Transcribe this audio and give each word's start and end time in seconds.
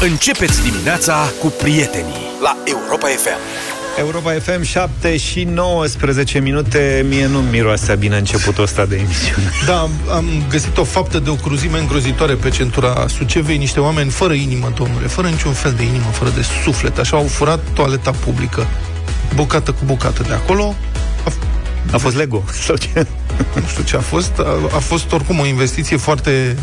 Începeți 0.00 0.62
dimineața 0.62 1.32
cu 1.40 1.46
prietenii 1.46 2.14
la 2.42 2.56
Europa 2.64 3.06
FM. 3.06 3.38
Europa 3.98 4.32
FM 4.32 4.62
7 4.62 5.16
și 5.16 5.44
19 5.44 6.38
minute. 6.38 7.04
Mie 7.08 7.26
nu 7.26 7.40
miroase 7.40 7.94
bine 7.94 8.16
începutul 8.16 8.62
ăsta 8.62 8.84
de 8.84 8.96
emisiune. 8.96 9.50
Da, 9.66 9.80
am, 9.80 9.90
am 10.10 10.24
găsit 10.48 10.76
o 10.78 10.84
faptă 10.84 11.18
de 11.18 11.30
o 11.30 11.34
cruzime 11.34 11.78
îngrozitoare 11.78 12.34
pe 12.34 12.48
centura 12.48 13.06
Sucevei. 13.08 13.56
Niște 13.56 13.80
oameni 13.80 14.10
fără 14.10 14.32
inimă, 14.32 14.72
domnule 14.74 15.06
Fără 15.06 15.28
niciun 15.28 15.52
fel 15.52 15.72
de 15.72 15.82
inimă, 15.82 16.10
fără 16.12 16.30
de 16.30 16.44
suflet. 16.64 16.98
Așa 16.98 17.16
au 17.16 17.26
furat 17.26 17.60
toaleta 17.74 18.10
publică 18.10 18.66
Bucată 19.34 19.72
cu 19.72 19.84
bucată 19.84 20.22
de 20.22 20.32
acolo. 20.32 20.74
A, 21.24 21.32
a 21.92 21.98
fost 21.98 22.16
Lego 22.16 22.44
sau 22.66 22.76
ce? 22.76 23.06
Nu 23.54 23.66
știu 23.66 23.82
ce 23.82 23.96
a 23.96 24.00
fost. 24.00 24.38
A, 24.38 24.58
a 24.74 24.78
fost 24.78 25.12
oricum 25.12 25.38
o 25.38 25.46
investiție 25.46 25.96
foarte 25.96 26.56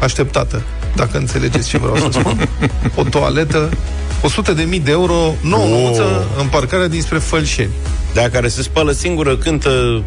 așteptată 0.00 0.62
Dacă 0.94 1.18
înțelegeți 1.18 1.68
ce 1.68 1.78
vreau 1.78 1.96
să 1.96 2.08
spun 2.10 2.48
O 2.94 3.02
toaletă 3.02 3.68
100 4.22 4.52
de 4.52 4.62
mii 4.62 4.80
de 4.80 4.90
euro, 4.90 5.34
nouă 5.42 5.64
Wow. 5.64 5.82
nouță 5.82 6.26
în 6.38 6.46
parcarea 6.46 6.88
dinspre 6.88 7.18
Fălșeni. 7.18 7.70
Da, 8.14 8.28
care 8.28 8.48
se 8.48 8.62
spală 8.62 8.92
singură, 8.92 9.36
cântă... 9.36 10.02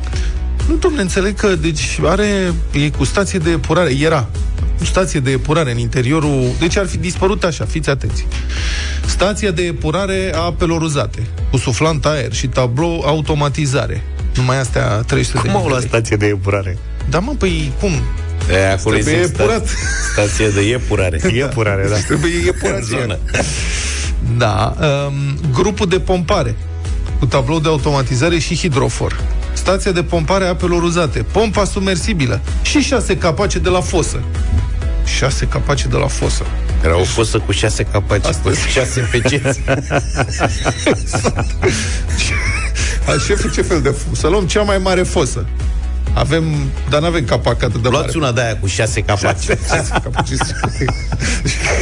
Nu, 0.67 0.75
domnule, 0.75 1.01
înțeleg 1.03 1.35
că 1.35 1.47
deci 1.55 1.99
are, 2.05 2.53
e 2.71 2.89
cu 2.89 3.03
stație 3.03 3.39
de 3.39 3.49
epurare, 3.49 3.91
era 3.99 4.27
cu 4.77 4.85
stație 4.85 5.19
de 5.19 5.31
epurare 5.31 5.71
în 5.71 5.77
interiorul, 5.77 6.43
deci 6.59 6.77
ar 6.77 6.85
fi 6.87 6.97
dispărut 6.97 7.43
așa, 7.43 7.65
fiți 7.65 7.89
atenți. 7.89 8.25
Stația 9.05 9.51
de 9.51 9.61
epurare 9.63 10.31
a 10.35 10.39
apelor 10.39 10.81
uzate, 10.81 11.27
cu 11.51 11.57
suflant 11.57 12.05
aer 12.05 12.33
și 12.33 12.47
tablou 12.47 13.03
automatizare. 13.05 14.03
Numai 14.35 14.59
astea 14.59 14.87
300 14.87 15.39
de 15.43 15.47
Cum 15.47 15.55
au 15.55 15.59
mii 15.59 15.67
de 15.67 15.73
la 15.73 15.79
lei. 15.79 15.87
stație 15.87 16.15
de 16.15 16.25
epurare? 16.25 16.77
Da, 17.09 17.19
mă, 17.19 17.33
păi 17.37 17.71
cum? 17.79 17.91
E, 18.51 18.71
acolo 18.71 18.95
Trebuie 18.95 19.13
este 19.15 19.41
epurat. 19.41 19.67
stație 20.11 20.47
de 20.47 20.61
epurare. 20.61 21.19
Epurare, 21.49 21.87
da 21.89 21.95
Trebuie 21.95 22.31
epurat 22.47 22.77
În 22.77 22.83
zonă. 22.83 23.17
Da, 24.37 24.75
um, 25.07 25.13
grupul 25.51 25.87
de 25.87 25.99
pompare 25.99 26.55
cu 27.19 27.25
tablou 27.25 27.59
de 27.59 27.67
automatizare 27.67 28.37
și 28.39 28.55
hidrofor. 28.55 29.19
Stația 29.53 29.91
de 29.91 30.03
pompare 30.03 30.45
a 30.45 30.47
apelor 30.47 30.83
uzate, 30.83 31.19
pompa 31.31 31.65
submersibilă 31.65 32.41
și 32.61 32.79
șase 32.79 33.17
capace 33.17 33.59
de 33.59 33.69
la 33.69 33.81
fosă. 33.81 34.23
Șase 35.17 35.45
capace 35.45 35.87
de 35.87 35.97
la 35.97 36.07
fosă. 36.07 36.43
Era 36.83 36.99
o 36.99 37.03
fosă 37.03 37.39
cu 37.39 37.51
șase 37.51 37.83
capaci, 37.83 38.25
Asta- 38.25 38.49
cu 38.49 38.55
șase 38.73 39.09
peceți. 39.11 39.59
A 43.07 43.11
șeful 43.25 43.51
ce 43.51 43.61
fel 43.61 43.81
de 43.81 43.89
fosă? 43.89 44.19
Să 44.19 44.27
luăm 44.27 44.45
cea 44.45 44.61
mai 44.61 44.77
mare 44.77 45.03
fosă. 45.03 45.45
Avem, 46.13 46.43
dar 46.89 46.99
nu 46.99 47.05
avem 47.05 47.25
capac 47.25 47.63
atât 47.63 47.81
de 47.81 47.87
Luați 47.89 48.05
mare. 48.05 48.17
una 48.17 48.31
de 48.31 48.41
aia 48.41 48.57
cu 48.59 48.67
șase 48.67 49.01
capaci. 49.01 49.41
Șase 49.43 49.89
capace. 50.03 50.35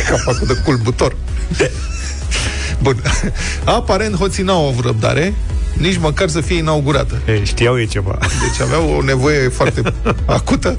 Capacul 0.10 0.48
de 0.48 0.54
culbutor. 0.64 1.16
Bun. 2.82 3.02
Aparent 3.64 4.16
hoții 4.16 4.44
n-au 4.44 4.68
avut 4.68 4.86
răbdare, 4.86 5.34
nici 5.74 5.98
măcar 5.98 6.30
să 6.30 6.42
fie 6.42 6.58
inaugurată. 6.58 7.22
e, 7.26 7.44
Știau 7.44 7.80
e 7.80 7.86
ceva 7.86 8.18
Deci 8.20 8.62
aveau 8.62 8.90
o 8.98 9.02
nevoie 9.04 9.48
foarte 9.48 9.82
acută. 10.26 10.78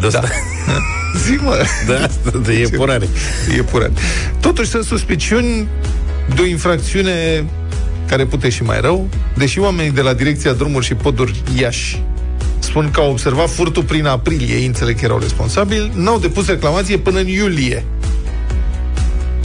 De 0.00 0.06
asta, 0.06 0.22
Zi, 1.24 1.30
mă. 1.42 1.62
de 1.86 1.92
asta, 1.94 2.38
de 2.44 2.52
epurare. 2.52 3.08
E 3.58 3.62
purat. 3.62 3.90
Totuși 4.40 4.68
sunt 4.70 4.84
suspiciuni 4.84 5.68
de 6.34 6.40
o 6.40 6.46
infracțiune 6.46 7.44
care 8.08 8.24
pute 8.24 8.48
și 8.48 8.62
mai 8.62 8.80
rău, 8.80 9.08
deși 9.36 9.58
oamenii 9.58 9.90
de 9.92 10.00
la 10.00 10.12
Direcția 10.12 10.52
Drumuri 10.52 10.84
și 10.84 10.94
Poduri 10.94 11.42
Iași 11.58 12.02
spun 12.64 12.90
că 12.90 13.00
au 13.00 13.10
observat 13.10 13.50
furtul 13.50 13.82
prin 13.82 14.06
aprilie, 14.06 14.54
ei 14.56 14.66
înțeleg 14.66 14.98
că 14.98 15.04
erau 15.04 15.18
responsabili, 15.18 15.90
n-au 15.94 16.18
depus 16.18 16.46
reclamație 16.46 16.96
până 16.98 17.18
în 17.18 17.26
iulie. 17.26 17.84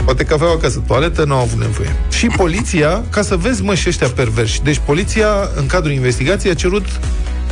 Poate 0.04 0.24
că 0.24 0.34
aveau 0.34 0.52
acasă 0.52 0.82
toaletă, 0.86 1.24
nu 1.24 1.34
au 1.34 1.40
avut 1.40 1.58
nevoie. 1.60 1.96
Și 2.10 2.26
poliția, 2.26 3.02
ca 3.10 3.22
să 3.22 3.36
vezi, 3.36 3.62
mă, 3.62 3.74
și 3.74 3.88
ăștia 3.88 4.08
perverși. 4.08 4.62
Deci 4.62 4.80
poliția, 4.84 5.28
în 5.56 5.66
cadrul 5.66 5.92
investigației, 5.92 6.52
a 6.52 6.54
cerut 6.54 6.84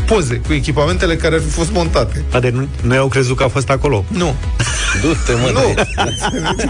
poze 0.06 0.40
cu 0.46 0.52
echipamentele 0.52 1.16
care 1.16 1.34
ar 1.34 1.40
fi 1.40 1.48
fost 1.48 1.72
montate. 1.72 2.24
A, 2.32 2.40
de 2.40 2.50
nu, 2.50 2.68
noi 2.82 2.96
au 2.96 3.08
crezut 3.08 3.36
că 3.36 3.42
a 3.42 3.48
fost 3.48 3.70
acolo 3.70 4.04
Nu. 4.08 4.34
Du-te, 5.02 5.32
mă, 5.32 5.50
Nu! 5.52 5.74
de- 5.74 5.84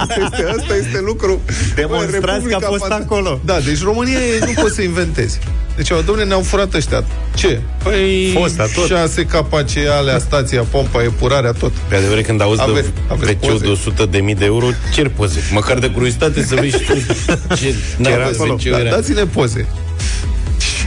asta, 0.00 0.14
este, 0.24 0.44
asta 0.58 0.74
este 0.76 1.00
lucru. 1.06 1.40
Demonstrați 1.74 2.18
Bă, 2.20 2.24
că 2.26 2.30
a 2.30 2.34
Republica 2.34 2.66
fost 2.66 2.84
Fanta- 2.84 3.02
acolo. 3.04 3.40
Da, 3.44 3.58
deci 3.60 3.82
România 3.82 4.18
e- 4.18 4.44
nu 4.44 4.62
poți 4.62 4.74
să 4.74 4.82
inventezi. 4.82 5.38
Deci, 5.78 5.90
au, 5.92 6.00
domnule, 6.02 6.26
ne-au 6.26 6.40
furat 6.40 6.74
ăștia. 6.74 7.04
Ce? 7.34 7.60
Păi, 7.82 8.30
Fosta, 8.34 8.64
tot. 8.74 8.86
șase 8.86 9.24
capace 9.24 9.80
alea, 9.90 10.18
stația, 10.18 10.62
pompa, 10.62 11.02
epurarea, 11.02 11.52
tot. 11.52 11.72
Pe 11.88 11.96
adevăr, 11.96 12.20
când 12.20 12.40
auzi 12.40 12.60
Ave- 12.60 12.80
de 12.80 12.86
aveți 13.08 13.30
wc 13.44 13.50
poze? 13.50 13.64
de 13.64 13.70
100 13.70 14.06
de 14.06 14.18
mii 14.18 14.34
de 14.34 14.44
euro, 14.44 14.66
cer 14.94 15.08
poze. 15.08 15.40
Măcar 15.52 15.78
de 15.78 15.90
curiozitate 15.90 16.44
să 16.44 16.54
vezi 16.54 16.76
și 16.76 16.82
tu 16.84 16.92
ce 17.54 17.74
Da, 17.98 18.10
n-a 18.16 18.24
acolo. 18.24 18.56
ce 18.56 18.70
Da, 18.70 18.78
era. 18.78 18.90
dați-ne 18.90 19.24
poze. 19.24 19.66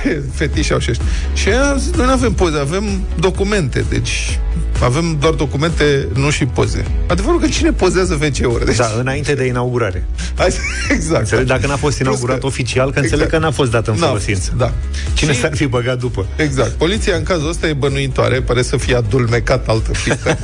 Ce 0.04 0.24
fetiși 0.34 0.74
au 0.74 0.80
și 0.80 0.88
ăștia. 0.90 1.06
Și 1.34 1.48
aia 1.48 1.70
au 1.70 1.78
zis, 1.78 1.92
noi 1.92 2.06
nu 2.06 2.12
avem 2.12 2.34
poze, 2.34 2.58
avem 2.58 2.84
documente. 3.20 3.86
Deci, 3.90 4.40
avem 4.84 5.18
doar 5.20 5.34
documente, 5.34 6.08
nu 6.14 6.30
și 6.30 6.46
poze. 6.46 6.86
Adevărul 7.08 7.40
că 7.40 7.48
cine 7.48 7.72
pozează 7.72 8.20
WC-uri? 8.22 8.66
Deci, 8.66 8.76
Da, 8.76 8.92
înainte 9.00 9.34
de 9.34 9.46
inaugurare 9.46 10.06
Hai, 10.36 10.48
exact. 10.90 11.20
Înțeleg, 11.20 11.46
dacă 11.46 11.68
n-a 11.68 11.76
fost 11.76 12.00
inaugurat 12.00 12.40
Plus 12.40 12.54
că- 12.54 12.60
oficial, 12.62 12.92
că 12.92 13.00
înțeleg 13.00 13.24
Exact. 13.26 13.32
că 13.42 13.48
n-a 13.48 13.52
fost 13.52 13.72
dat 13.72 13.88
în 13.88 13.96
N-a 14.00 14.06
folosință 14.08 14.42
fost, 14.50 14.58
Da. 14.58 14.74
Cine 15.14 15.34
Și- 15.34 15.40
s-ar 15.40 15.56
fi 15.56 15.66
băgat 15.66 15.98
după? 16.00 16.26
Exact. 16.36 16.70
Poliția 16.70 17.16
în 17.16 17.24
cazul 17.24 17.50
ăsta 17.50 17.68
e 17.68 17.74
bănuitoare, 17.74 18.42
pare 18.42 18.62
să 18.62 18.78
fie 18.78 18.96
adulmecat 18.96 19.68
altă 19.68 19.92
pistă. 20.04 20.38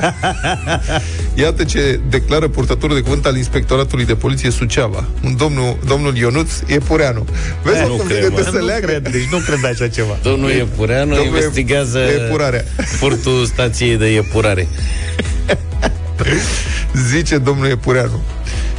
Iată 1.44 1.64
ce 1.64 2.00
declară 2.10 2.48
purtătorul 2.48 2.96
de 2.96 3.02
cuvânt 3.02 3.26
al 3.26 3.36
Inspectoratului 3.36 4.06
de 4.06 4.16
Poliție 4.16 4.50
Suceava, 4.52 5.06
un 5.24 5.36
domnul, 5.38 5.78
domnul 5.88 6.16
Ionuț 6.18 6.52
Epureanu. 6.66 7.26
Vezi 7.64 7.78
Eh, 7.78 7.84
cum 7.84 7.96
nu 7.98 8.04
vine 8.04 8.20
cred, 8.20 8.30
de 8.34 8.42
mă. 8.42 8.50
să 8.52 8.58
Nu 8.58 8.66
leagă? 8.66 8.86
cred, 8.86 9.08
deci 9.12 9.28
nu 9.32 9.38
cred 9.38 9.60
așa 9.74 9.88
ceva 9.88 10.18
Domnul 10.24 10.50
Epureanu 10.50 11.16
Domnul 11.16 11.26
investigează 11.26 12.00
Epurarea. 12.00 12.64
furtul 13.00 13.46
stației 13.46 13.98
de 13.98 14.06
epurare. 14.28 14.68
Zice 17.10 17.38
domnul 17.38 17.68
Epureanu. 17.68 18.22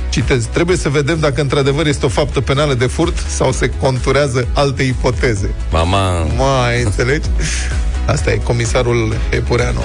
Citez, 0.08 0.44
trebuie 0.44 0.76
să 0.76 0.88
vedem 0.88 1.20
dacă 1.20 1.40
într-adevăr 1.40 1.86
este 1.86 2.06
o 2.06 2.08
faptă 2.08 2.40
penală 2.40 2.74
de 2.74 2.86
furt 2.86 3.18
sau 3.28 3.52
se 3.52 3.70
conturează 3.80 4.48
alte 4.54 4.82
ipoteze. 4.82 5.50
Mama, 5.70 6.22
Mai 6.22 6.82
înțelegi? 6.82 7.28
Asta 8.06 8.30
e 8.30 8.36
comisarul 8.36 9.16
Epureanu. 9.30 9.82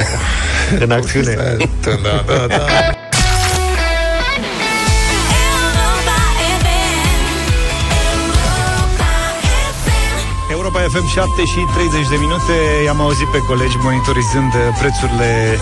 În 0.79 0.91
acțiune 0.91 1.33
Da, 1.83 2.23
da, 2.27 2.47
da. 2.47 2.65
Europa 10.73 10.99
FM 10.99 11.05
7 11.07 11.45
și 11.45 11.65
30 11.73 12.07
de 12.07 12.15
minute. 12.15 12.53
I-am 12.83 13.01
auzit 13.01 13.27
pe 13.27 13.37
colegi 13.37 13.77
monitorizând 13.77 14.53
uh, 14.53 14.61
prețurile 14.79 15.57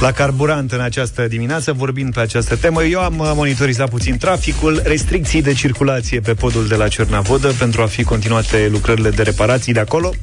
la 0.00 0.12
carburant 0.12 0.72
în 0.72 0.80
această 0.80 1.26
dimineață, 1.28 1.72
vorbind 1.72 2.12
pe 2.12 2.20
această 2.20 2.56
temă. 2.56 2.84
Eu 2.84 3.00
am 3.00 3.18
uh, 3.18 3.32
monitorizat 3.34 3.90
puțin 3.90 4.18
traficul, 4.18 4.80
restricții 4.84 5.42
de 5.42 5.52
circulație 5.52 6.20
pe 6.20 6.34
podul 6.34 6.66
de 6.66 6.74
la 6.74 6.88
Cernavodă 6.88 7.52
pentru 7.58 7.82
a 7.82 7.86
fi 7.86 8.02
continuate 8.02 8.68
lucrările 8.70 9.10
de 9.10 9.22
reparații 9.22 9.72
de 9.72 9.80
acolo. 9.80 10.14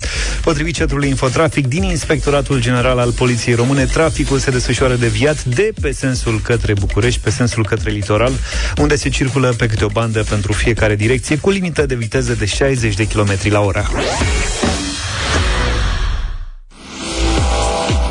Potrivit 0.43 0.75
centrului 0.75 1.07
Infotrafic 1.07 1.67
din 1.67 1.83
Inspectoratul 1.83 2.61
General 2.61 2.97
al 2.97 3.11
Poliției 3.11 3.55
Române, 3.55 3.85
traficul 3.85 4.37
se 4.37 4.51
desfășoară 4.51 4.95
deviat 4.95 5.43
de 5.43 5.71
pe 5.81 5.91
sensul 5.91 6.39
către 6.43 6.73
București, 6.73 7.19
pe 7.19 7.29
sensul 7.29 7.65
către 7.65 7.91
litoral, 7.91 8.31
unde 8.77 8.95
se 8.95 9.09
circulă 9.09 9.53
pe 9.57 9.67
câte 9.67 9.85
o 9.85 9.87
bandă 9.87 10.23
pentru 10.29 10.53
fiecare 10.53 10.95
direcție, 10.95 11.37
cu 11.37 11.49
limită 11.49 11.85
de 11.85 11.95
viteză 11.95 12.33
de 12.33 12.45
60 12.45 12.95
de 12.95 13.07
km 13.07 13.31
la 13.49 13.59
oră. 13.59 13.89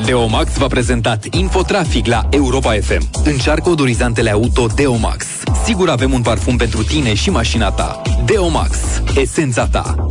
Deomax 0.07 0.57
v-a 0.57 0.67
prezentat 0.67 1.25
Infotrafic 1.31 2.07
la 2.07 2.27
Europa 2.31 2.73
FM. 2.73 3.09
Încearcă 3.25 3.69
odorizantele 3.69 4.31
auto 4.31 4.67
Deomax. 4.75 5.27
Sigur 5.65 5.89
avem 5.89 6.13
un 6.13 6.23
parfum 6.23 6.57
pentru 6.57 6.83
tine 6.83 7.15
și 7.15 7.31
mașina 7.31 7.71
ta. 7.71 8.03
Deomax. 8.25 8.79
Esența 9.17 9.67
ta. 9.67 10.07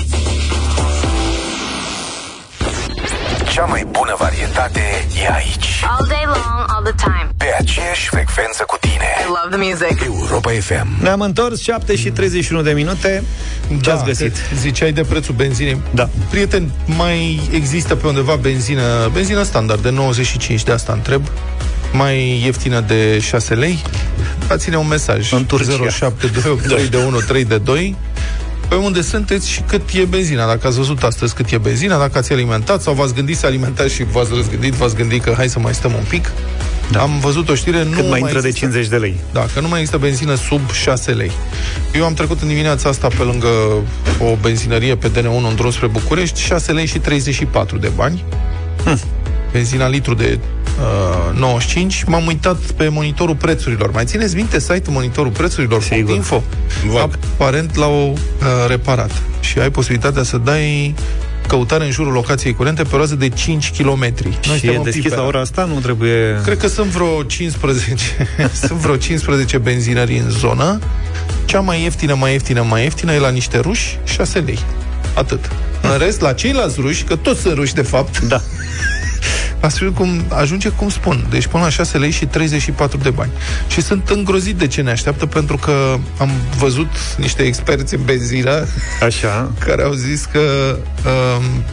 Cea 3.56 3.66
mai 3.66 3.88
bună 3.92 4.16
varietate 4.18 4.80
e 5.24 5.32
aici. 5.34 5.84
All 5.98 6.06
day 6.08 6.24
long, 6.26 6.66
all 6.68 6.84
the 6.84 6.94
time. 6.98 7.30
Pe 7.38 7.46
aceeași 7.60 8.08
frecvență 8.10 8.64
cu 8.68 8.78
tine. 8.80 9.08
I 9.20 9.28
love 9.28 9.56
the 9.56 9.58
music. 9.58 10.04
Europa 10.06 10.52
FM. 10.52 10.88
Ne-am 11.02 11.22
întors 11.22 11.62
7 11.62 11.96
și 11.96 12.10
31 12.10 12.62
de 12.62 12.72
minute. 12.72 13.24
Ce 13.82 13.90
ați 13.90 14.04
găsit? 14.04 14.34
că 14.34 14.56
Ziceai 14.56 14.92
de 14.92 15.02
prețul 15.02 15.36
benzinei. 15.36 15.82
Da. 15.92 16.10
Prieten, 16.30 16.72
mai 16.86 17.42
există 17.52 17.96
pe 17.96 18.08
undeva 18.08 18.36
benzină, 18.36 19.10
benzină 19.14 19.44
standard 19.44 19.82
de 19.82 19.90
95, 19.90 20.64
de 20.64 20.72
asta 20.72 20.94
întreb, 20.94 21.22
mai 21.92 22.42
ieftină 22.44 22.80
de 22.80 23.20
6 23.20 23.54
lei? 23.54 23.82
Dați-ne 24.48 24.78
un 24.78 24.88
mesaj. 24.88 25.32
În 25.32 25.46
Turcia. 25.46 25.90
0728 25.90 26.90
de 26.90 26.98
1 26.98 27.20
3 27.20 27.46
de 27.46 27.58
2 27.58 27.96
pe 28.70 28.76
unde 28.76 29.02
sunteți 29.02 29.50
și 29.50 29.62
cât 29.62 29.82
e 29.94 30.04
benzina. 30.06 30.46
Dacă 30.48 30.68
ați 30.68 30.78
văzut 30.78 31.04
astăzi 31.04 31.34
cât 31.36 31.50
e 31.52 31.58
benzina, 31.58 31.98
dacă 31.98 32.18
ați 32.18 32.34
alimentat 32.34 32.82
sau 32.82 32.94
v-ați 32.94 33.14
gândit 33.14 33.38
să 33.38 33.46
alimentați 33.46 33.94
și 33.94 34.04
v-ați 34.04 34.30
răzgândit, 34.36 34.74
v-ați 34.74 34.96
gândit 34.96 35.24
că 35.24 35.34
hai 35.38 35.50
să 35.50 35.60
mai 35.60 35.74
stăm 35.74 35.94
un 35.94 36.04
pic. 36.10 36.32
Da. 36.92 37.02
Am 37.02 37.20
văzut 37.20 37.50
o 37.50 37.56
știre, 37.56 37.84
nu 37.84 37.96
Cât 37.96 38.10
mai 38.10 38.20
intră 38.20 38.42
de 38.42 38.48
există- 38.48 38.66
50 38.72 38.88
de 38.90 38.96
lei. 38.98 39.16
Da, 39.34 39.46
că 39.54 39.60
nu 39.60 39.68
mai 39.68 39.80
există 39.80 40.00
benzină 40.00 40.36
sub 40.36 40.72
6 40.72 41.12
lei. 41.12 41.32
Eu 41.94 42.06
am 42.06 42.14
trecut 42.14 42.42
în 42.42 42.48
dimineața 42.48 42.90
asta 42.90 43.08
pe 43.08 43.24
lângă 43.24 43.48
o 44.20 44.36
benzinărie 44.42 44.96
pe 44.96 45.10
DN1 45.10 45.48
în 45.50 45.56
drum 45.56 45.72
spre 45.72 45.88
București, 45.88 46.42
6 46.42 46.72
lei 46.72 46.86
și 46.86 46.98
34 47.00 47.78
de 47.78 47.92
bani. 47.96 48.24
Hm. 48.84 49.00
Benzina 49.56 49.88
litru 49.88 50.14
de 50.14 50.40
uh, 51.32 51.40
95. 51.40 52.04
M-am 52.04 52.26
uitat 52.26 52.58
pe 52.58 52.88
monitorul 52.88 53.36
prețurilor. 53.36 53.92
Mai 53.92 54.06
țineți 54.06 54.36
minte 54.36 54.60
site-ul 54.60 54.94
monitorul 54.94 55.32
prețurilor? 55.32 55.82
Sigur. 55.82 56.16
Info. 56.16 56.44
Vag. 56.86 57.18
Aparent 57.34 57.76
l-au 57.76 58.12
uh, 58.12 58.18
reparat. 58.68 59.12
Și 59.40 59.60
ai 59.60 59.72
posibilitatea 59.72 60.24
să 60.24 60.38
dai 60.38 60.96
căutare 61.48 61.86
în 61.86 61.92
jurul 61.92 62.12
locației 62.12 62.54
curente 62.54 62.84
pe 62.84 62.96
o 62.96 62.98
rază 62.98 63.16
de 63.16 63.30
5 63.30 63.72
km. 63.78 64.14
Noi 64.48 64.58
Și 64.60 64.68
e 64.68 64.82
deschis 64.84 65.14
la 65.14 65.26
ora 65.26 65.40
asta? 65.40 65.66
Nu 65.66 65.80
trebuie... 65.80 66.42
Cred 66.44 66.58
că 66.58 66.68
sunt 66.68 66.88
vreo 66.88 67.24
15 67.24 68.28
sunt 68.68 68.80
vreo 68.80 68.96
15 68.96 69.58
benzinării 69.58 70.18
în 70.18 70.30
zonă. 70.30 70.80
Cea 71.46 71.60
mai 71.60 71.82
ieftină, 71.82 72.14
mai 72.14 72.32
ieftină, 72.32 72.62
mai 72.62 72.84
ieftină 72.84 73.14
e 73.14 73.20
la 73.20 73.30
niște 73.30 73.60
ruși, 73.60 74.00
6 74.04 74.40
lei. 74.40 74.60
Atât. 75.14 75.50
În 75.82 75.98
rest, 75.98 76.22
la 76.22 76.34
ceilalți 76.34 76.80
ruși, 76.80 77.04
că 77.04 77.16
toți 77.16 77.42
sunt 77.42 77.54
ruși 77.54 77.74
de 77.74 77.82
fapt, 77.82 78.20
Da. 78.20 78.42
astfel 79.66 79.92
cum 79.92 80.26
ajunge 80.30 80.70
cum 80.70 80.90
spun. 80.90 81.28
Deci 81.30 81.48
până 81.48 81.64
la 81.64 81.70
6 81.70 81.98
lei 81.98 82.12
și 82.12 82.26
34 82.26 82.98
de 82.98 83.10
bani. 83.10 83.32
Și 83.68 83.82
sunt 83.82 84.10
îngrozit 84.10 84.56
de 84.56 84.68
ce 84.68 84.82
ne 84.82 84.92
așteaptă, 84.92 85.26
pentru 85.26 85.58
că 85.58 85.98
am 86.18 86.30
văzut 86.58 86.90
niște 87.18 87.44
experți 87.44 87.94
în 87.96 88.02
benzină 88.06 88.68
Așa. 89.02 89.52
care 89.66 89.84
au 89.84 89.92
zis 89.92 90.26
că 90.32 90.78
um, 91.06 91.64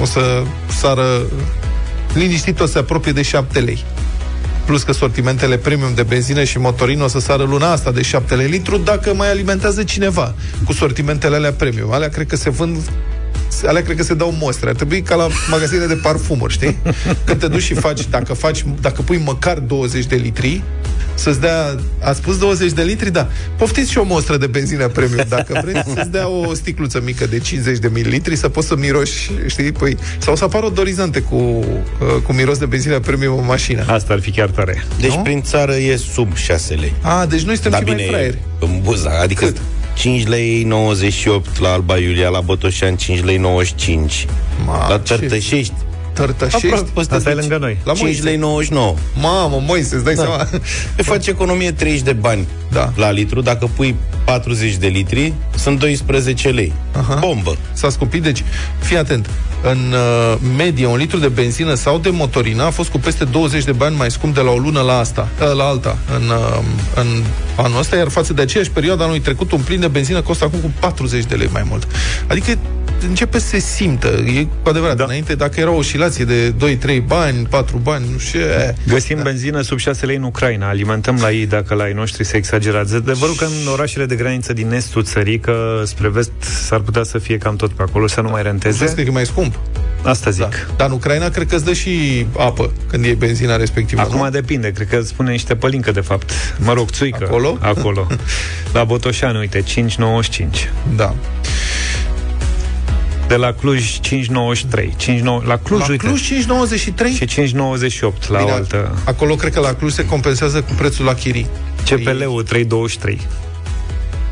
o 0.00 0.04
să 0.04 0.42
sară 0.80 1.20
liniștit 2.12 2.60
o 2.60 2.66
să 2.66 2.72
se 2.72 2.78
apropie 2.78 3.12
de 3.12 3.22
7 3.22 3.60
lei. 3.60 3.84
Plus 4.64 4.82
că 4.82 4.92
sortimentele 4.92 5.56
premium 5.56 5.94
de 5.94 6.02
benzină 6.02 6.44
și 6.44 6.58
motorină 6.58 7.04
o 7.04 7.08
să 7.08 7.20
sară 7.20 7.42
luna 7.42 7.72
asta 7.72 7.90
de 7.90 8.02
7 8.02 8.34
lei 8.34 8.48
litru 8.48 8.76
dacă 8.76 9.14
mai 9.14 9.30
alimentează 9.30 9.82
cineva 9.82 10.34
cu 10.64 10.72
sortimentele 10.72 11.36
alea 11.36 11.52
premium. 11.52 11.92
Alea 11.92 12.08
cred 12.08 12.26
că 12.26 12.36
se 12.36 12.50
vând 12.50 12.78
alea 13.66 13.82
cred 13.82 13.96
că 13.96 14.02
se 14.02 14.14
dau 14.14 14.34
mostre. 14.40 14.68
Ar 14.68 14.74
trebui 14.74 15.02
ca 15.02 15.14
la 15.14 15.26
magazine 15.50 15.86
de 15.86 15.94
parfumuri, 15.94 16.52
știi? 16.52 16.76
Când 17.24 17.38
te 17.40 17.48
duci 17.48 17.62
și 17.62 17.74
faci, 17.74 18.08
dacă 18.08 18.32
faci, 18.34 18.64
dacă 18.80 19.02
pui 19.02 19.20
măcar 19.24 19.58
20 19.58 20.04
de 20.06 20.16
litri, 20.16 20.62
să-ți 21.14 21.40
dea, 21.40 21.74
a 22.02 22.12
spus 22.12 22.38
20 22.38 22.72
de 22.72 22.82
litri, 22.82 23.10
da. 23.10 23.28
Poftiți 23.56 23.90
și 23.90 23.98
o 23.98 24.04
mostră 24.04 24.36
de 24.36 24.46
benzină 24.46 24.88
premium, 24.88 25.24
dacă 25.28 25.60
vreți, 25.64 25.90
să-ți 25.94 26.10
dea 26.10 26.28
o 26.28 26.54
sticluță 26.54 27.00
mică 27.04 27.26
de 27.26 27.38
50 27.38 27.78
de 27.78 27.90
mililitri, 27.92 28.36
să 28.36 28.48
poți 28.48 28.66
să 28.66 28.76
miroși, 28.76 29.30
știi, 29.46 29.72
păi, 29.72 29.96
sau 30.18 30.36
să 30.36 30.44
apară 30.44 30.66
odorizante 30.66 31.20
cu, 31.20 31.34
uh, 31.34 32.22
cu 32.22 32.32
miros 32.32 32.58
de 32.58 32.66
benzină 32.66 32.98
premium 33.00 33.38
în 33.38 33.44
mașină. 33.44 33.84
Asta 33.88 34.12
ar 34.12 34.20
fi 34.20 34.30
chiar 34.30 34.48
tare. 34.48 34.84
Deci 35.00 35.10
Nu? 35.10 35.16
prin 35.22 35.42
țară 35.42 35.74
e 35.76 35.96
sub 35.96 36.34
6 36.36 36.74
lei. 36.74 36.94
A, 37.00 37.26
deci 37.26 37.42
noi 37.42 37.54
suntem 37.54 37.70
Dar 37.70 37.80
și 37.80 37.86
mai 37.86 37.96
bine, 37.96 38.08
fraieri. 38.08 38.38
în 38.60 38.80
buza, 38.82 39.10
adică 39.22 39.44
Cât? 39.44 39.56
5 39.94 40.28
lei 40.28 40.62
98 40.62 41.58
la 41.58 41.72
Alba 41.72 41.98
Iulia, 41.98 42.28
la 42.28 42.40
Botoșan 42.40 42.96
5 42.96 43.22
lei 43.22 43.36
95. 43.36 44.26
Ma, 44.66 44.88
la 44.88 44.98
ce 44.98 45.14
Tărtășești, 45.14 45.74
Tărtășești? 46.26 46.66
aproape 46.66 46.90
peste 46.94 47.14
Asta 47.14 47.30
e 47.30 47.32
10. 47.34 47.46
lângă 47.46 47.64
noi. 47.64 47.76
La 47.84 47.92
5 47.92 48.02
Moise. 48.04 48.22
lei 48.22 48.36
99. 48.36 48.94
Mamă, 49.20 49.62
Moise, 49.66 49.94
îți 49.94 50.04
dai 50.04 50.14
Da. 50.14 50.22
seama? 50.22 50.48
Pe 50.96 51.02
face 51.02 51.30
economie 51.30 51.72
30 51.72 52.00
de 52.00 52.12
bani 52.12 52.46
Da. 52.70 52.92
la 52.96 53.10
litru. 53.10 53.40
Dacă 53.40 53.68
pui 53.76 53.94
40 54.24 54.74
de 54.76 54.86
litri, 54.86 55.32
sunt 55.56 55.78
12 55.78 56.48
lei. 56.48 56.72
Aha. 56.96 57.14
Bombă. 57.20 57.56
S-a 57.72 57.90
scumpit, 57.90 58.22
deci 58.22 58.42
fii 58.78 58.96
atent. 58.96 59.30
În 59.64 59.78
uh, 59.92 60.38
medie, 60.56 60.86
un 60.86 60.96
litru 60.96 61.18
de 61.18 61.28
benzină 61.28 61.74
sau 61.74 61.98
de 61.98 62.10
motorină 62.10 62.62
a 62.62 62.70
fost 62.70 62.90
cu 62.90 62.98
peste 62.98 63.24
20 63.24 63.64
de 63.64 63.72
bani 63.72 63.96
mai 63.96 64.10
scump 64.10 64.34
de 64.34 64.40
la 64.40 64.50
o 64.50 64.56
lună 64.58 64.80
la 64.80 64.98
asta, 64.98 65.28
uh, 65.42 65.52
la 65.56 65.64
alta, 65.64 65.98
în, 66.16 66.28
uh, 66.28 66.58
în 66.94 67.22
anul 67.56 67.78
ăsta, 67.78 67.96
iar 67.96 68.08
față 68.08 68.32
de 68.32 68.42
aceeași 68.42 68.70
perioadă 68.70 69.02
anului 69.02 69.20
trecut, 69.20 69.52
un 69.52 69.60
plin 69.60 69.80
de 69.80 69.88
benzină 69.88 70.20
costă 70.22 70.44
acum 70.44 70.58
cu 70.60 70.70
40 70.80 71.24
de 71.24 71.34
lei 71.34 71.48
mai 71.52 71.62
mult. 71.68 71.86
Adică 72.28 72.58
începe 73.06 73.38
să 73.38 73.46
se 73.46 73.58
simtă. 73.58 74.08
E 74.08 74.46
cu 74.62 74.68
adevărat. 74.68 74.96
Da. 74.96 75.04
Înainte, 75.04 75.34
dacă 75.34 75.60
era 75.60 75.70
o 75.70 75.76
oscilație 75.76 76.24
de 76.24 76.54
2-3 77.00 77.06
bani, 77.06 77.46
4 77.46 77.76
bani, 77.76 78.04
nu 78.12 78.18
știu 78.18 78.40
ce... 78.40 78.74
Găsim 78.88 79.16
da. 79.16 79.22
benzină 79.22 79.60
sub 79.60 79.78
6 79.78 80.06
lei 80.06 80.16
în 80.16 80.22
Ucraina, 80.22 80.68
alimentăm 80.68 81.18
la 81.20 81.30
ei 81.30 81.46
dacă 81.46 81.74
la 81.74 81.88
ei 81.88 81.94
noștri 81.94 82.24
se 82.24 82.36
exagerați. 82.36 82.94
Adevărul 82.94 83.34
că 83.34 83.44
în 83.44 83.72
orașele 83.72 84.06
de 84.06 84.14
graniță 84.14 84.52
din 84.52 84.72
estul 84.72 85.02
țării, 85.02 85.38
că 85.38 85.82
spre 85.84 86.08
vest 86.08 86.32
s-ar 86.38 86.80
putea 86.80 87.02
să 87.02 87.18
fie 87.18 87.38
cam 87.38 87.56
tot 87.56 87.72
pe 87.72 87.82
acolo, 87.82 88.06
să 88.06 88.20
nu 88.20 88.30
mai 88.30 88.42
renteze. 88.42 88.84
Vezi 88.84 88.94
că 88.94 89.00
e 89.00 89.10
mai 89.10 89.26
scump. 89.26 89.58
Asta 90.02 90.30
zic. 90.30 90.42
Da. 90.42 90.74
Dar 90.76 90.88
în 90.88 90.92
Ucraina 90.92 91.28
cred 91.28 91.48
că 91.48 91.54
îți 91.54 91.64
dă 91.64 91.72
și 91.72 92.26
apă 92.36 92.72
când 92.88 93.04
e 93.04 93.14
benzina 93.14 93.56
respectivă. 93.56 94.00
Acum 94.00 94.22
nu? 94.22 94.30
depinde, 94.30 94.70
cred 94.70 94.88
că 94.88 94.96
îți 94.96 95.08
spune 95.08 95.30
niște 95.30 95.54
pălincă, 95.54 95.90
de 95.90 96.00
fapt. 96.00 96.30
Mă 96.58 96.72
rog, 96.72 96.90
țuică. 96.90 97.24
Acolo? 97.24 97.58
Acolo. 97.60 98.06
La 98.74 98.84
Botoșani, 98.84 99.38
uite, 99.38 99.62
5,95. 99.62 100.44
Da. 100.96 101.14
De 103.32 103.38
la 103.38 103.52
Cluj, 103.52 103.98
5,93. 104.00 104.96
5, 104.96 105.22
la 105.44 105.56
Cluj, 105.56 105.80
La 105.80 105.86
uite. 105.90 106.06
Cluj 106.06 106.32
5,93? 106.32 107.16
Și 107.16 107.24
5,98 107.24 108.28
la 108.28 108.42
o 108.42 108.52
altă. 108.52 108.98
Acolo 109.04 109.34
cred 109.34 109.52
că 109.52 109.60
la 109.60 109.72
Cluj 109.74 109.92
se 109.92 110.06
compensează 110.06 110.60
cu 110.60 110.72
prețul 110.72 111.04
la 111.04 111.14
chirii. 111.14 111.46
CPL-ul 111.90 112.46
3,23. 113.14 113.18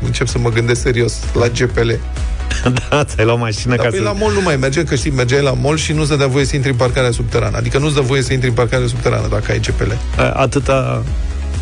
Încep 0.05 0.27
să 0.27 0.37
mă 0.39 0.49
gândesc 0.49 0.81
serios 0.81 1.19
la 1.33 1.47
GPL. 1.47 1.89
da, 2.89 3.03
ți-ai 3.03 3.25
luat 3.25 3.39
mașină 3.39 3.75
Dar 3.75 3.85
ca 3.85 3.91
păi 3.91 3.99
să... 3.99 4.03
la 4.05 4.11
mall 4.11 4.33
nu 4.33 4.41
mai 4.41 4.55
merge, 4.55 4.83
că 4.83 4.95
știi, 4.95 5.11
mergeai 5.11 5.41
la 5.41 5.51
mall 5.51 5.77
și 5.77 5.93
nu-ți 5.93 6.09
dădea 6.09 6.27
voie 6.27 6.45
să 6.45 6.55
intri 6.55 6.71
în 6.71 6.77
parcarea 6.77 7.11
subterană. 7.11 7.57
Adică 7.57 7.77
nu-ți 7.77 7.95
dă 7.95 8.01
voie 8.01 8.21
să 8.21 8.33
intri 8.33 8.47
în 8.49 8.55
parcarea 8.55 8.87
subterană 8.87 9.27
dacă 9.27 9.51
ai 9.51 9.59
GPL. 9.59 9.91
A- 10.17 10.29
Atâta... 10.29 11.03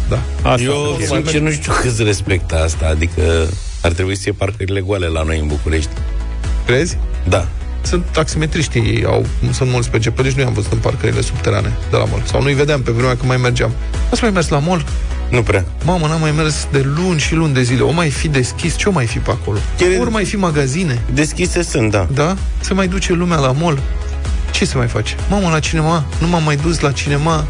Da. 0.10 0.20
Asta 0.50 0.62
Eu, 0.62 0.98
e. 1.02 1.06
sincer, 1.06 1.42
nu 1.42 1.52
știu 1.52 1.72
câți 1.82 2.04
respectă 2.04 2.56
asta. 2.64 2.88
Adică 2.88 3.22
ar 3.82 3.92
trebui 3.92 4.16
să 4.16 4.22
fie 4.22 4.32
parcările 4.32 4.80
goale 4.82 5.08
la 5.08 5.24
noi 5.24 5.40
în 5.40 5.48
București. 5.48 5.90
Crezi? 6.66 6.98
Da. 7.30 7.48
Sunt 7.82 8.06
taximetriștii, 8.12 9.04
au, 9.06 9.26
sunt 9.52 9.70
mulți 9.70 9.90
pe 9.90 9.98
GPL 10.00 10.28
și 10.28 10.34
nu 10.36 10.42
i-am 10.42 10.54
văzut 10.54 10.72
în 10.72 10.78
parcările 10.78 11.22
subterane 11.22 11.74
de 11.90 11.96
la 11.98 12.04
mall. 12.06 12.22
Sau 12.26 12.42
nu-i 12.42 12.54
vedeam 12.54 12.82
pe 12.82 12.92
vremea 12.92 13.16
când 13.16 13.28
mai 13.28 13.38
mergeam. 13.38 13.72
Ați 14.12 14.22
mai 14.24 14.32
mers 14.32 14.48
la 14.50 14.58
mall? 14.60 14.86
Nu 15.30 15.42
prea. 15.42 15.66
Mamă, 15.86 16.08
n-am 16.08 16.20
mai 16.20 16.32
mers 16.32 16.68
de 16.72 16.86
luni 16.96 17.20
și 17.20 17.34
luni 17.36 17.54
de 17.54 17.62
zile. 17.62 17.82
O 17.82 17.92
mai 17.92 18.10
fi 18.10 18.28
deschis, 18.28 18.76
ce 18.76 18.90
o 18.90 18.92
mai 18.92 19.06
fi 19.06 19.18
pe 19.18 19.32
acolo? 19.32 19.58
Chiar- 19.78 20.00
Ori 20.00 20.12
mai 20.12 20.26
fi 20.26 20.36
magazine. 20.36 21.02
Deschise 21.14 21.62
sunt, 21.64 21.92
da. 21.92 22.08
Da? 22.14 22.36
Se 22.60 22.74
mai 22.74 22.88
duce 22.88 23.14
lumea 23.14 23.38
la 23.38 23.52
mall. 23.52 23.80
Ce 24.52 24.66
se 24.66 24.78
mai 24.78 24.88
face? 24.88 25.16
Mamă, 25.30 25.50
la 25.50 25.60
cinema? 25.60 26.06
Nu 26.20 26.28
m-am 26.28 26.44
mai 26.44 26.56
dus 26.56 26.80
la 26.80 26.92
cinema 26.92 27.46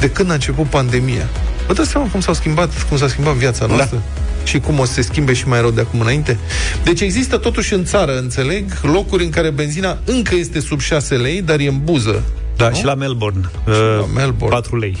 de 0.00 0.10
când 0.10 0.30
a 0.30 0.34
început 0.34 0.66
pandemia. 0.66 1.28
Vă 1.66 1.72
dați 1.72 1.90
seama 1.90 2.06
cum 2.06 2.20
s-au 2.20 2.34
schimbat, 2.34 2.86
cum 2.88 2.96
s-a 2.96 3.08
schimbat 3.08 3.34
viața 3.34 3.66
noastră? 3.66 4.02
Și 4.44 4.58
cum 4.60 4.78
o 4.78 4.84
să 4.84 4.92
se 4.92 5.02
schimbe 5.02 5.32
și 5.32 5.48
mai 5.48 5.60
rău 5.60 5.70
de 5.70 5.80
acum 5.80 6.00
înainte? 6.00 6.38
Deci 6.84 7.00
există 7.00 7.36
totuși 7.36 7.74
în 7.74 7.84
țară, 7.84 8.18
înțeleg, 8.18 8.64
locuri 8.82 9.24
în 9.24 9.30
care 9.30 9.50
benzina 9.50 9.98
încă 10.04 10.34
este 10.34 10.60
sub 10.60 10.80
6 10.80 11.14
lei, 11.16 11.42
dar 11.42 11.58
e 11.58 11.68
în 11.68 11.80
buză. 11.84 12.22
Da, 12.56 12.68
Nu? 12.68 12.74
și 12.74 12.84
la 12.84 12.94
Melbourne. 12.94 13.50
uh, 13.66 13.74
la 14.00 14.06
Melbourne. 14.14 14.56
4 14.56 14.78
lei. 14.78 14.96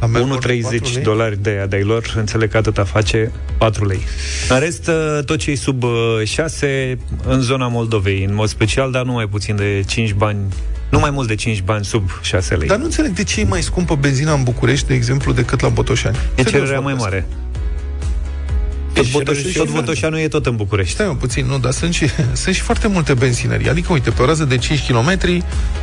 La 0.00 0.06
Melbourne, 0.06 0.56
1,30 0.58 0.62
patru 0.62 0.90
lei? 0.94 1.02
dolari 1.02 1.42
de 1.42 1.50
aia 1.50 1.66
de 1.66 1.76
lor, 1.76 2.14
înțeleg 2.16 2.50
că 2.50 2.56
atâta 2.56 2.84
face 2.84 3.32
4 3.58 3.86
lei. 3.86 4.00
În 4.48 4.58
rest, 4.58 4.88
uh, 4.88 5.24
tot 5.24 5.38
ce 5.38 5.50
e 5.50 5.54
sub 5.56 5.82
uh, 5.82 5.90
6 6.24 6.98
în 7.26 7.40
zona 7.40 7.68
Moldovei, 7.68 8.24
în 8.28 8.34
mod 8.34 8.48
special, 8.48 8.90
dar 8.90 9.02
nu 9.04 9.12
mai 9.12 9.26
puțin 9.26 9.56
de 9.56 9.82
5 9.86 10.12
bani, 10.12 10.38
nu 10.90 10.98
mai 10.98 11.10
mult 11.10 11.28
de 11.28 11.34
5 11.34 11.62
bani 11.62 11.84
sub 11.84 12.10
6 12.22 12.54
lei. 12.54 12.68
Dar 12.68 12.78
nu 12.78 12.84
înțeleg 12.84 13.10
de 13.12 13.24
ce 13.24 13.40
e 13.40 13.44
mai 13.44 13.62
scumpă 13.62 13.94
benzina 13.94 14.32
în 14.32 14.42
București, 14.42 14.86
de 14.86 14.94
exemplu, 14.94 15.32
decât 15.32 15.60
la 15.60 15.68
Botoșani. 15.68 16.16
e 16.16 16.20
Serios 16.42 16.50
cererea 16.52 16.80
mai 16.80 16.94
vorbesc. 16.94 17.24
mare. 17.26 17.26
Tot, 18.96 19.04
Deci, 19.04 19.12
Botoș, 19.12 19.38
și- 19.38 19.52
tot 19.58 19.70
Botoșanul 19.70 20.18
e 20.18 20.28
tot 20.28 20.46
în 20.46 20.56
București. 20.56 20.92
Stai 20.92 21.06
mă 21.06 21.14
puțin, 21.14 21.46
nu, 21.46 21.58
dar 21.58 21.72
sunt 21.72 21.94
și, 21.94 22.06
sunt 22.42 22.54
și 22.54 22.60
foarte 22.60 22.88
multe 22.88 23.14
benzinării. 23.14 23.68
Adică, 23.68 23.92
uite, 23.92 24.10
pe 24.10 24.22
o 24.22 24.26
rază 24.26 24.44
de 24.44 24.58
5 24.58 24.86
km 24.90 25.18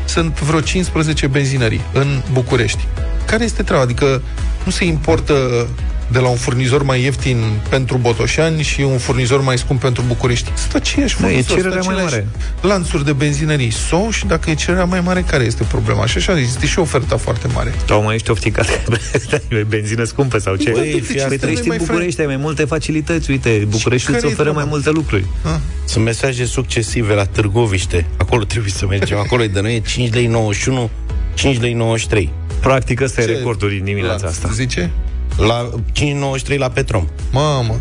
sunt 0.05 0.39
vreo 0.39 0.59
15 0.59 1.27
benzinării 1.27 1.81
în 1.93 2.21
București. 2.31 2.87
Care 3.25 3.43
este 3.43 3.63
treaba? 3.63 3.83
Adică 3.83 4.21
nu 4.65 4.71
se 4.71 4.85
importă 4.85 5.67
de 6.11 6.19
la 6.19 6.27
un 6.27 6.35
furnizor 6.35 6.83
mai 6.83 7.01
ieftin 7.03 7.37
pentru 7.69 7.97
Botoșani 7.97 8.61
și 8.63 8.81
un 8.81 8.97
furnizor 8.97 9.41
mai 9.41 9.57
scump 9.57 9.79
pentru 9.81 10.03
București. 10.07 10.49
Sunt 10.57 10.73
aceiași 10.73 11.15
Da, 11.21 11.27
e 11.27 11.29
furnizori, 11.29 11.59
cererea 11.61 11.81
sunt 11.81 11.93
mai 11.95 12.03
aceleași 12.03 12.27
mare. 12.59 12.73
lanțuri 12.73 13.05
de 13.05 13.13
benzinării. 13.13 13.71
Sau 13.71 14.09
și 14.11 14.25
dacă 14.25 14.49
e 14.49 14.53
cererea 14.53 14.85
mai 14.85 15.01
mare, 15.01 15.21
care 15.21 15.43
este 15.43 15.63
problema? 15.63 16.05
Și 16.05 16.17
așa, 16.17 16.39
este 16.39 16.65
și 16.67 16.79
oferta 16.79 17.17
foarte 17.17 17.47
mare. 17.53 17.73
Sau 17.87 18.03
mai 18.03 18.15
ești 18.15 18.31
ofticat 18.31 18.67
e 19.49 19.63
benzină 19.67 20.03
scumpă 20.03 20.37
sau 20.37 20.55
ce? 20.55 20.69
Băi, 20.71 20.81
Păi, 20.81 21.01
de 21.07 21.13
ce 21.19 21.25
păi 21.27 21.37
trăiești 21.37 21.67
mai 21.67 21.77
în 21.79 21.85
București, 21.85 22.19
ai 22.21 22.25
mai 22.27 22.37
multe 22.37 22.65
facilități. 22.65 23.31
Uite, 23.31 23.65
Bucureștiul 23.69 24.13
îți 24.15 24.23
care 24.23 24.33
e 24.33 24.35
oferă 24.39 24.51
mai 24.51 24.63
treaba? 24.63 24.69
multe 24.69 24.89
lucruri. 24.89 25.25
Ah, 25.43 25.59
Sunt 25.85 26.03
mesaje 26.03 26.45
succesive 26.45 27.13
la 27.13 27.25
Târgoviște. 27.25 28.05
Acolo 28.17 28.43
trebuie 28.43 28.71
să 28.71 28.85
mergem. 28.85 29.17
Acolo 29.17 29.43
e 29.43 29.47
de 29.47 29.61
noi 29.61 29.75
e 29.75 29.79
5 29.79 30.13
lei 30.13 30.27
91, 30.27 30.89
5 31.33 31.59
lei 31.59 31.73
93. 31.73 32.29
Practic, 32.59 33.01
ăsta 33.01 33.21
e 33.21 33.25
ce 33.25 33.31
recordul 33.31 33.69
din 33.69 33.83
dimineața 33.83 34.23
lanț 34.23 34.35
asta. 34.35 34.49
Zice? 34.53 34.91
La 35.37 35.69
5,93 35.93 36.57
la 36.57 36.69
Petrom. 36.69 37.07
Mamă, 37.31 37.75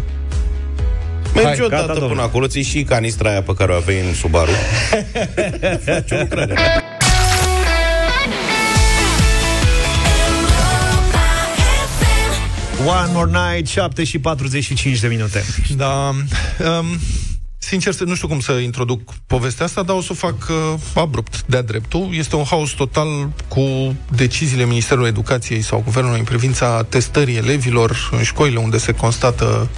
Mergi 1.35 1.49
Hai, 1.49 1.61
o 1.61 1.69
gata, 1.69 1.77
dată 1.77 1.93
domnule. 1.93 2.15
până 2.15 2.23
acolo, 2.23 2.47
ți 2.47 2.59
și 2.59 2.83
canistra 2.83 3.31
aia 3.31 3.43
pe 3.43 3.55
care 3.55 3.73
o 3.73 3.75
aveai 3.75 4.07
în 4.09 4.15
Subaru. 4.15 4.51
Faci 5.85 6.11
o 6.11 6.17
lucrare. 6.19 6.55
One 12.87 13.11
More 13.13 13.31
Night, 13.31 13.69
7 13.69 14.05
și 14.05 14.19
45 14.19 15.01
de 15.01 15.09
minute. 15.09 15.45
Da, 15.77 16.15
um, 16.79 16.99
sincer, 17.64 17.92
să- 17.92 18.04
nu 18.04 18.14
știu 18.14 18.28
cum 18.28 18.40
să 18.40 18.52
introduc 18.52 19.12
povestea 19.26 19.64
asta, 19.66 19.83
dar 19.83 19.97
o 19.97 20.00
să 20.00 20.09
o 20.11 20.14
fac 20.14 20.35
uh, 20.49 20.75
abrupt, 20.95 21.45
de-a 21.47 21.62
dreptul. 21.62 22.09
Este 22.12 22.37
un 22.37 22.45
haos 22.45 22.71
total 22.71 23.28
cu 23.49 23.95
deciziile 24.14 24.64
Ministerului 24.64 25.09
Educației 25.09 25.61
sau 25.62 25.83
Guvernului 25.85 26.19
în 26.19 26.25
privința 26.25 26.83
testării 26.83 27.37
elevilor 27.37 28.09
în 28.12 28.23
școlile 28.23 28.59
unde 28.59 28.78
se 28.78 28.92
constată 28.92 29.69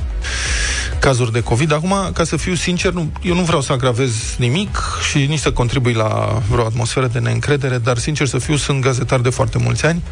cazuri 0.99 1.33
de 1.33 1.41
COVID. 1.41 1.73
Acum, 1.73 1.95
ca 2.13 2.25
să 2.25 2.37
fiu 2.37 2.55
sincer, 2.55 2.93
nu, 2.93 3.13
eu 3.23 3.35
nu 3.35 3.43
vreau 3.43 3.61
să 3.61 3.73
agravez 3.73 4.35
nimic 4.39 4.79
și 5.11 5.19
nici 5.19 5.39
să 5.39 5.53
contribui 5.53 5.93
la 5.93 6.43
vreo 6.51 6.65
atmosferă 6.67 7.07
de 7.07 7.19
neîncredere, 7.19 7.79
dar, 7.79 7.99
sincer 7.99 8.27
să 8.27 8.39
fiu, 8.39 8.57
sunt 8.57 8.81
gazetar 8.81 9.21
de 9.21 9.31
foarte 9.31 9.59
mulți 9.59 9.87
ani 9.87 10.03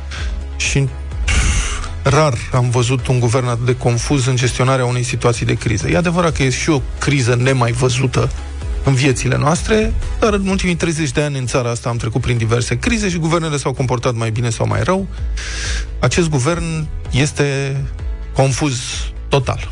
și 0.56 0.88
rar 2.02 2.35
am 2.52 2.71
văzut 2.71 3.06
un 3.06 3.21
guvern 3.21 3.47
atât 3.47 3.64
de 3.64 3.76
confuz 3.76 4.26
în 4.26 4.37
gestionarea 4.37 4.85
unei 4.85 5.02
situații 5.02 5.47
de 5.47 5.54
criză. 5.54 5.88
E 5.88 5.97
adevărat 5.97 6.37
că 6.37 6.42
e 6.42 6.50
și 6.50 6.71
o 6.71 6.82
criză 6.99 7.35
nemai 7.35 7.73
văzută 7.73 8.30
în 8.85 8.94
viețile 8.94 9.37
noastre, 9.37 9.94
dar 10.21 10.32
în 10.32 10.47
ultimii 10.49 10.75
30 10.75 11.11
de 11.11 11.23
ani 11.23 11.38
în 11.38 11.47
țara 11.47 11.71
asta 11.71 11.88
am 11.88 11.97
trecut 11.97 12.21
prin 12.21 12.37
diverse 12.37 12.78
crize 12.78 13.09
și 13.09 13.16
guvernele 13.16 13.56
s-au 13.56 13.73
comportat 13.73 14.14
mai 14.14 14.30
bine 14.30 14.50
sau 14.50 14.66
mai 14.66 14.82
rău. 14.82 15.06
Acest 16.00 16.28
guvern 16.28 16.87
este 17.11 17.76
confuz 18.32 18.78
total. 19.28 19.71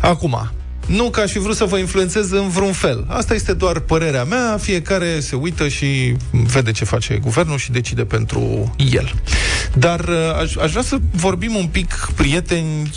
Acum, 0.00 0.50
nu 0.88 1.10
că 1.10 1.20
aș 1.20 1.30
fi 1.30 1.38
vrut 1.38 1.56
să 1.56 1.64
vă 1.64 1.78
influențez 1.78 2.30
în 2.30 2.48
vreun 2.48 2.72
fel. 2.72 3.04
Asta 3.08 3.34
este 3.34 3.52
doar 3.52 3.78
părerea 3.78 4.24
mea, 4.24 4.58
fiecare 4.60 5.20
se 5.20 5.36
uită 5.36 5.68
și 5.68 6.16
vede 6.30 6.70
ce 6.70 6.84
face 6.84 7.16
guvernul 7.16 7.58
și 7.58 7.70
decide 7.70 8.04
pentru 8.04 8.74
el. 8.92 9.12
Dar 9.74 10.00
uh, 10.00 10.14
aș, 10.40 10.56
aș 10.56 10.70
vrea 10.70 10.82
să 10.82 10.96
vorbim 11.10 11.54
un 11.54 11.66
pic, 11.66 12.08
prieteni, 12.16 12.90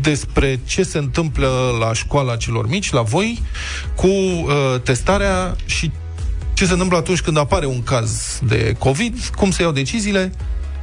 despre 0.00 0.60
ce 0.64 0.82
se 0.82 0.98
întâmplă 0.98 1.76
la 1.80 1.92
școala 1.92 2.36
celor 2.36 2.68
mici, 2.68 2.92
la 2.92 3.02
voi, 3.02 3.42
cu 3.94 4.06
uh, 4.06 4.80
testarea 4.82 5.56
și 5.64 5.90
ce 6.54 6.66
se 6.66 6.72
întâmplă 6.72 6.96
atunci 6.96 7.20
când 7.20 7.38
apare 7.38 7.66
un 7.66 7.82
caz 7.82 8.40
de 8.42 8.74
COVID, 8.78 9.18
cum 9.36 9.50
se 9.50 9.62
iau 9.62 9.72
deciziile 9.72 10.32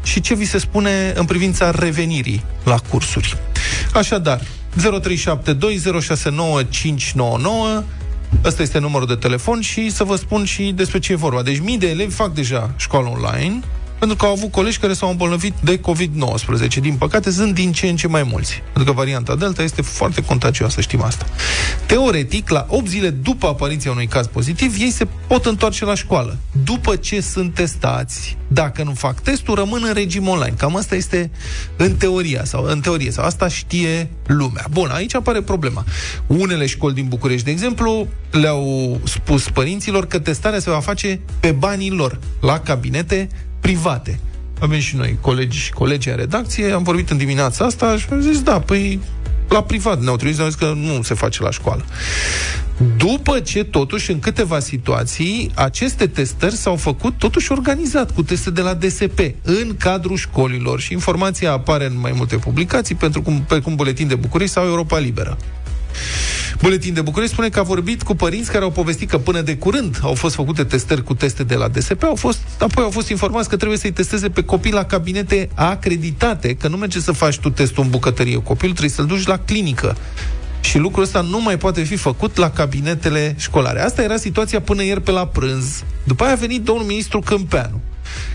și 0.03 0.21
ce 0.21 0.35
vi 0.35 0.45
se 0.45 0.57
spune 0.57 1.13
în 1.15 1.25
privința 1.25 1.71
revenirii 1.71 2.43
la 2.63 2.77
cursuri. 2.89 3.37
Așadar, 3.93 4.41
0372069599 4.75 4.81
Ăsta 8.43 8.61
este 8.61 8.79
numărul 8.79 9.07
de 9.07 9.15
telefon 9.15 9.61
și 9.61 9.89
să 9.89 10.03
vă 10.03 10.15
spun 10.15 10.45
și 10.45 10.71
despre 10.75 10.99
ce 10.99 11.11
e 11.11 11.15
vorba. 11.15 11.41
Deci 11.41 11.59
mii 11.59 11.77
de 11.77 11.89
elevi 11.89 12.13
fac 12.13 12.33
deja 12.33 12.73
școală 12.77 13.07
online 13.07 13.59
pentru 13.99 14.17
că 14.17 14.25
au 14.25 14.31
avut 14.31 14.51
colegi 14.51 14.77
care 14.77 14.93
s-au 14.93 15.09
îmbolnăvit 15.09 15.53
de 15.63 15.79
COVID-19. 15.79 16.79
Din 16.81 16.95
păcate, 16.95 17.31
sunt 17.31 17.53
din 17.53 17.71
ce 17.71 17.87
în 17.87 17.95
ce 17.95 18.07
mai 18.07 18.23
mulți. 18.23 18.61
Pentru 18.73 18.83
că 18.83 18.97
varianta 18.97 19.35
Delta 19.35 19.63
este 19.63 19.81
foarte 19.81 20.23
contagioasă, 20.23 20.81
știm 20.81 21.01
asta. 21.01 21.25
Teoretic, 21.85 22.49
la 22.49 22.65
8 22.69 22.87
zile 22.87 23.09
după 23.09 23.47
apariția 23.47 23.91
unui 23.91 24.07
caz 24.07 24.27
pozitiv, 24.27 24.75
ei 24.79 24.91
se 24.91 25.07
pot 25.27 25.45
întoarce 25.45 25.85
la 25.85 25.95
școală. 25.95 26.37
După 26.63 26.95
ce 26.95 27.21
sunt 27.21 27.53
testați, 27.53 28.37
dacă 28.47 28.83
nu 28.83 28.93
fac 28.93 29.19
testul, 29.19 29.55
rămân 29.55 29.83
în 29.87 29.93
regim 29.93 30.27
online. 30.27 30.55
Cam 30.57 30.75
asta 30.75 30.95
este 30.95 31.31
în 31.77 31.95
teoria 31.95 32.43
sau 32.43 32.63
în 32.63 32.79
teorie 32.79 33.11
sau 33.11 33.25
asta 33.25 33.47
știe 33.47 34.09
lumea. 34.25 34.65
Bun, 34.71 34.89
aici 34.93 35.15
apare 35.15 35.41
problema. 35.41 35.83
Unele 36.27 36.65
școli 36.65 36.93
din 36.93 37.07
București, 37.07 37.45
de 37.45 37.51
exemplu, 37.51 38.07
le-au 38.31 38.99
spus 39.03 39.49
părinților 39.49 40.07
că 40.07 40.19
testarea 40.19 40.59
se 40.59 40.69
va 40.69 40.79
face 40.79 41.19
pe 41.39 41.51
banii 41.51 41.91
lor, 41.91 42.19
la 42.41 42.59
cabinete 42.59 43.27
private. 43.65 44.19
Avem 44.59 44.79
și 44.79 44.95
noi 44.95 45.17
colegi 45.21 45.57
și 45.57 45.71
colegi 45.71 46.09
în 46.09 46.15
redacție, 46.15 46.71
am 46.71 46.83
vorbit 46.83 47.09
în 47.09 47.17
dimineața 47.17 47.65
asta 47.65 47.97
și 47.97 48.05
am 48.11 48.21
zis, 48.21 48.41
da, 48.41 48.59
păi 48.59 48.99
la 49.49 49.63
privat 49.63 50.01
ne-au 50.01 50.15
trimis, 50.15 50.35
ne-au 50.37 50.49
zis 50.49 50.57
că 50.57 50.73
nu 50.75 51.01
se 51.01 51.13
face 51.13 51.43
la 51.43 51.51
școală. 51.51 51.85
După 52.97 53.39
ce, 53.39 53.63
totuși, 53.63 54.11
în 54.11 54.19
câteva 54.19 54.59
situații, 54.59 55.51
aceste 55.53 56.07
testări 56.07 56.55
s-au 56.55 56.75
făcut 56.75 57.17
totuși 57.17 57.51
organizat 57.51 58.11
cu 58.11 58.23
teste 58.23 58.51
de 58.51 58.61
la 58.61 58.73
DSP 58.73 59.19
în 59.41 59.75
cadrul 59.77 60.17
școlilor 60.17 60.79
și 60.79 60.93
informația 60.93 61.51
apare 61.51 61.85
în 61.85 61.99
mai 61.99 62.13
multe 62.15 62.35
publicații, 62.35 62.95
pentru 62.95 63.21
cum, 63.21 63.43
precum 63.47 63.75
Buletin 63.75 64.07
de 64.07 64.15
București 64.15 64.53
sau 64.53 64.65
Europa 64.65 64.97
Liberă. 64.97 65.37
Buletin 66.65 66.93
de 66.93 67.01
București 67.01 67.33
spune 67.33 67.49
că 67.49 67.59
a 67.59 67.63
vorbit 67.63 68.03
cu 68.03 68.15
părinți 68.15 68.51
care 68.51 68.63
au 68.63 68.71
povestit 68.71 69.09
că 69.09 69.17
până 69.17 69.41
de 69.41 69.57
curând 69.57 69.99
au 70.01 70.13
fost 70.13 70.35
făcute 70.35 70.63
testări 70.63 71.03
cu 71.03 71.13
teste 71.13 71.43
de 71.43 71.55
la 71.55 71.67
DSP, 71.67 72.03
au 72.03 72.15
fost, 72.15 72.39
apoi 72.59 72.83
au 72.83 72.89
fost 72.89 73.09
informați 73.09 73.49
că 73.49 73.55
trebuie 73.55 73.77
să-i 73.77 73.91
testeze 73.91 74.29
pe 74.29 74.43
copii 74.43 74.71
la 74.71 74.85
cabinete 74.85 75.49
acreditate, 75.53 76.55
că 76.55 76.67
nu 76.67 76.77
merge 76.77 76.99
să 76.99 77.11
faci 77.11 77.39
tu 77.39 77.49
testul 77.49 77.83
în 77.83 77.89
bucătărie. 77.89 78.41
Copilul 78.41 78.71
trebuie 78.71 78.95
să-l 78.95 79.05
duci 79.05 79.25
la 79.25 79.37
clinică. 79.37 79.97
Și 80.61 80.77
lucrul 80.77 81.03
ăsta 81.03 81.21
nu 81.21 81.41
mai 81.41 81.57
poate 81.57 81.83
fi 81.83 81.95
făcut 81.95 82.37
la 82.37 82.49
cabinetele 82.49 83.35
școlare. 83.37 83.81
Asta 83.81 84.01
era 84.01 84.17
situația 84.17 84.61
până 84.61 84.83
ieri 84.83 85.01
pe 85.01 85.11
la 85.11 85.27
prânz. 85.27 85.83
După 86.03 86.23
aia 86.23 86.33
a 86.33 86.35
venit 86.35 86.61
domnul 86.61 86.85
ministru 86.85 87.19
Câmpeanu 87.19 87.81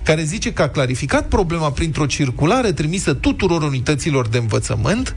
care 0.02 0.22
zice 0.22 0.52
că 0.52 0.62
a 0.62 0.68
clarificat 0.68 1.28
problema 1.28 1.70
printr-o 1.70 2.06
circulară 2.06 2.72
trimisă 2.72 3.14
tuturor 3.14 3.62
unităților 3.62 4.28
de 4.28 4.38
învățământ, 4.38 5.14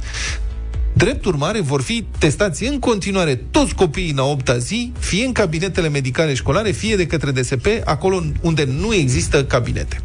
Drept 0.94 1.26
urmare, 1.26 1.62
vor 1.62 1.82
fi 1.82 2.06
testați 2.18 2.64
în 2.64 2.80
continuare 2.80 3.36
toți 3.36 3.76
copiii 3.76 4.12
în 4.12 4.18
a 4.18 4.24
8 4.24 4.56
zi, 4.58 4.92
fie 5.00 5.26
în 5.26 5.32
cabinetele 5.32 5.90
medicale 5.90 6.34
școlare, 6.34 6.72
fie 6.72 6.96
de 6.96 7.06
către 7.06 7.32
DSP, 7.32 7.66
acolo 7.84 8.24
unde 8.42 8.64
nu 8.64 8.94
există 8.94 9.46
cabinete. 9.46 10.02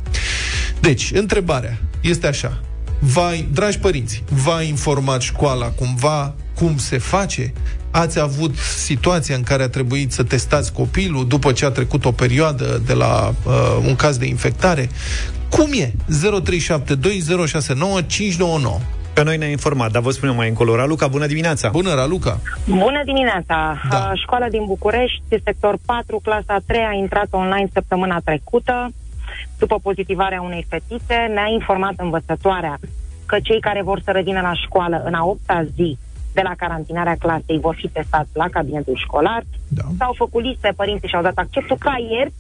Deci, 0.81 1.11
întrebarea 1.15 1.79
este 2.01 2.27
așa. 2.27 2.61
Va, 2.99 3.31
dragi 3.53 3.79
părinți, 3.79 4.23
v-a 4.29 4.63
informat 4.63 5.21
școala 5.21 5.67
cumva 5.67 6.35
cum 6.55 6.77
se 6.77 6.99
face? 6.99 7.53
Ați 7.91 8.21
avut 8.21 8.55
situația 8.77 9.37
în 9.37 9.43
care 9.43 9.63
a 9.63 9.69
trebuit 9.69 10.13
să 10.13 10.23
testați 10.23 10.73
copilul 10.73 11.27
după 11.27 11.53
ce 11.53 11.65
a 11.65 11.71
trecut 11.71 12.05
o 12.05 12.13
perioadă 12.13 12.83
de 12.87 12.93
la 12.93 13.35
uh, 13.45 13.79
un 13.87 13.97
caz 13.97 14.17
de 14.17 14.27
infectare? 14.27 14.91
Cum 15.49 15.73
e? 15.73 15.93
0372069599 15.93 15.95
Pe 19.19 19.25
noi 19.25 19.37
ne-a 19.37 19.49
informat, 19.49 19.91
dar 19.91 20.03
vă 20.03 20.11
spunem 20.11 20.35
mai 20.35 20.49
încolo. 20.49 20.77
Raluca, 20.77 21.07
bună 21.07 21.27
dimineața! 21.27 21.69
Bună, 21.69 21.95
Raluca! 21.95 22.41
Bună 22.69 23.03
dimineața! 23.05 23.81
Da. 23.91 23.99
Da. 23.99 24.13
Școala 24.15 24.49
din 24.49 24.65
București, 24.67 25.23
sector 25.45 25.79
4, 25.87 26.21
clasa 26.23 26.59
3, 26.67 26.81
a 26.81 26.93
intrat 26.93 27.27
online 27.31 27.69
săptămâna 27.73 28.21
trecută. 28.25 28.89
După 29.59 29.79
pozitivarea 29.83 30.43
unei 30.43 30.67
fetițe, 30.69 31.15
ne-a 31.15 31.49
informat 31.53 31.93
învățătoarea 31.97 32.79
că 33.27 33.37
cei 33.43 33.61
care 33.61 33.83
vor 33.83 34.01
să 34.05 34.11
revină 34.11 34.41
la 34.41 34.55
școală 34.55 35.03
în 35.05 35.15
a 35.15 35.25
8 35.25 35.41
zi 35.75 35.99
de 36.33 36.41
la 36.45 36.55
carantinarea 36.57 37.17
clasei 37.19 37.59
vor 37.61 37.75
fi 37.75 37.89
testați 37.89 38.31
la 38.33 38.49
cabinetul 38.49 38.97
școlar. 38.97 39.43
Da. 39.69 39.83
S-au 39.99 40.13
făcut 40.17 40.43
liste, 40.43 40.73
părinții 40.77 41.09
și-au 41.09 41.23
dat 41.23 41.37
acceptul 41.37 41.77
ca 41.77 41.95
ieri 42.11 42.33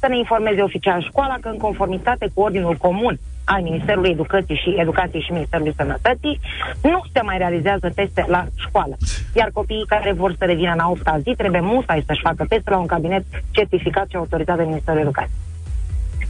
să 0.00 0.06
ne 0.08 0.18
informeze 0.18 0.60
oficial 0.60 1.02
școala 1.02 1.36
că 1.40 1.48
în 1.48 1.58
conformitate 1.58 2.30
cu 2.34 2.40
ordinul 2.40 2.74
comun 2.74 3.18
al 3.46 3.62
Ministerului 3.62 4.10
Educației 4.10 4.60
și 4.62 4.74
Educației 4.78 5.22
și 5.22 5.32
Ministerului 5.32 5.74
Sănătății, 5.76 6.40
nu 6.82 7.00
se 7.12 7.20
mai 7.22 7.38
realizează 7.38 7.92
teste 7.94 8.24
la 8.28 8.46
școală. 8.56 8.96
Iar 9.34 9.50
copiii 9.52 9.86
care 9.88 10.12
vor 10.12 10.34
să 10.38 10.44
revină 10.44 10.72
în 10.72 10.78
a 10.78 10.88
8 10.88 11.02
zi 11.22 11.34
trebuie 11.36 11.60
musai 11.60 12.04
să-și 12.06 12.26
facă 12.28 12.44
teste 12.48 12.70
la 12.70 12.78
un 12.78 12.86
cabinet 12.86 13.24
certificat 13.50 14.06
și 14.08 14.16
autorizat 14.16 14.56
de 14.56 14.62
Ministerul 14.62 15.00
Educației. 15.00 15.44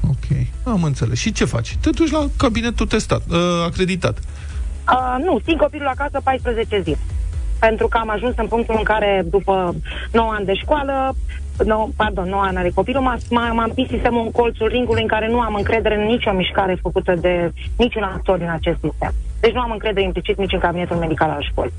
Ok, 0.09 0.27
am 0.65 0.83
înțeles. 0.83 1.19
Și 1.19 1.33
ce 1.33 1.45
faci? 1.45 1.77
Te 1.77 1.91
duci 1.91 2.11
la 2.11 2.27
cabinetul 2.37 2.87
testat, 2.87 3.23
uh, 3.31 3.37
acreditat. 3.67 4.19
Uh, 4.19 5.25
nu, 5.25 5.39
țin 5.45 5.57
copilul 5.57 5.87
acasă 5.87 6.21
14 6.25 6.81
zile. 6.83 6.99
Pentru 7.59 7.89
că 7.89 7.99
am 7.99 8.11
ajuns 8.11 8.35
în 8.37 8.47
punctul 8.47 8.75
în 8.79 8.83
care, 8.83 9.25
după 9.31 9.75
9 10.13 10.33
ani 10.33 10.47
de 10.47 10.55
școală, 10.55 11.15
no, 11.65 11.89
pardon, 11.97 12.29
9 12.29 12.43
ani 12.43 12.63
de 12.63 12.71
copilul, 12.75 13.03
m-a, 13.03 13.17
m-a, 13.31 13.53
m-a 13.53 13.65
împins 13.65 13.89
sistemul 13.89 14.23
în 14.25 14.31
colțul 14.31 14.69
ringului 14.69 15.03
în 15.03 15.09
care 15.09 15.29
nu 15.29 15.41
am 15.41 15.55
încredere 15.55 15.95
în 15.95 16.07
nicio 16.07 16.33
mișcare 16.33 16.79
făcută 16.83 17.15
de 17.15 17.53
niciun 17.77 18.03
actor 18.03 18.39
din 18.39 18.51
acest 18.51 18.79
sistem. 18.83 19.13
Deci 19.41 19.53
nu 19.53 19.61
am 19.61 19.71
încredere 19.71 20.05
implicit 20.05 20.39
nici 20.39 20.53
în 20.53 20.59
cabinetul 20.59 20.97
medical 20.97 21.31
al 21.31 21.47
școlii. 21.51 21.73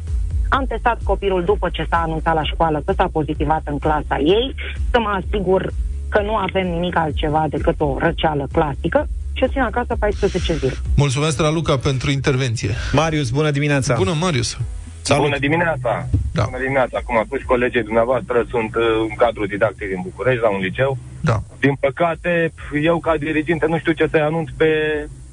Am 0.50 0.65
testat 0.65 1.00
copilul 1.03 1.43
după 1.43 1.69
ce 1.72 1.86
s-a 1.89 2.01
anunțat 2.05 2.34
la 2.34 2.43
școală 2.43 2.81
că 2.86 2.93
s-a 2.98 3.10
pozitivat 3.12 3.62
în 3.65 3.77
clasa 3.77 4.17
ei, 4.19 4.55
să 4.91 5.00
mă 5.00 5.22
asigur 5.24 5.74
că 6.10 6.22
nu 6.22 6.36
avem 6.36 6.67
nimic 6.67 6.98
altceva 6.98 7.46
decât 7.50 7.75
o 7.77 7.96
răceală 8.00 8.48
clasică 8.51 9.07
și 9.34 9.43
o 9.43 9.48
țin 9.48 9.62
acasă 9.62 9.96
14 10.00 10.55
zile. 10.55 10.74
Mulțumesc, 10.96 11.39
Raluca, 11.39 11.77
pentru 11.77 12.12
intervenție. 12.12 12.69
Marius, 12.93 13.29
bună 13.29 13.51
dimineața! 13.51 13.96
Bună, 13.98 14.15
Marius! 14.19 14.57
Salut! 15.01 15.24
Bună 15.24 15.38
dimineața! 15.38 16.08
Da. 16.34 16.44
Bună 16.44 16.58
dimineața! 16.58 17.00
Cum 17.06 17.18
a 17.18 17.24
spus 17.25 17.39
și 17.39 17.46
colegii 17.46 17.84
dumneavoastră, 17.84 18.46
sunt 18.50 18.75
uh, 18.75 18.84
în 19.10 19.16
cadrul 19.16 19.48
didactic 19.48 19.88
din 19.88 20.00
București, 20.04 20.42
la 20.42 20.50
un 20.50 20.60
liceu. 20.60 20.98
Da. 21.22 21.44
Din 21.60 21.75
păcate, 21.80 22.54
eu 22.84 23.00
ca 23.00 23.18
diriginte 23.18 23.66
nu 23.68 23.77
știu 23.80 23.92
ce 23.92 24.08
să-i 24.12 24.22
anunț 24.22 24.50
pe 24.58 24.70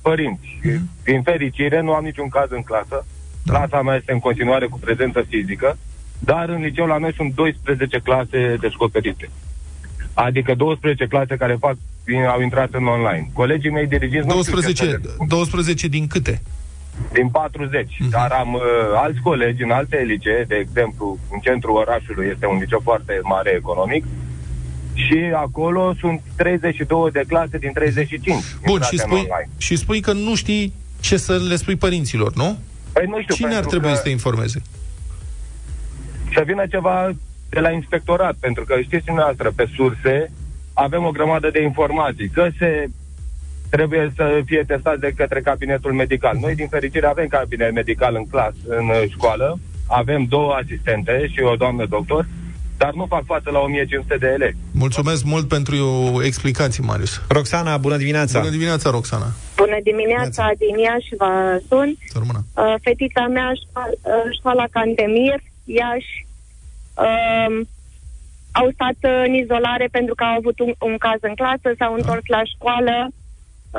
părinți. 0.03 0.59
Mhm. 0.63 0.91
Din 1.05 1.23
fericire, 1.23 1.81
nu 1.81 1.93
am 1.93 2.05
niciun 2.05 2.29
caz 2.29 2.51
în 2.51 2.63
clasă. 2.63 3.07
Da. 3.43 3.53
Clasa 3.53 3.83
mea 3.83 3.95
este 3.95 4.13
în 4.13 4.19
continuare 4.19 4.67
cu 4.67 4.79
prezență 4.79 5.25
fizică, 5.29 5.79
dar 6.19 6.49
în 6.49 6.61
liceu 6.61 6.87
la 6.87 6.99
noi 6.99 7.15
sunt 7.15 7.35
12 7.35 7.99
clase 7.99 8.57
descoperite. 8.61 9.31
Adică 10.15 10.55
12 10.55 11.07
clase 11.07 11.37
care 11.37 11.57
fac, 11.61 11.77
au 12.29 12.41
intrat 12.41 12.69
în 12.73 12.87
online. 12.87 13.31
Colegii 13.33 13.71
mei 13.71 13.87
diriginți 13.87 14.27
nu 14.27 14.43
știu 14.43 14.61
ce 14.61 14.61
să 14.61 14.73
12, 14.73 14.85
le 14.85 15.13
spun. 15.13 15.27
12 15.29 15.89
din 15.89 16.07
câte? 16.07 16.43
Din 17.13 17.29
40, 17.29 17.85
uh-huh. 17.85 18.11
dar 18.11 18.31
am 18.31 18.55
uh, 18.55 18.61
alți 18.95 19.21
colegi 19.21 19.63
în 19.63 19.71
alte 19.71 20.03
licee, 20.07 20.45
de 20.49 20.55
exemplu, 20.55 21.19
în 21.33 21.39
centrul 21.39 21.77
orașului 21.77 22.31
este 22.33 22.47
un 22.47 22.59
liceu 22.59 22.81
foarte 22.83 23.21
mare 23.23 23.51
economic, 23.51 24.05
și 24.95 25.19
acolo 25.35 25.95
sunt 26.01 26.21
32 26.37 27.11
de 27.11 27.23
clase 27.29 27.59
din 27.59 27.73
35. 27.73 28.43
Bun, 28.67 28.81
și 28.81 28.95
intrate 28.95 28.95
în 28.95 28.99
spui, 28.99 29.19
online. 29.19 29.51
și 29.57 29.77
spui 29.77 30.01
că 30.01 30.13
nu 30.13 30.35
știi 30.35 30.73
ce 31.01 31.17
să 31.17 31.37
le 31.49 31.57
spui 31.57 31.77
părinților, 31.77 32.35
nu? 32.35 32.59
Păi 32.93 33.07
nu 33.07 33.21
știu, 33.21 33.35
Cine 33.35 33.49
ar 33.49 33.53
pentru 33.53 33.71
trebui 33.71 33.89
că 33.89 33.97
să 33.97 34.03
te 34.03 34.11
informeze? 34.11 34.63
să 36.35 36.43
vină 36.47 36.67
ceva 36.67 37.11
de 37.49 37.61
la 37.61 37.71
inspectorat, 37.71 38.35
pentru 38.41 38.65
că 38.65 38.81
știți 38.81 39.05
dumneavoastră, 39.05 39.53
pe 39.57 39.69
surse 39.75 40.31
avem 40.73 41.05
o 41.05 41.11
grămadă 41.11 41.51
de 41.51 41.63
informații, 41.63 42.29
că 42.29 42.49
se 42.59 42.89
trebuie 43.77 44.13
să 44.17 44.41
fie 44.45 44.65
testat 44.67 44.99
de 44.99 45.13
către 45.17 45.41
cabinetul 45.41 45.93
medical. 45.93 46.37
Noi, 46.41 46.55
din 46.55 46.69
fericire, 46.69 47.07
avem 47.07 47.27
cabinet 47.27 47.73
medical 47.73 48.15
în 48.15 48.27
clasă, 48.27 48.63
în 48.67 48.89
uh, 48.89 49.03
școală, 49.11 49.59
avem 49.89 50.25
două 50.25 50.53
asistente 50.63 51.27
și 51.33 51.41
o 51.41 51.55
doamnă 51.55 51.87
doctor, 51.87 52.27
dar 52.77 52.93
nu 52.95 53.07
fac 53.09 53.25
față 53.25 53.51
la 53.51 53.59
1500 53.59 54.17
de 54.17 54.27
elevi. 54.27 54.57
Mulțumesc 54.73 55.25
mult 55.25 55.49
pentru 55.49 55.77
explicații, 56.25 56.83
Marius. 56.83 57.23
Roxana, 57.29 57.77
bună 57.77 57.97
dimineața! 57.97 58.39
Bună 58.39 58.51
dimineața, 58.51 58.91
Roxana. 58.91 59.29
Bună 59.57 59.79
dimineața, 59.83 60.51
din 60.59 60.79
Iași 60.79 61.15
vă 61.19 61.61
sun. 61.69 61.89
Să 62.13 62.19
rămână. 62.19 62.41
Uh, 62.57 62.75
fetița 62.83 63.27
mea, 63.27 63.53
școala, 63.63 63.93
uh, 64.03 64.27
școala 64.39 64.65
Cantemir, 64.71 65.39
Iași, 65.65 66.13
um, 67.07 67.55
au 68.61 68.69
stat 68.77 68.99
în 69.27 69.33
izolare 69.43 69.87
pentru 69.91 70.15
că 70.15 70.25
au 70.25 70.37
avut 70.37 70.59
un, 70.59 70.73
un 70.89 70.97
caz 70.99 71.19
în 71.21 71.35
clasă, 71.41 71.69
s-au 71.79 71.95
întors 71.95 72.27
la 72.37 72.43
școală. 72.55 72.97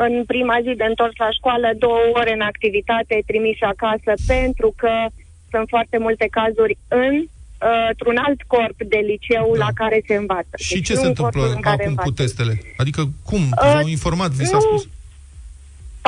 În 0.07 0.13
prima 0.31 0.57
zi 0.65 0.71
de 0.81 0.87
întors 0.91 1.15
la 1.25 1.29
școală, 1.37 1.67
două 1.85 1.99
ore 2.19 2.33
în 2.33 2.41
activitate, 2.51 3.15
trimiși 3.29 3.63
acasă, 3.73 4.11
pentru 4.27 4.73
că 4.81 4.91
sunt 5.51 5.65
foarte 5.73 5.97
multe 6.05 6.27
cazuri 6.39 6.77
în 6.87 7.13
uh, 7.17 7.87
într-un 7.91 8.17
alt 8.25 8.39
corp 8.53 8.77
de 8.93 8.99
liceu 9.11 9.45
Da. 9.57 9.65
la 9.65 9.69
care 9.81 9.97
se 10.07 10.15
învață. 10.15 10.53
Și 10.67 10.73
Deci 10.73 10.85
ce 10.87 10.93
nu 10.93 10.99
se 10.99 11.05
în 11.05 11.13
întâmplă 11.13 11.39
corpul 11.41 11.55
în 11.55 11.61
care 11.69 11.83
acum 11.83 11.95
cu 11.95 12.01
învață. 12.07 12.21
testele? 12.21 12.53
Adică 12.81 13.01
cum? 13.29 13.41
Uh, 13.41 13.73
V-au 13.73 13.87
informat? 13.97 14.31
Vi 14.31 14.45
s-a 14.53 14.59
nu. 14.61 14.67
spus? 14.67 14.81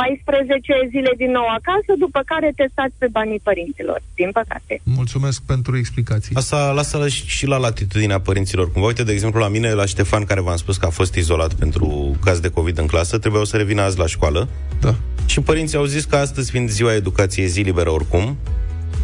14 0.02 0.88
zile 0.90 1.12
din 1.18 1.32
nou 1.32 1.48
acasă, 1.58 1.92
după 2.06 2.22
care 2.26 2.50
testați 2.56 2.96
pe 2.98 3.08
banii 3.12 3.42
părinților, 3.44 4.00
din 4.16 4.30
păcate. 4.32 4.74
Mulțumesc 4.84 5.42
pentru 5.54 5.78
explicații. 5.78 6.36
Asta 6.36 6.72
lasă 6.72 7.08
și 7.08 7.46
la 7.48 7.58
latitudinea 7.58 8.20
părinților. 8.20 8.72
Cumva, 8.72 8.88
uite, 8.88 9.04
de 9.04 9.12
exemplu, 9.12 9.40
la 9.40 9.48
mine, 9.48 9.70
la 9.74 9.86
Ștefan, 9.86 10.24
care 10.26 10.42
v-am 10.42 10.56
spus 10.56 10.78
că 10.78 10.86
a 10.86 10.90
fost 10.90 11.16
izolat 11.16 11.54
pentru 11.54 12.16
caz 12.24 12.40
de 12.40 12.50
COVID 12.50 12.78
în 12.78 12.88
clasă, 12.88 13.18
trebuiau 13.18 13.46
să 13.46 13.58
revină 13.58 13.82
azi 13.82 13.98
la 13.98 14.08
școală. 14.08 14.48
Da. 14.80 14.96
Și 15.26 15.40
părinții 15.42 15.78
au 15.78 15.86
zis 15.86 16.06
că 16.06 16.16
astăzi, 16.16 16.52
fiind 16.52 16.70
ziua 16.70 16.94
educației, 16.94 17.48
zi 17.48 17.62
liberă 17.62 17.90
oricum, 17.90 18.38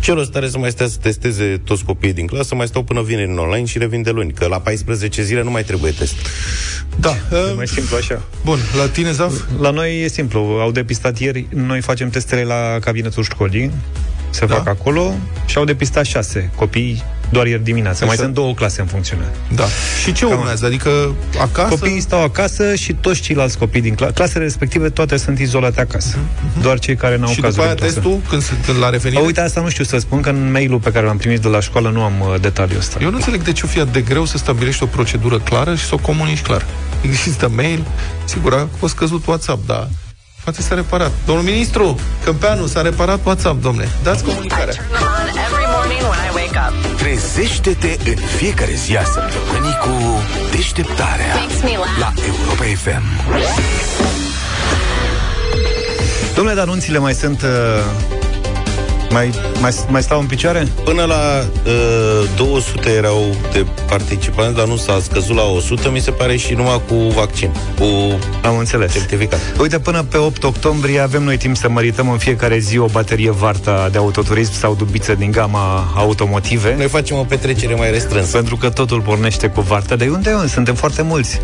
celor 0.04 0.26
stare 0.26 0.50
să 0.50 0.58
mai 0.58 0.72
stea 0.72 0.88
să 0.88 0.98
testeze 1.02 1.62
toți 1.64 1.84
copiii 1.84 2.14
din 2.14 2.26
clasă, 2.28 2.56
mai 2.56 2.68
stau 2.68 2.84
până 2.84 3.02
vineri 3.02 3.30
în 3.30 3.38
online 3.38 3.66
și 3.66 3.78
revin 3.78 4.02
de 4.02 4.10
luni, 4.12 4.32
că 4.32 4.48
la 4.48 4.60
14 4.60 5.24
zile 5.24 5.44
nu 5.44 5.52
mai 5.52 5.64
trebuie 5.64 5.92
test. 5.92 6.16
Da. 7.00 7.10
E 7.10 7.16
Uh, 7.32 7.54
mai 7.56 7.68
simplu 7.68 7.96
așa. 7.96 8.22
bun, 8.44 8.60
la 8.78 8.88
tine, 8.88 9.12
Zaf? 9.12 9.34
La 9.60 9.70
noi 9.70 10.02
e 10.04 10.08
simplu. 10.08 10.40
Au 10.40 10.72
depistat 10.72 11.20
ieri, 11.20 11.48
noi 11.50 11.82
facem 11.82 12.10
testele 12.10 12.44
la 12.44 12.78
cabinetul 12.82 13.24
școlii, 13.24 13.72
se 14.34 14.46
Da. 14.46 14.54
fac 14.56 14.68
acolo 14.68 15.14
și 15.46 15.58
au 15.58 15.64
depistat 15.64 16.06
șase 16.06 16.50
copii 16.56 17.04
doar 17.30 17.48
ieri 17.48 17.64
dimineață. 17.64 18.06
Mai 18.06 18.14
Așa. 18.14 18.24
sunt 18.24 18.34
două 18.36 18.54
clase 18.54 18.82
în 18.82 18.88
funcțiune. 18.88 19.24
Da. 19.56 19.64
Și 20.04 20.12
ce 20.12 20.26
urmează? 20.26 20.66
Adică 20.66 20.90
acasă? 21.42 21.70
Copiii 21.70 22.00
stau 22.00 22.24
acasă 22.24 22.76
și 22.76 22.94
toți 22.94 23.22
ceilalți 23.22 23.58
copii 23.58 23.82
din 23.82 23.96
clasă. 23.96 24.12
Clasele 24.12 24.44
respective 24.44 24.90
toate 24.90 25.18
sunt 25.18 25.40
izolate 25.40 25.80
acasă. 25.82 26.18
Doar 26.62 26.80
cei 26.80 26.96
care 26.96 27.16
n-au 27.18 27.26
Mhm. 27.26 27.34
și 27.36 27.42
cazuri 27.42 27.56
după 27.56 27.64
aia 27.64 27.72
în 27.72 27.78
clasă. 27.78 27.94
testul, 27.94 28.20
când, 28.30 28.42
se- 28.44 28.54
când 28.66 28.78
la 28.80 28.90
revenire? 28.90 29.22
A, 29.22 29.26
uite, 29.26 29.42
asta 29.42 29.62
nu 29.62 29.70
știu 29.70 29.84
să 29.84 29.98
spun, 29.98 30.22
că 30.22 30.30
în 30.30 30.52
mailul 30.52 30.80
pe 30.80 30.92
care 30.92 31.06
l-am 31.06 31.18
primit 31.18 31.40
de 31.42 31.48
la 31.48 31.60
școală 31.60 31.90
nu 31.90 32.02
am 32.02 32.14
uh, 32.20 32.40
detaliul 32.42 32.80
ăsta. 32.80 32.98
Eu 33.02 33.10
nu 33.10 33.16
înțeleg 33.16 33.42
de 33.42 33.52
ce 33.52 33.62
o 33.66 33.68
fi 33.68 33.80
atât 33.80 33.94
de 33.94 34.02
greu 34.02 34.26
să 34.26 34.38
stabilești 34.38 34.84
o 34.84 34.86
procedură 34.86 35.40
clară 35.40 35.76
și 35.76 35.84
să 35.86 35.94
o 35.94 35.98
comunici 35.98 36.42
clar. 36.42 36.66
Există 37.02 37.50
mail, 37.56 37.84
sigur, 38.26 38.54
a 38.54 38.68
fost 38.78 38.96
căzut 38.96 39.26
WhatsApp, 39.26 39.68
dar 39.68 39.90
poate 40.44 40.62
s-a 40.62 40.76
reparat. 40.76 41.12
Domnul 41.26 41.44
ministru, 41.44 42.00
Câmpeanu, 42.24 42.66
s-a 42.66 42.82
reparat 42.82 43.20
WhatsApp, 43.26 43.62
domne. 43.62 43.88
Dați 44.04 44.24
comunicarea. 44.24 44.74
Turn 44.74 44.88
them 44.92 45.08
on 45.22 45.28
every 45.46 45.66
morning 45.76 46.02
when 46.02 46.20
I 46.30 46.32
wake 46.36 46.58
up. 46.68 46.98
Trezește-te 46.98 47.98
în 48.10 48.16
fiecare 48.16 48.72
zi 48.74 48.96
a 48.98 49.04
săptămânii 49.04 49.78
cu 49.82 50.22
deșteptarea 50.52 51.34
Makes 51.36 51.62
me 51.62 51.78
laugh. 51.78 51.98
la 52.00 52.14
Europa 52.26 52.64
FM. 52.84 53.04
Domnule, 56.36 56.56
dar 56.56 56.64
anunțile 56.68 56.98
mai 56.98 57.14
sunt... 57.14 57.42
Uh, 57.42 58.23
mai, 59.14 59.32
mai, 59.62 59.72
mai 59.90 60.02
stau 60.02 60.20
în 60.20 60.26
picioare? 60.26 60.68
Până 60.84 61.04
la 61.04 61.46
uh, 61.66 62.30
200 62.36 62.90
erau 62.90 63.24
de 63.52 63.66
participanți, 63.90 64.56
dar 64.58 64.66
nu 64.68 64.76
s-a 64.76 65.00
scăzut 65.04 65.36
la 65.36 65.44
100, 65.44 65.92
mi 65.92 66.00
se 66.00 66.12
pare, 66.12 66.36
și 66.38 66.54
numai 66.54 66.82
cu 66.88 66.94
vaccin, 66.96 67.50
cu 67.80 67.86
Am 68.44 68.58
înțeles. 68.58 68.94
certificat. 68.94 69.40
Uite, 69.60 69.80
până 69.80 70.04
pe 70.04 70.18
8 70.18 70.44
octombrie 70.44 71.00
avem 71.00 71.24
noi 71.24 71.38
timp 71.38 71.56
să 71.58 71.70
mărităm 71.70 72.10
în 72.10 72.18
fiecare 72.18 72.58
zi 72.58 72.78
o 72.78 72.86
baterie 72.86 73.32
Varta 73.32 73.90
de 73.92 73.98
autoturism 73.98 74.54
sau 74.54 74.76
dubiță 74.76 75.14
din 75.16 75.32
gama 75.32 75.94
automotive. 75.96 76.76
Noi 76.78 76.88
facem 76.88 77.18
o 77.18 77.24
petrecere 77.24 77.74
mai 77.76 77.92
restrânsă. 77.92 78.32
Pentru 78.38 78.56
că 78.58 78.70
totul 78.70 79.02
pornește 79.02 79.48
cu 79.48 79.62
Varta. 79.62 79.96
De 79.96 80.08
unde? 80.10 80.32
mă? 80.32 80.46
Suntem 80.48 80.76
foarte 80.76 81.02
mulți. 81.02 81.40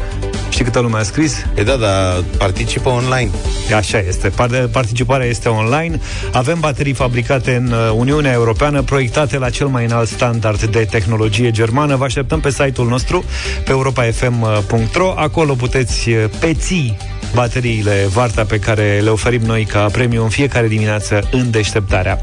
Știi 0.50 0.64
câtă 0.64 0.80
lume 0.80 0.98
a 0.98 1.04
scris? 1.04 1.36
E 1.56 1.64
da, 1.64 1.76
dar 1.76 2.24
participă 2.38 2.90
online. 2.90 3.30
Așa 3.76 4.04
este. 4.08 4.30
Par- 4.30 4.70
Participarea 4.72 5.28
este 5.28 5.50
online. 5.50 6.00
Avem 6.32 6.60
baterii 6.60 6.94
fabricate 6.94 7.59
în 7.60 7.72
uh, 7.72 7.92
Uniunea 7.96 8.32
Europeană, 8.32 8.82
proiectate 8.82 9.38
la 9.38 9.50
cel 9.50 9.68
mai 9.68 9.86
înalt 9.86 10.08
standard 10.08 10.64
de 10.64 10.88
tehnologie 10.90 11.52
germană. 11.52 11.96
Vă 11.96 12.04
așteptăm 12.04 12.40
pe 12.40 12.50
site-ul 12.50 12.88
nostru, 12.88 13.24
pe 13.64 13.72
europafm.ro. 13.72 15.14
Acolo 15.16 15.54
puteți 15.54 16.10
uh, 16.10 16.24
peți 16.40 16.96
bateriile 17.34 18.08
Varta 18.14 18.44
pe 18.44 18.60
care 18.60 19.00
le 19.04 19.10
oferim 19.10 19.42
noi 19.42 19.64
ca 19.64 19.80
premiu 19.92 20.24
în 20.24 20.30
fiecare 20.30 20.68
dimineață 20.68 21.28
în 21.32 21.52
deșteptarea. 21.52 22.20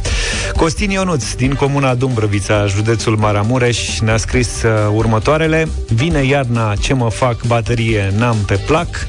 Costin 0.57 0.90
Ionuț, 0.90 1.33
din 1.33 1.55
comuna 1.55 1.95
Dumbrăvița, 1.95 2.66
județul 2.66 3.16
Maramureș, 3.16 3.99
ne-a 3.99 4.16
scris 4.16 4.62
uh, 4.62 4.71
următoarele. 4.92 5.69
Vine 5.88 6.23
iarna, 6.25 6.75
ce 6.75 6.95
mă 6.95 7.11
fac, 7.11 7.42
baterie 7.47 8.12
n-am 8.16 8.37
pe 8.47 8.61
plac, 8.66 9.07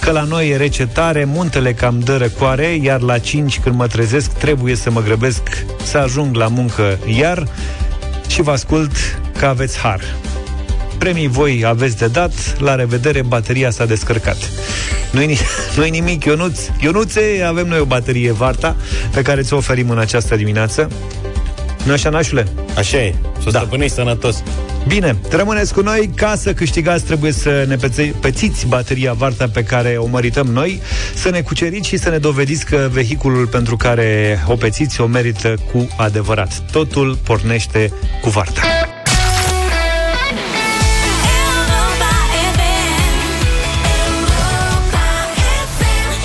că 0.00 0.10
la 0.10 0.22
noi 0.22 0.48
e 0.48 0.56
rece 0.56 0.86
tare, 0.86 1.24
muntele 1.24 1.72
cam 1.72 1.98
dă 1.98 2.16
răcoare, 2.16 2.78
iar 2.82 3.00
la 3.00 3.18
5 3.18 3.60
când 3.60 3.76
mă 3.76 3.86
trezesc 3.86 4.32
trebuie 4.32 4.74
să 4.74 4.90
mă 4.90 5.02
grăbesc 5.02 5.42
să 5.82 5.98
ajung 5.98 6.36
la 6.36 6.48
muncă 6.48 6.98
iar 7.06 7.46
și 8.28 8.42
vă 8.42 8.50
ascult 8.50 8.92
că 9.38 9.46
aveți 9.46 9.78
har. 9.78 10.00
Premii 11.02 11.28
voi 11.28 11.62
aveți 11.66 11.96
de 11.96 12.06
dat, 12.06 12.32
la 12.60 12.74
revedere, 12.74 13.22
bateria 13.22 13.70
s-a 13.70 13.84
descărcat. 13.84 14.36
Nu-i, 15.10 15.26
ni- 15.26 15.38
nu-i 15.76 15.90
nimic, 15.90 16.24
Ionuț. 16.24 16.60
Ionuțe, 16.80 17.44
avem 17.46 17.66
noi 17.66 17.78
o 17.78 17.84
baterie 17.84 18.32
Varta 18.32 18.76
pe 19.12 19.22
care 19.22 19.42
ți-o 19.42 19.56
oferim 19.56 19.90
în 19.90 19.98
această 19.98 20.36
dimineață. 20.36 20.88
Nu 21.84 21.92
așa, 21.92 22.08
nașule? 22.10 22.46
Așa 22.76 22.96
e, 22.98 23.14
să 23.38 23.44
Da. 23.44 23.50
da. 23.50 23.58
stăpânești 23.58 23.94
sănătos. 23.94 24.42
Bine, 24.86 25.16
rămâneți 25.30 25.74
cu 25.74 25.80
noi. 25.80 26.10
Ca 26.14 26.34
să 26.36 26.52
câștigați, 26.54 27.04
trebuie 27.04 27.32
să 27.32 27.64
ne 27.68 27.76
pețe- 27.76 28.14
pețiți 28.20 28.66
bateria 28.66 29.12
Varta 29.12 29.48
pe 29.48 29.62
care 29.64 29.96
o 29.98 30.06
mărităm 30.06 30.46
noi, 30.46 30.80
să 31.14 31.30
ne 31.30 31.40
cuceriți 31.40 31.88
și 31.88 31.96
să 31.96 32.08
ne 32.10 32.18
dovediți 32.18 32.64
că 32.64 32.88
vehiculul 32.92 33.46
pentru 33.46 33.76
care 33.76 34.38
o 34.48 34.54
pețiți 34.54 35.00
o 35.00 35.06
merită 35.06 35.54
cu 35.72 35.88
adevărat. 35.96 36.62
Totul 36.72 37.18
pornește 37.24 37.92
cu 38.20 38.30
Varta. 38.30 38.60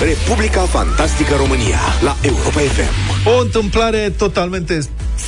Republica 0.00 0.60
Fantastică 0.60 1.34
România 1.36 1.78
la 2.00 2.16
Europa 2.20 2.60
FM. 2.60 3.28
O 3.28 3.40
întâmplare 3.40 4.14
totalmente 4.16 4.78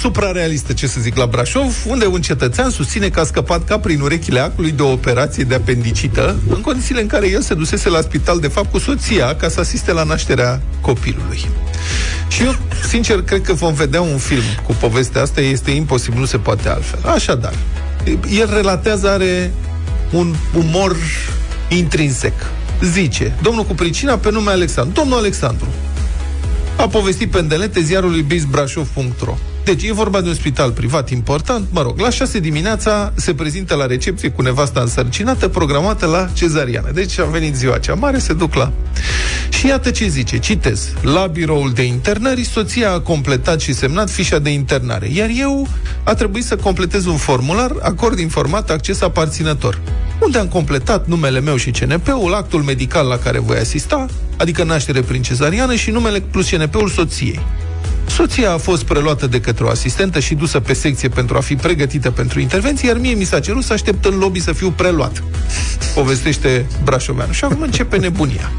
suprarealistă, 0.00 0.72
ce 0.72 0.86
să 0.86 1.00
zic, 1.00 1.16
la 1.16 1.26
Brașov, 1.26 1.76
unde 1.86 2.06
un 2.06 2.20
cetățean 2.20 2.70
susține 2.70 3.08
că 3.08 3.20
a 3.20 3.24
scăpat 3.24 3.64
ca 3.64 3.78
prin 3.78 4.00
urechile 4.00 4.40
acului 4.40 4.70
de 4.70 4.82
o 4.82 4.90
operație 4.90 5.44
de 5.44 5.54
apendicită, 5.54 6.36
în 6.48 6.60
condițiile 6.60 7.00
în 7.00 7.06
care 7.06 7.28
el 7.28 7.40
se 7.40 7.54
dusese 7.54 7.88
la 7.88 8.00
spital, 8.00 8.38
de 8.38 8.48
fapt, 8.48 8.70
cu 8.70 8.78
soția, 8.78 9.34
ca 9.34 9.48
să 9.48 9.60
asiste 9.60 9.92
la 9.92 10.02
nașterea 10.02 10.60
copilului. 10.80 11.48
Și 12.28 12.42
eu, 12.42 12.56
sincer, 12.88 13.22
cred 13.22 13.42
că 13.42 13.52
vom 13.52 13.74
vedea 13.74 14.00
un 14.00 14.18
film 14.18 14.42
cu 14.66 14.72
povestea 14.72 15.22
asta, 15.22 15.40
este 15.40 15.70
imposibil, 15.70 16.18
nu 16.18 16.24
se 16.24 16.38
poate 16.38 16.68
altfel. 16.68 17.10
Așadar, 17.10 17.54
el 18.36 18.50
relatează, 18.54 19.10
are 19.10 19.52
un 20.10 20.34
umor 20.56 20.96
intrinsec. 21.68 22.34
Zice, 22.82 23.34
domnul 23.42 23.64
cu 23.64 23.74
pricina 23.74 24.16
pe 24.16 24.30
nume 24.30 24.50
Alexandru. 24.50 24.92
Domnul 25.00 25.18
Alexandru, 25.18 25.66
a 26.76 26.88
povestit 26.88 27.30
pendelete 27.30 27.80
ziarului 27.80 28.22
bizbrașov.ro 28.22 29.34
Deci 29.64 29.82
e 29.82 29.92
vorba 29.92 30.20
de 30.20 30.28
un 30.28 30.34
spital 30.34 30.70
privat 30.70 31.10
important, 31.10 31.66
mă 31.70 31.82
rog, 31.82 31.98
la 31.98 32.10
6 32.10 32.38
dimineața 32.38 33.12
se 33.16 33.34
prezintă 33.34 33.74
la 33.74 33.86
recepție 33.86 34.30
cu 34.30 34.42
nevasta 34.42 34.80
însărcinată 34.80 35.48
programată 35.48 36.06
la 36.06 36.28
cezariană. 36.32 36.90
Deci 36.90 37.18
am 37.18 37.30
venit 37.30 37.54
ziua 37.54 37.78
cea 37.78 37.94
mare, 37.94 38.18
se 38.18 38.32
duc 38.32 38.54
la... 38.54 38.72
Și 39.48 39.66
iată 39.66 39.90
ce 39.90 40.08
zice, 40.08 40.38
citez. 40.38 40.92
La 41.02 41.26
biroul 41.26 41.72
de 41.72 41.82
internări, 41.82 42.44
soția 42.44 42.92
a 42.92 43.00
completat 43.00 43.60
și 43.60 43.72
semnat 43.72 44.10
fișa 44.10 44.38
de 44.38 44.50
internare, 44.50 45.08
iar 45.12 45.28
eu 45.38 45.68
a 46.02 46.14
trebuit 46.14 46.44
să 46.44 46.56
completez 46.56 47.04
un 47.04 47.16
formular, 47.16 47.72
acord 47.80 48.18
informat, 48.18 48.70
acces 48.70 49.00
aparținător 49.00 49.80
unde 50.20 50.38
am 50.38 50.48
completat 50.48 51.06
numele 51.06 51.40
meu 51.40 51.56
și 51.56 51.70
CNP-ul, 51.70 52.34
actul 52.34 52.62
medical 52.62 53.06
la 53.06 53.18
care 53.18 53.38
voi 53.38 53.56
asista, 53.56 54.06
adică 54.36 54.64
naștere 54.64 55.00
prin 55.00 55.22
cezariană 55.22 55.74
și 55.74 55.90
numele 55.90 56.20
plus 56.20 56.50
CNP-ul 56.50 56.88
soției. 56.88 57.40
Soția 58.14 58.52
a 58.52 58.56
fost 58.56 58.84
preluată 58.84 59.26
de 59.26 59.40
către 59.40 59.64
o 59.64 59.68
asistentă 59.68 60.20
și 60.20 60.34
dusă 60.34 60.60
pe 60.60 60.72
secție 60.72 61.08
pentru 61.08 61.36
a 61.36 61.40
fi 61.40 61.56
pregătită 61.56 62.10
pentru 62.10 62.40
intervenție, 62.40 62.88
iar 62.88 62.98
mie 62.98 63.14
mi 63.14 63.24
s-a 63.24 63.40
cerut 63.40 63.64
să 63.64 63.72
aștept 63.72 64.04
în 64.04 64.18
lobby 64.18 64.40
să 64.40 64.52
fiu 64.52 64.70
preluat. 64.70 65.22
Povestește 65.94 66.66
Brașoveanu. 66.84 67.32
Și 67.32 67.44
acum 67.44 67.60
începe 67.60 67.96
nebunia. 67.96 68.50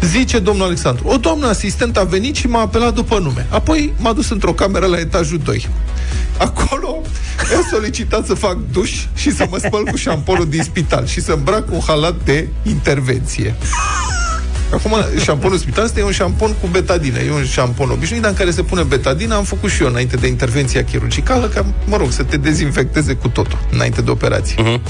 Zice 0.00 0.38
domnul 0.38 0.66
Alexandru, 0.66 1.06
o 1.06 1.16
doamnă 1.16 1.46
asistent 1.46 1.96
a 1.96 2.02
venit 2.02 2.36
și 2.36 2.46
m-a 2.46 2.60
apelat 2.60 2.94
după 2.94 3.18
nume. 3.18 3.46
Apoi 3.48 3.92
m-a 3.98 4.12
dus 4.12 4.30
într-o 4.30 4.52
cameră 4.52 4.86
la 4.86 4.98
etajul 4.98 5.40
2. 5.44 5.68
Acolo 6.38 7.02
i-a 7.52 7.60
solicitat 7.70 8.26
să 8.26 8.34
fac 8.34 8.58
duș 8.72 8.90
și 9.14 9.32
să 9.32 9.46
mă 9.50 9.58
spăl 9.58 9.84
cu 9.84 9.96
șamponul 9.96 10.48
din 10.48 10.62
spital 10.62 11.06
și 11.06 11.20
să 11.20 11.32
îmbrac 11.32 11.70
un 11.70 11.80
halat 11.86 12.14
de 12.24 12.48
intervenție. 12.62 13.54
Acum, 14.70 14.94
șamponul 15.22 15.58
spital 15.58 15.84
este 15.84 16.02
un 16.02 16.10
șampon 16.10 16.54
cu 16.60 16.66
betadină. 16.66 17.18
E 17.18 17.32
un 17.32 17.44
șampon 17.44 17.90
obișnuit, 17.90 18.22
dar 18.22 18.30
în 18.30 18.36
care 18.36 18.50
se 18.50 18.62
pune 18.62 18.82
betadină. 18.82 19.34
Am 19.34 19.44
făcut 19.44 19.70
și 19.70 19.82
eu 19.82 19.88
înainte 19.88 20.16
de 20.16 20.26
intervenția 20.26 20.84
chirurgicală, 20.84 21.46
ca, 21.46 21.66
mă 21.84 21.96
rog, 21.96 22.10
să 22.10 22.22
te 22.22 22.36
dezinfecteze 22.36 23.14
cu 23.14 23.28
totul, 23.28 23.58
înainte 23.72 24.02
de 24.02 24.10
operație. 24.10 24.56
Uh-huh. 24.62 24.80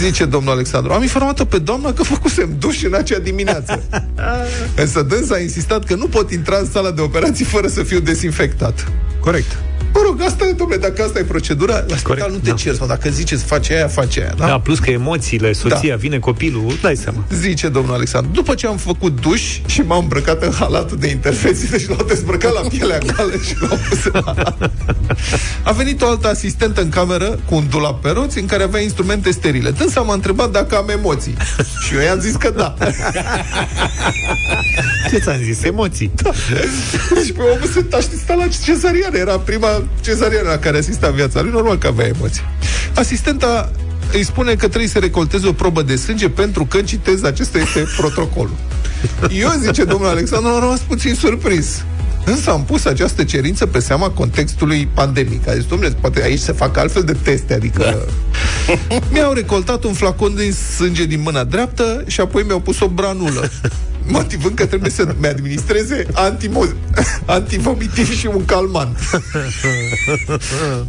Zice 0.00 0.24
domnul 0.24 0.52
Alexandru, 0.52 0.92
am 0.92 1.02
informat-o 1.02 1.44
pe 1.44 1.58
doamna 1.58 1.92
că 1.92 2.02
făcusem 2.02 2.56
duș 2.58 2.82
în 2.82 2.94
acea 2.94 3.18
dimineață. 3.18 3.82
Însă 4.82 5.02
dânsa 5.02 5.34
a 5.34 5.38
insistat 5.38 5.84
că 5.84 5.94
nu 5.94 6.06
pot 6.06 6.30
intra 6.30 6.56
în 6.56 6.66
sala 6.72 6.90
de 6.90 7.00
operații 7.00 7.44
fără 7.44 7.66
să 7.66 7.82
fiu 7.82 8.00
dezinfectat. 8.00 8.92
Corect. 9.20 9.58
Mă 9.94 10.00
rog, 10.06 10.20
asta 10.20 10.44
e, 10.44 10.52
domnule, 10.52 10.80
dacă 10.80 11.02
asta 11.02 11.18
e 11.18 11.22
procedura, 11.22 11.84
la 11.88 11.96
spital 11.96 12.30
nu 12.30 12.36
te 12.36 12.48
da. 12.48 12.54
cer, 12.54 12.74
sau 12.74 12.86
dacă 12.86 13.08
ziceți, 13.08 13.44
face 13.44 13.74
aia, 13.74 13.86
face 13.86 14.20
aia, 14.20 14.34
da? 14.36 14.46
Da, 14.46 14.60
plus 14.60 14.78
că 14.78 14.90
emoțiile, 14.90 15.52
soția, 15.52 15.90
da. 15.90 15.96
vine 15.96 16.18
copilul, 16.18 16.72
dai 16.82 16.96
seama. 16.96 17.24
Zice 17.30 17.68
domnul 17.68 17.94
Alexandru, 17.94 18.30
după 18.32 18.54
ce 18.54 18.66
am 18.66 18.76
făcut 18.76 19.20
duș 19.20 19.60
și 19.66 19.80
m-am 19.80 20.02
îmbrăcat 20.02 20.42
în 20.42 20.52
halatul 20.52 20.96
de 20.96 21.08
intervenție, 21.08 21.68
deci 21.70 21.88
l-au 21.88 22.06
dezbrăcat 22.06 22.52
la 22.52 22.60
pielea 22.60 22.98
gală 22.98 23.32
și 23.46 23.54
l-au 23.60 23.78
pus 23.88 24.04
în 24.04 24.20
halat. 24.24 24.70
A 25.62 25.72
venit 25.72 26.02
o 26.02 26.06
altă 26.06 26.28
asistentă 26.28 26.80
în 26.80 26.88
cameră 26.88 27.38
cu 27.46 27.54
un 27.54 27.64
dulap 27.70 28.00
pe 28.00 28.10
roți 28.10 28.38
în 28.38 28.46
care 28.46 28.62
avea 28.62 28.80
instrumente 28.80 29.30
sterile. 29.30 29.70
Dânsa 29.70 30.00
m-a 30.00 30.14
întrebat 30.14 30.50
dacă 30.50 30.76
am 30.76 30.88
emoții. 30.88 31.36
și 31.86 31.94
eu 31.94 32.00
i-am 32.00 32.20
zis 32.20 32.34
că 32.34 32.50
da. 32.50 32.74
Ce 35.10 35.18
ți-am 35.18 35.40
zis? 35.42 35.62
Emoții. 35.62 36.10
Da. 36.22 36.30
și 37.24 37.32
pe 37.32 37.42
omul 37.42 37.68
se 37.72 37.96
aștepta 37.96 38.34
la 38.34 38.46
cezariană. 38.64 39.18
Era 39.18 39.38
prima 39.38 39.81
cezariană 40.00 40.48
la 40.48 40.58
care 40.58 40.78
asista 40.78 41.06
în 41.06 41.14
viața 41.14 41.40
lui. 41.40 41.50
Normal 41.50 41.78
că 41.78 41.86
avea 41.86 42.06
emoții. 42.06 42.42
Asistenta 42.94 43.72
îi 44.12 44.24
spune 44.24 44.54
că 44.54 44.68
trebuie 44.68 44.88
să 44.88 44.98
recolteze 44.98 45.46
o 45.46 45.52
probă 45.52 45.82
de 45.82 45.96
sânge 45.96 46.28
pentru 46.28 46.64
că, 46.64 46.80
citez, 46.80 47.22
acesta 47.22 47.58
este 47.58 47.86
protocolul. 47.96 48.56
Eu, 49.30 49.50
zice 49.60 49.84
domnul 49.84 50.08
Alexandru, 50.08 50.48
am 50.48 50.60
rămas 50.60 50.80
puțin 50.80 51.14
surprins. 51.14 51.84
Însă 52.24 52.50
am 52.50 52.64
pus 52.64 52.84
această 52.84 53.24
cerință 53.24 53.66
pe 53.66 53.78
seama 53.78 54.10
contextului 54.10 54.88
pandemic. 54.94 55.48
A 55.48 55.54
zis, 55.54 55.64
domnule, 55.64 55.94
poate 56.00 56.22
aici 56.22 56.38
se 56.38 56.52
fac 56.52 56.76
altfel 56.76 57.02
de 57.02 57.16
teste, 57.22 57.54
adică... 57.54 57.82
Da. 57.82 58.74
Mi-au 59.10 59.32
recoltat 59.32 59.84
un 59.84 59.92
flacon 59.92 60.34
de 60.34 60.50
sânge 60.76 61.04
din 61.04 61.20
mâna 61.20 61.44
dreaptă 61.44 62.04
și 62.06 62.20
apoi 62.20 62.42
mi-au 62.42 62.60
pus 62.60 62.80
o 62.80 62.86
branulă 62.88 63.50
motivând 64.06 64.54
că 64.54 64.66
trebuie 64.66 64.90
să-mi 64.90 65.26
administreze 65.26 66.06
antimo- 66.14 66.74
antivomitiv 67.26 68.12
și 68.18 68.26
un 68.26 68.44
calmant. 68.44 68.98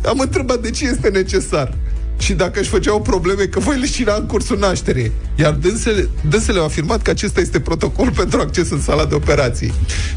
Am 0.05 0.19
întrebat 0.19 0.59
de 0.59 0.69
ce 0.69 0.85
este 0.87 1.09
necesar 1.09 1.73
și 2.17 2.33
dacă 2.33 2.59
își 2.59 2.69
făceau 2.69 3.01
probleme 3.01 3.43
că 3.43 3.59
voi 3.59 3.79
le 3.79 3.85
știra 3.85 4.15
în 4.19 4.25
cursul 4.25 4.57
nașterii. 4.57 5.11
Iar 5.35 5.51
dânsele, 5.51 6.09
dânsele 6.29 6.59
au 6.59 6.65
afirmat 6.65 7.01
că 7.01 7.09
acesta 7.09 7.39
este 7.39 7.59
protocol 7.59 8.11
pentru 8.11 8.39
acces 8.39 8.69
în 8.69 8.81
sala 8.81 9.05
de 9.05 9.15
operații. 9.15 9.73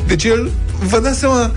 Deci 0.06 0.24
el, 0.24 0.50
vă 0.88 1.00
dați 1.00 1.18
seama, 1.18 1.50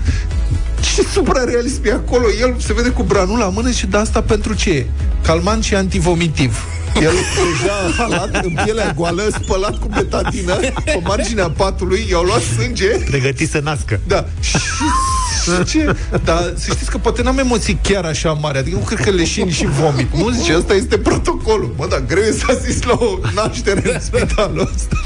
ce 0.94 1.02
suprarealism 1.12 1.80
e 1.84 1.92
acolo? 1.92 2.26
El 2.40 2.54
se 2.58 2.72
vede 2.72 2.88
cu 2.88 3.02
branula 3.02 3.46
în 3.46 3.52
mână 3.54 3.70
și 3.70 3.86
de 3.86 3.96
asta 3.96 4.22
pentru 4.22 4.54
ce? 4.54 4.86
Calmant 5.22 5.62
și 5.62 5.74
antivomitiv. 5.74 6.64
El 6.94 7.12
deja 7.12 7.94
halat 7.96 8.44
în 8.44 8.58
pielea 8.64 8.92
goală, 8.96 9.28
spălat 9.42 9.78
cu 9.78 9.88
betadină, 9.94 10.54
pe 10.84 11.00
marginea 11.02 11.50
patului, 11.50 12.06
i-au 12.10 12.22
luat 12.22 12.40
sânge. 12.40 12.88
Pregătit 12.88 13.50
să 13.50 13.60
nască. 13.62 14.00
Da. 14.06 14.24
Și, 14.40 14.58
și 14.58 15.64
ce? 15.64 15.96
Dar 16.24 16.52
să 16.56 16.70
știți 16.70 16.90
că 16.90 16.98
poate 16.98 17.22
n-am 17.22 17.38
emoții 17.38 17.78
chiar 17.82 18.04
așa 18.04 18.32
mari, 18.32 18.58
adică 18.58 18.76
nu 18.76 18.84
cred 18.84 19.00
că 19.00 19.10
leșin 19.10 19.50
și 19.50 19.66
vomit. 19.66 20.14
Nu 20.14 20.30
zice, 20.30 20.52
asta 20.52 20.74
este 20.74 20.98
protocolul. 20.98 21.74
Mă, 21.76 21.86
dar 21.90 22.04
greu 22.06 22.22
e 22.22 22.32
să 22.32 22.44
asist 22.58 22.84
la 22.84 22.96
o 22.98 23.18
naștere 23.34 23.94
în 23.94 24.00
spitalul 24.00 24.70
ăsta. 24.74 24.96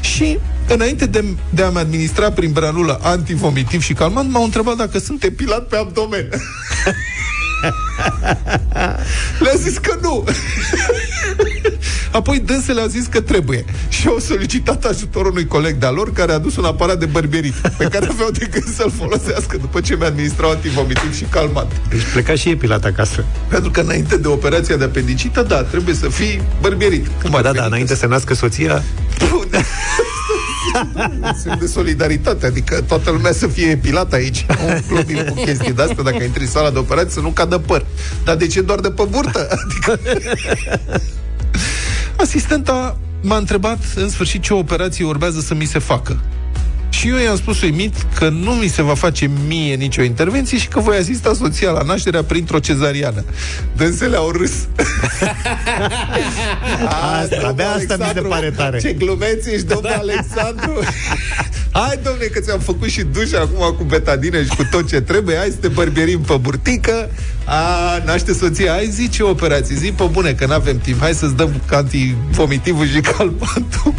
și 0.00 0.38
înainte 0.68 1.06
de, 1.06 1.24
de 1.50 1.62
a-mi 1.62 1.78
administra 1.78 2.32
prin 2.32 2.52
branulă 2.52 3.00
antivomitiv 3.02 3.82
și 3.82 3.92
calmant, 3.92 4.30
m-au 4.30 4.44
întrebat 4.44 4.76
dacă 4.76 4.98
sunt 4.98 5.22
epilat 5.22 5.66
pe 5.66 5.76
abdomen. 5.76 6.28
Le-a 9.44 9.54
zis 9.56 9.78
că 9.78 9.98
nu. 10.02 10.24
Apoi 12.12 12.38
dânsele 12.38 12.80
a 12.80 12.86
zis 12.86 13.06
că 13.06 13.20
trebuie. 13.20 13.64
Și 13.88 14.06
au 14.06 14.18
solicitat 14.18 14.84
ajutorul 14.84 15.30
unui 15.30 15.46
coleg 15.46 15.76
de-a 15.76 15.90
lor 15.90 16.12
care 16.12 16.32
a 16.32 16.34
adus 16.34 16.56
un 16.56 16.64
aparat 16.64 16.98
de 16.98 17.06
bărbierit 17.06 17.54
pe 17.78 17.84
care 17.84 18.06
aveau 18.10 18.30
de 18.30 18.48
gând 18.50 18.74
să-l 18.74 18.92
folosească 18.98 19.56
după 19.56 19.80
ce 19.80 19.96
mi-a 19.96 20.06
administrat 20.06 20.50
antivomitiv 20.50 21.16
și 21.16 21.24
calmant. 21.24 21.72
Deci 21.88 22.02
pleca 22.12 22.34
și 22.34 22.50
epilat 22.50 22.84
acasă. 22.84 23.24
Pentru 23.48 23.70
că 23.70 23.80
înainte 23.80 24.16
de 24.16 24.28
operația 24.28 24.76
de 24.76 24.84
apendicită, 24.84 25.42
da, 25.42 25.62
trebuie 25.62 25.94
să 25.94 26.08
fii 26.08 26.42
bărbierit. 26.60 27.06
Cum 27.22 27.38
da, 27.42 27.52
da, 27.52 27.64
înainte 27.64 27.94
să 27.94 28.06
nască 28.06 28.34
soția... 28.34 28.82
Sunt 31.42 31.60
de 31.60 31.66
solidaritate, 31.66 32.46
adică 32.46 32.80
toată 32.80 33.10
lumea 33.10 33.32
să 33.32 33.46
fie 33.46 33.66
epilată 33.66 34.14
aici. 34.14 34.46
Nu 34.88 35.24
cu 35.24 35.34
chestii 35.34 35.72
de 35.72 35.82
astea, 35.82 36.02
dacă 36.04 36.22
intri 36.22 36.42
în 36.42 36.48
sala 36.48 36.70
de 36.70 36.78
operație, 36.78 37.10
să 37.10 37.20
nu 37.20 37.28
cadă 37.28 37.58
păr. 37.58 37.86
Dar 38.24 38.36
de 38.36 38.46
ce 38.46 38.60
doar 38.60 38.80
de 38.80 38.90
pe 38.90 39.02
burtă? 39.10 39.48
Adică... 39.64 40.00
Asistenta 42.16 42.98
m-a 43.20 43.36
întrebat 43.36 43.78
în 43.94 44.08
sfârșit 44.08 44.42
ce 44.42 44.54
operație 44.54 45.04
urmează 45.04 45.40
să 45.40 45.54
mi 45.54 45.64
se 45.64 45.78
facă. 45.78 46.20
Și 47.02 47.08
eu 47.08 47.16
i-am 47.16 47.36
spus 47.36 47.62
uimit 47.62 47.94
că 48.14 48.28
nu 48.28 48.50
mi 48.50 48.68
se 48.68 48.82
va 48.82 48.94
face 48.94 49.30
mie 49.46 49.74
nicio 49.74 50.02
intervenție 50.02 50.58
și 50.58 50.68
că 50.68 50.80
voi 50.80 50.96
asista 50.96 51.34
soția 51.34 51.70
la 51.70 51.82
nașterea 51.82 52.22
printr-o 52.22 52.58
cezariană. 52.58 53.24
Dânsele 53.76 54.16
au 54.16 54.30
râs. 54.30 54.52
asta, 57.20 57.46
abia 57.46 57.68
asta 57.68 57.96
mi 57.98 58.10
se 58.14 58.20
pare 58.20 58.50
tare. 58.50 58.78
Ce 58.78 58.92
glumeți 58.92 59.50
ești, 59.50 59.66
domnul 59.66 59.90
da. 59.90 59.98
Alexandru. 60.06 60.78
Hai, 61.72 61.98
domnule, 62.02 62.26
că 62.26 62.40
ți-am 62.40 62.58
făcut 62.58 62.88
și 62.88 63.02
duș 63.02 63.32
acum 63.32 63.74
cu 63.76 63.84
betadină 63.84 64.42
și 64.42 64.48
cu 64.48 64.66
tot 64.70 64.88
ce 64.88 65.00
trebuie. 65.00 65.36
Hai 65.36 65.48
să 65.48 65.56
te 65.60 65.68
bărbierim 65.68 66.20
pe 66.20 66.36
burtică. 66.40 67.10
A, 67.44 68.02
naște 68.04 68.32
soția. 68.32 68.72
Hai, 68.72 68.88
zi 68.90 69.08
ce 69.08 69.22
operații. 69.22 69.76
Zi 69.76 69.92
pe 69.92 70.08
bune, 70.10 70.32
că 70.32 70.46
nu 70.46 70.52
avem 70.52 70.78
timp. 70.78 71.00
Hai 71.00 71.12
să-ți 71.14 71.36
dăm 71.36 71.62
antivomitivul 71.70 72.86
și 72.86 73.00
calmantul. 73.00 73.94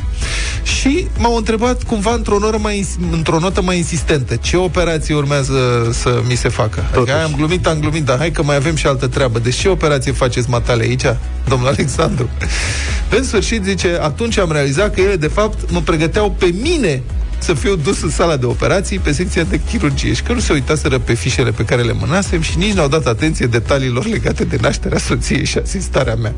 Și 0.64 1.08
m-au 1.18 1.36
întrebat 1.36 1.84
cumva 1.84 2.14
într-o, 2.14 2.38
noră 2.38 2.58
mai, 2.58 2.88
într-o 3.12 3.40
notă 3.40 3.62
mai 3.62 3.78
insistentă 3.78 4.36
ce 4.36 4.58
operație 4.58 5.16
urmează 5.16 5.90
să 5.92 6.22
mi 6.28 6.36
se 6.36 6.50
facă. 6.50 6.84
Adică 6.96 7.24
am 7.24 7.34
glumit, 7.36 7.68
am 7.68 7.80
glumit, 7.80 8.04
dar 8.04 8.18
hai 8.18 8.32
că 8.32 8.44
mai 8.44 8.56
avem 8.56 8.76
și 8.76 8.88
altă 8.88 9.08
treabă. 9.08 9.40
Deci 9.40 9.56
ce 9.56 9.68
operație 9.70 10.12
faceți 10.12 10.50
matale 10.50 10.84
aici, 10.84 11.06
domnul 11.48 11.68
Alexandru? 11.68 12.30
În 13.10 13.24
sfârșit, 13.24 13.64
zice, 13.64 13.98
atunci 14.02 14.38
am 14.38 14.52
realizat 14.52 14.94
că 14.94 15.02
ele, 15.02 15.16
de 15.16 15.28
fapt, 15.28 15.72
mă 15.72 15.82
pregăteau 15.82 16.32
pe 16.32 16.54
mine 16.62 17.02
să 17.44 17.54
fiu 17.54 17.76
dus 17.76 18.02
în 18.02 18.10
sala 18.10 18.38
de 18.38 18.46
operații 18.46 19.00
pe 19.00 19.12
secția 19.12 19.44
de 19.44 19.60
chirurgie 19.70 20.14
și 20.14 20.24
că 20.24 20.34
nu 20.34 20.40
se 20.40 20.54
uitaseră 20.54 21.00
pe 21.00 21.14
fișele 21.14 21.52
pe 21.52 21.66
care 21.66 21.82
le 21.82 21.94
mânasem 21.94 22.42
și 22.42 22.58
nici 22.58 22.74
n-au 22.74 22.88
dat 22.88 23.06
atenție 23.06 23.46
detaliilor 23.46 24.06
legate 24.06 24.44
de 24.44 24.58
nașterea 24.62 24.98
soției 24.98 25.46
și 25.46 25.58
asistarea 25.58 26.16
mea. 26.16 26.34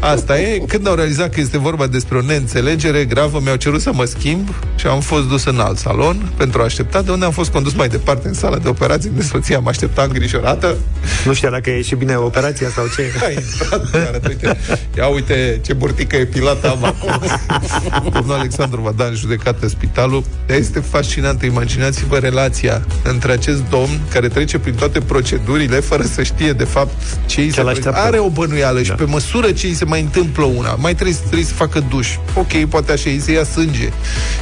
Asta 0.00 0.40
e. 0.40 0.62
Când 0.66 0.88
au 0.88 0.94
realizat 0.94 1.34
că 1.34 1.40
este 1.40 1.58
vorba 1.58 1.86
despre 1.86 2.16
o 2.16 2.20
neînțelegere 2.20 3.04
gravă, 3.04 3.40
mi-au 3.42 3.56
cerut 3.56 3.80
să 3.80 3.90
mă 3.92 4.04
schimb 4.04 4.48
și 4.74 4.86
am 4.86 5.00
fost 5.00 5.28
dus 5.28 5.44
în 5.44 5.58
alt 5.58 5.78
salon 5.78 6.32
pentru 6.36 6.60
a 6.60 6.64
aștepta, 6.64 7.02
de 7.02 7.10
unde 7.10 7.24
am 7.24 7.30
fost 7.30 7.50
condus 7.50 7.72
mai 7.72 7.88
departe 7.88 8.28
în 8.28 8.34
sala 8.34 8.56
de 8.56 8.68
operații, 8.68 9.10
unde 9.10 9.22
soția 9.22 9.58
mă 9.58 9.68
aștepta 9.68 10.02
îngrijorată. 10.02 10.76
Nu 11.24 11.32
știa 11.32 11.50
dacă 11.50 11.70
e 11.70 11.82
și 11.82 11.94
bine 11.94 12.16
operația 12.16 12.68
sau 12.68 12.84
ce. 12.96 13.12
A 13.24 13.30
intrat, 13.30 14.26
uite, 14.28 14.58
ia 14.96 15.06
uite 15.06 15.60
ce 15.64 15.72
burtică 15.72 16.16
epilată 16.16 16.70
am 16.70 16.84
acum. 16.84 17.20
Domnul 18.14 18.34
Alexandru 18.34 18.80
va 18.80 18.92
da 18.96 19.04
în 19.04 19.14
judecată 19.14 19.68
spitalul. 19.86 20.24
Este 20.46 20.80
fascinantă. 20.80 21.46
Imaginați-vă 21.46 22.16
relația 22.16 22.86
între 23.02 23.32
acest 23.32 23.62
domn 23.70 24.00
care 24.12 24.28
trece 24.28 24.58
prin 24.58 24.74
toate 24.74 24.98
procedurile 25.00 25.80
fără 25.80 26.02
să 26.02 26.22
știe 26.22 26.52
de 26.52 26.64
fapt 26.64 26.92
ce 27.26 27.40
îi 27.40 27.52
se 27.52 27.62
l-așteaptă. 27.62 28.00
Are 28.00 28.18
o 28.18 28.28
bănuială 28.28 28.76
da. 28.76 28.82
și 28.82 28.88
Da. 28.88 28.94
pe 28.94 29.04
măsură 29.04 29.52
ce 29.52 29.66
îi 29.66 29.74
se 29.74 29.84
mai 29.84 30.00
întâmplă 30.00 30.44
una, 30.44 30.74
mai 30.74 30.94
trebuie, 30.94 31.16
trebuie 31.16 31.44
să 31.44 31.52
facă 31.52 31.84
duș. 31.88 32.16
Ok, 32.34 32.64
poate 32.68 32.92
așa, 32.92 33.10
îi 33.10 33.20
se 33.20 33.32
ia 33.32 33.44
sânge. 33.44 33.88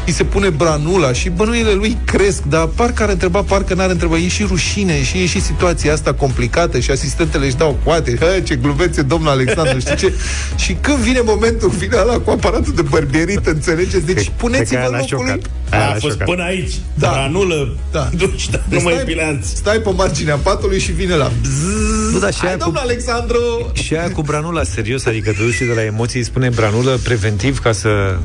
Îi 0.07 0.13
se 0.13 0.25
pune 0.25 0.49
branula 0.51 1.13
și 1.13 1.29
bănuiele 1.29 1.73
lui 1.73 1.97
cresc, 2.05 2.43
dar 2.43 2.67
parcă 2.67 3.03
ar 3.03 3.09
întreba, 3.09 3.43
parcă 3.43 3.75
n-ar 3.75 3.91
întreba. 3.91 4.17
E 4.17 4.29
și 4.29 4.43
rușine 4.49 5.03
și 5.03 5.19
e 5.19 5.27
și 5.27 5.41
situația 5.43 5.93
asta 5.93 6.13
complicată 6.15 6.79
și 6.79 6.91
asistentele 6.91 7.47
își 7.47 7.57
dau 7.57 7.79
coate. 7.85 8.17
Hă, 8.21 8.41
ce 8.41 8.55
glumețe, 8.57 9.03
domnul 9.03 9.29
Alexandru, 9.31 9.79
știi 9.79 9.97
ce? 9.97 10.13
Și 10.65 10.77
când 10.81 10.97
vine 10.99 11.21
momentul 11.25 11.71
final 11.79 12.09
ăla 12.09 12.19
cu 12.19 12.31
aparatul 12.31 12.73
de 12.75 12.83
bărbierit, 12.83 13.47
înțelegeți? 13.47 14.07
Deci 14.07 14.31
puneți-vă 14.37 14.79
aia 14.79 14.87
în 14.87 14.93
l-a 14.93 14.99
locul 14.99 15.25
lui. 15.25 15.27
șocat. 15.27 15.51
Aia 15.71 15.85
A 15.85 15.87
l-a 15.89 15.93
fost 15.99 16.13
șocat. 16.13 16.27
până 16.29 16.43
aici. 16.43 16.73
Da. 16.95 17.07
Da. 17.07 17.13
Granulă, 17.13 17.77
Da. 17.93 18.09
duci, 18.17 18.49
dar 18.51 18.63
Deci 18.69 18.79
nu 18.79 18.85
mai 18.85 18.93
stai- 18.93 19.05
epilanți. 19.11 19.49
Stai 19.57 19.79
pe 19.79 19.91
marginea 19.97 20.37
patului 20.37 20.79
și 20.81 20.93
vine 20.93 21.15
la 21.15 21.31
bzzz. 21.41 21.94
Nu, 22.15 22.21
dar 22.21 22.33
și 22.33 22.39
Hai, 22.39 22.49
aia 22.49 22.57
cu- 22.57 22.65
domnul 22.65 22.83
Alexandru! 22.83 23.71
Și 23.73 23.95
aia 23.95 24.11
cu 24.11 24.23
branula, 24.23 24.63
serios, 24.63 25.07
adică 25.07 25.31
te 25.31 25.43
duci 25.43 25.59
de 25.59 25.73
la 25.75 25.85
emoții, 25.85 26.19
îi 26.19 26.25
spune 26.25 26.49
branulă 26.49 26.99
preventiv 27.05 27.59
ca 27.59 27.73
să... 27.73 28.17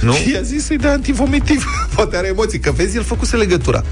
Nu? 0.00 0.12
Și 0.12 0.32
i-a 0.32 0.40
zis 0.42 0.64
să-i 0.64 0.76
dea 0.76 0.90
antivomitiv. 0.92 1.64
Poate 1.94 2.16
are 2.16 2.26
emoții, 2.26 2.58
că 2.58 2.72
vezi, 2.72 2.96
el 2.96 3.02
făcuse 3.02 3.36
legătura. 3.36 3.82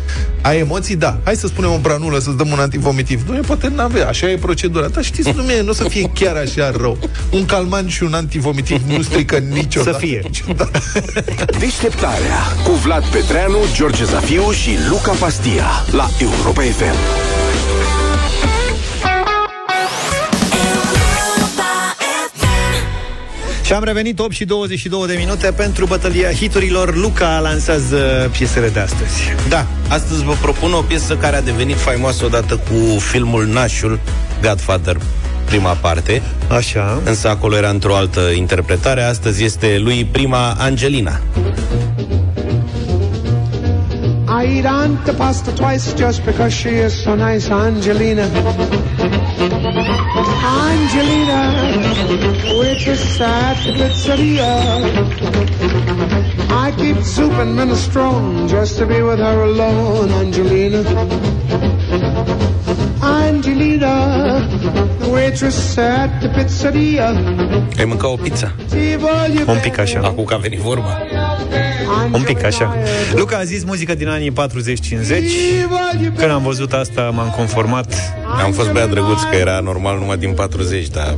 Ai 0.41 0.59
emoții, 0.59 0.97
da. 0.97 1.19
Hai 1.25 1.35
să 1.37 1.47
spunem 1.47 1.71
o 1.73 1.79
branulă 1.79 2.19
să-ți 2.19 2.37
dăm 2.37 2.49
un 2.51 2.59
antivomitiv. 2.59 3.23
Nu, 3.29 3.41
poate 3.41 3.69
n-avea, 3.75 4.09
așa 4.09 4.31
e 4.31 4.37
procedura. 4.37 4.87
Dar 4.89 5.05
știți, 5.05 5.31
nu, 5.31 5.51
e, 5.51 5.63
nu 5.63 5.71
o 5.71 5.73
să 5.73 5.89
fie 5.89 6.11
chiar 6.15 6.37
așa 6.37 6.71
rău. 6.71 6.99
Un 7.31 7.45
calmant 7.47 7.91
și 7.91 8.03
un 8.03 8.15
antivomitiv 8.15 8.83
nu 8.87 9.03
strică 9.03 9.37
niciodată. 9.37 9.99
Să 9.99 9.99
fie. 10.07 10.21
Niciodată. 10.25 10.83
Deșteptarea 11.61 12.39
cu 12.65 12.73
Vlad 12.73 13.05
Petreanu, 13.05 13.59
George 13.75 14.05
Zafiu 14.05 14.51
și 14.51 14.71
Luca 14.89 15.13
Pastia 15.13 15.67
la 15.91 16.09
Europa 16.21 16.63
FM. 16.63 16.97
Și 23.69 23.75
am 23.75 23.85
revenit 23.85 24.19
8 24.19 24.33
și 24.33 24.45
22 24.45 25.07
de 25.07 25.15
minute 25.19 25.53
pentru 25.53 25.87
bătălia 25.87 26.33
hiturilor. 26.33 26.97
Luca 26.97 27.39
lansează 27.39 28.29
piesele 28.33 28.69
de 28.69 28.81
astăzi. 28.81 29.21
Da, 29.49 29.67
astăzi 29.89 30.25
vă 30.25 30.33
propun 30.41 30.73
o 30.73 30.81
piesă 30.81 31.17
care 31.17 31.37
a 31.37 31.41
devenit 31.41 31.77
faimoasă 31.77 32.25
odată 32.25 32.57
cu 32.57 32.99
filmul 32.99 33.47
Nașul, 33.47 34.01
Godfather, 34.43 34.97
prima 35.45 35.73
parte, 35.73 36.23
Așa. 36.49 37.03
însă 37.05 37.29
acolo 37.29 37.57
era 37.57 37.69
într-o 37.69 37.97
altă 37.97 38.21
interpretare. 38.21 39.03
Astăzi 39.03 39.45
este 39.45 39.79
lui 39.79 40.05
prima 40.05 40.51
Angelina. 40.59 41.21
I 44.31 44.45
eat 44.45 44.67
Aunt 44.67 45.07
pasta 45.17 45.57
twice 45.57 45.95
just 45.95 46.23
because 46.27 46.53
she 46.53 46.69
is 46.69 47.03
so 47.03 47.15
nice, 47.15 47.49
Angelina. 47.51 48.25
Angelina, 50.45 51.41
waitress 52.59 53.21
at 53.23 53.55
the 53.65 53.73
pizzeria. 53.73 54.53
I 56.51 56.73
keep 56.77 57.03
soup 57.03 57.33
and 57.33 57.59
minestrone 57.59 58.51
just 58.51 58.77
to 58.79 58.87
be 58.87 59.01
with 59.01 59.19
her 59.19 59.43
alone, 59.45 60.11
Angelina. 60.11 60.85
Angelina, 63.03 64.08
Ai 67.79 67.85
mâncat 67.85 68.11
o 68.11 68.17
pizza? 68.17 68.55
Ti 68.69 68.97
voglio 68.97 69.53
Un 69.53 69.59
pic 69.63 69.79
așa. 69.79 70.01
Acum 70.05 70.25
că 70.25 70.35
a 70.35 70.37
venit 70.37 70.59
vorba. 70.59 70.99
Un 72.13 72.23
pic 72.23 72.45
așa. 72.45 72.77
Luca 73.15 73.37
a 73.37 73.45
zis 73.45 73.65
muzică 73.65 73.95
din 73.95 74.09
anii 74.09 74.33
40-50. 74.33 74.35
Când 76.17 76.31
am 76.31 76.43
văzut 76.43 76.73
asta, 76.73 77.11
m-am 77.15 77.31
conformat. 77.37 77.95
Am 78.45 78.53
fost 78.53 78.73
băiat 78.73 78.91
drăguț 78.91 79.21
că 79.31 79.37
era 79.37 79.61
normal 79.61 79.99
numai 79.99 80.17
din 80.17 80.33
40, 80.33 80.89
dar 80.89 81.17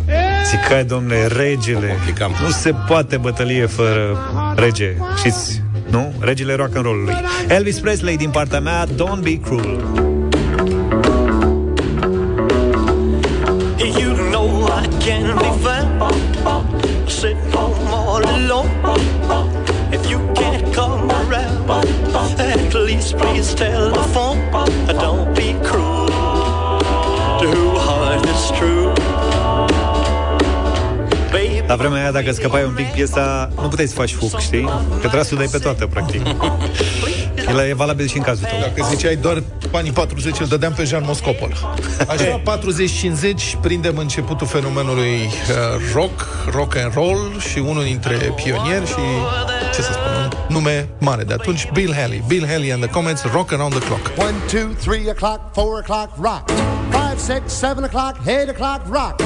Zic 0.51 0.61
că, 0.69 0.85
domnule, 0.87 1.27
regele. 1.27 1.87
Complicam. 1.87 2.35
Nu 2.43 2.51
se 2.51 2.75
poate 2.89 3.17
bătălie 3.17 3.67
fără 3.67 4.19
rege. 4.57 4.97
Știți, 5.17 5.63
nu? 5.91 6.13
Regele 6.21 6.55
rock 6.55 6.77
and 6.77 6.85
roll-ului. 6.85 7.15
Elvis 7.49 7.79
Presley 7.79 8.17
din 8.17 8.31
partea 8.31 8.61
mea, 8.61 8.87
Don't 8.87 9.23
Be 9.23 9.41
Cruel. 9.41 10.10
La 31.71 31.77
vremea 31.77 32.01
aia, 32.01 32.11
dacă 32.11 32.33
scăpai 32.33 32.65
un 32.65 32.73
pic 32.73 32.87
piesa, 32.87 33.51
nu 33.61 33.69
puteai 33.69 33.87
să 33.87 33.95
faci 33.95 34.13
fuc, 34.13 34.41
știi? 34.41 34.65
Că 34.91 34.99
trebuia 34.99 35.23
să 35.23 35.31
o 35.35 35.37
dai 35.37 35.47
pe 35.47 35.59
toată, 35.59 35.87
practic. 35.87 36.23
El 37.51 37.59
e 37.59 37.75
valabil 37.75 38.07
și 38.07 38.17
în 38.17 38.23
cazul 38.23 38.47
tău. 38.51 38.59
Dacă 38.61 38.89
ziceai 38.91 39.17
doar 39.17 39.43
anii 39.73 39.91
40, 39.91 40.39
îl 40.39 40.47
dădeam 40.47 40.73
pe 40.73 40.85
Jean 40.85 41.03
Moscopol. 41.07 41.57
Așa, 42.09 42.43
40-50, 43.57 43.61
prindem 43.61 43.97
începutul 43.97 44.47
fenomenului 44.47 45.13
uh, 45.13 45.93
rock, 45.95 46.27
rock 46.53 46.77
and 46.77 46.95
roll 46.95 47.41
și 47.51 47.59
unul 47.59 47.83
dintre 47.83 48.33
pionieri 48.35 48.87
și, 48.87 49.01
ce 49.75 49.83
să 49.83 49.93
spun, 49.93 50.31
un 50.49 50.55
nume 50.55 50.89
mare 50.99 51.23
de 51.23 51.33
atunci, 51.33 51.69
Bill 51.73 51.95
Haley. 51.95 52.23
Bill 52.27 52.47
Haley 52.47 52.73
and 52.73 52.83
the 52.83 52.91
Comets, 52.91 53.23
Rock 53.33 53.53
Around 53.53 53.75
the 53.75 53.87
Clock. 53.87 54.11
One, 54.19 54.35
two, 54.49 54.75
three 54.91 55.09
o'clock, 55.11 55.53
four 55.53 55.79
o'clock, 55.79 56.11
rock. 56.17 56.51
Five, 56.91 57.19
six, 57.19 57.53
seven 57.53 57.85
o'clock, 57.85 58.17
eight 58.27 58.49
o'clock, 58.49 58.81
rock. 58.89 59.21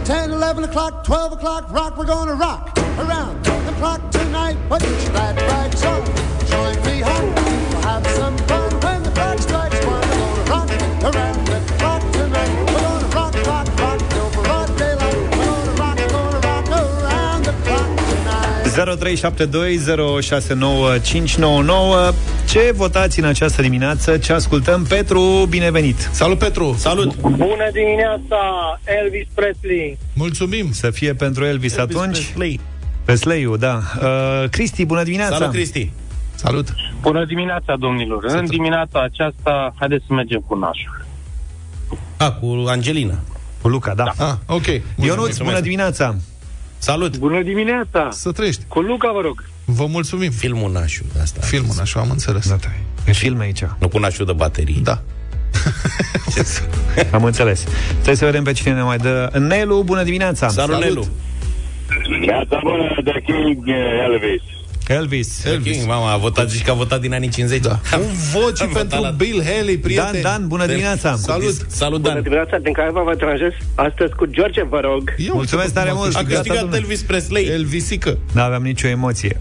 Nine, 0.00 0.06
ten, 0.06 0.30
eleven 0.30 0.64
o'clock, 0.64 1.04
twelve 1.04 1.32
o'clock, 1.32 1.70
rock. 1.70 1.98
We're 1.98 2.06
gonna 2.06 2.32
rock 2.32 2.74
around 2.98 3.44
the 3.44 3.72
clock 3.78 4.10
tonight. 4.10 4.56
Put 4.66 4.82
your 4.82 5.10
glad 5.10 5.36
rags 5.36 5.84
on, 5.84 6.02
join 6.46 6.76
me 6.86 7.00
home. 7.00 7.34
We'll 7.34 7.82
have 7.82 8.06
some 8.06 8.38
fun 8.38 8.59
0372069599 18.80 18.84
Ce 22.48 22.72
votați 22.74 23.18
în 23.18 23.24
această 23.24 23.62
dimineață? 23.62 24.18
Ce 24.18 24.32
ascultăm? 24.32 24.84
Petru, 24.88 25.46
binevenit! 25.48 26.08
Salut, 26.12 26.38
Petru! 26.38 26.74
Salut! 26.78 27.16
Bună 27.20 27.68
dimineața, 27.72 28.38
Elvis 29.02 29.26
Presley. 29.34 29.98
Mulțumim! 30.14 30.72
Să 30.72 30.90
fie 30.90 31.14
pentru 31.14 31.44
Elvis, 31.44 31.76
Elvis 31.76 31.96
atunci. 31.96 32.18
Presley. 32.24 32.60
Presley-ul, 33.04 33.58
da. 33.58 33.80
Uh, 34.02 34.48
Cristi, 34.50 34.84
bună 34.84 35.02
dimineața! 35.02 35.36
Salut, 35.36 35.52
Cristi! 35.52 35.90
Salut! 36.34 36.74
Bună 37.00 37.24
dimineața, 37.24 37.76
domnilor. 37.78 38.24
În 38.24 38.46
dimineața 38.46 39.02
aceasta, 39.02 39.74
haideți 39.78 40.04
să 40.06 40.12
mergem 40.12 40.44
cu 40.46 40.54
nașul. 40.54 41.04
A, 42.16 42.32
cu 42.32 42.64
Angelina. 42.66 43.18
Cu 43.62 43.68
Luca, 43.68 43.94
da. 43.94 44.12
Ah, 44.18 44.32
ok. 44.46 44.66
Ionuț, 45.04 45.36
bună 45.38 45.60
dimineața! 45.60 46.16
Salut! 46.82 47.18
Bună 47.18 47.42
dimineața! 47.42 48.08
Să 48.10 48.32
trăiești. 48.32 48.62
Cu 48.68 48.80
Luca, 48.80 49.12
vă 49.12 49.20
rog. 49.20 49.44
Vă 49.64 49.86
mulțumim. 49.86 50.30
Filmul 50.30 50.72
Nașul, 50.72 51.06
de 51.14 51.20
asta. 51.20 51.40
Filmul, 51.40 51.74
așa 51.80 52.00
am 52.00 52.10
înțeles. 52.10 52.48
Da, 52.48 52.56
E 53.06 53.12
film 53.12 53.38
aici. 53.38 53.62
Nu 53.78 53.88
cu 53.88 53.98
Nașul 53.98 54.26
de 54.26 54.32
baterii. 54.32 54.80
Da. 54.82 55.02
Am 57.16 57.24
înțeles. 57.24 57.66
Trebuie 57.92 58.14
să 58.14 58.24
vedem 58.24 58.44
pe 58.44 58.52
cine 58.52 58.74
ne 58.74 58.82
mai 58.82 58.96
dă. 58.96 59.30
Nelu, 59.38 59.82
bună 59.82 60.02
dimineața! 60.02 60.48
Salut, 60.48 60.80
Nelu! 60.80 61.06
Viața 62.20 62.60
bună 62.62 63.00
de 63.04 63.22
King 63.24 63.68
Elvis. 64.04 64.42
Elvis. 64.94 65.44
Elvis. 65.44 65.76
King, 65.76 65.86
mama, 65.88 66.12
a 66.12 66.16
votat, 66.16 66.50
zici 66.50 66.62
că 66.64 66.70
a 66.70 66.74
votat 66.74 67.00
din 67.00 67.12
anii 67.14 67.28
50. 67.28 67.60
Da. 67.60 67.80
Un 67.96 68.02
vot 68.32 68.56
și 68.56 68.62
Am 68.62 68.68
pentru 68.68 68.96
votat 68.98 69.00
la- 69.00 69.10
Bill 69.10 69.42
Haley, 69.44 69.76
prieten. 69.78 70.04
Dan, 70.12 70.22
Dan, 70.22 70.48
bună 70.48 70.66
dimineața! 70.66 71.16
Salut! 71.16 71.66
Salut, 71.68 72.02
Dan! 72.02 72.22
dimineața, 72.22 72.58
din 72.58 72.72
care 72.72 72.90
vă 72.92 73.14
tranjez 73.18 73.50
astăzi 73.74 74.12
cu 74.12 74.24
George, 74.26 74.62
vă 74.62 74.80
rog. 74.82 75.14
Eu 75.16 75.34
Mulțumesc 75.34 75.72
tare 75.72 75.90
mult! 75.94 76.14
A 76.16 76.22
Gata, 76.22 76.34
câștigat 76.34 76.58
domnule. 76.58 76.80
Elvis 76.80 77.02
Presley. 77.02 77.44
Elvisică. 77.46 78.18
Nu 78.32 78.40
aveam 78.40 78.62
nicio 78.62 78.88
emoție. 78.88 79.40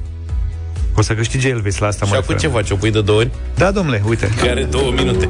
O 0.95 1.01
să 1.01 1.13
câștige 1.13 1.49
Elvis 1.49 1.77
la 1.77 1.87
asta 1.87 2.05
Și 2.05 2.11
mai 2.11 2.19
acum 2.19 2.35
ce 2.35 2.47
faci? 2.47 2.69
O 2.69 2.75
pui 2.75 2.91
de 2.91 3.01
două 3.01 3.19
ori? 3.19 3.29
Da, 3.55 3.71
domnule, 3.71 4.01
uite. 4.07 4.29
Care 4.43 4.63
două 4.63 4.91
minute. 4.91 5.29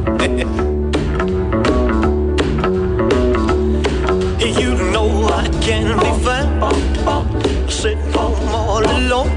You 4.62 4.76
know 4.92 5.10
I 5.44 5.48
can 5.66 5.98
be 6.00 6.12
found 6.24 7.72
sitting 7.72 8.12
home 8.14 8.50
all 8.54 8.86
alone. 8.86 9.30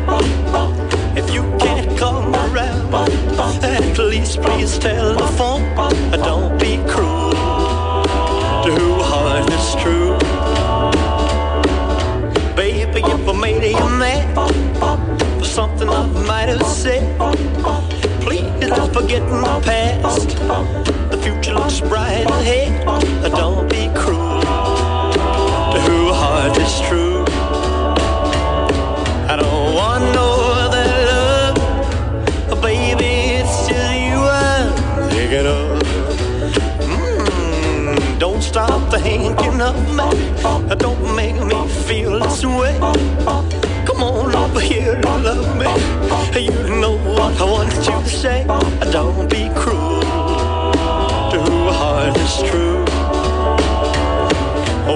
At 4.22 4.28
least 4.28 4.42
please 4.42 4.78
tell 4.78 5.14
the 5.14 5.26
phone. 5.38 5.62
Uh, 5.76 6.16
don't 6.16 6.58
be 6.60 6.76
cruel 6.88 7.32
to 8.62 8.70
who 8.78 8.94
heart 9.02 9.50
is 9.50 9.74
true. 9.82 10.16
Baby, 12.54 13.00
if 13.00 13.28
I 13.28 13.32
made 13.32 13.64
you 13.64 13.88
mad 13.98 14.24
for 15.38 15.44
something 15.44 15.88
I 15.88 16.06
might 16.26 16.48
have 16.48 16.64
said. 16.64 17.02
Please 18.20 18.68
don't 18.68 18.92
forget 18.92 19.22
my 19.28 19.60
past. 19.60 20.28
The 21.10 21.18
future 21.20 21.54
looks 21.54 21.80
bright 21.80 22.26
ahead. 22.30 22.84
Don't 23.32 23.68
be 23.68 23.90
cruel 23.96 24.40
to 25.72 25.78
who 25.86 26.12
heart 26.12 26.56
is 26.58 26.80
true. 26.88 27.11
Thinking 38.98 39.60
of 39.60 39.76
me. 39.96 40.76
Don't 40.76 41.16
make 41.16 41.40
me 41.42 41.66
feel 41.86 42.18
this 42.18 42.44
way. 42.44 42.76
Come 43.86 44.02
on 44.02 44.34
over 44.34 44.60
here 44.60 44.94
and 44.94 45.24
love 45.24 45.56
me. 45.56 45.66
You 46.38 46.80
know 46.80 46.98
what 46.98 47.40
I 47.40 47.44
want 47.44 47.74
you 47.74 47.82
to 47.82 48.08
say. 48.08 48.44
Don't 48.90 49.30
be 49.30 49.48
cruel 49.54 50.00
to 51.30 51.40
a 51.40 51.72
heart 51.72 52.16
is 52.18 52.36
true. 52.50 52.84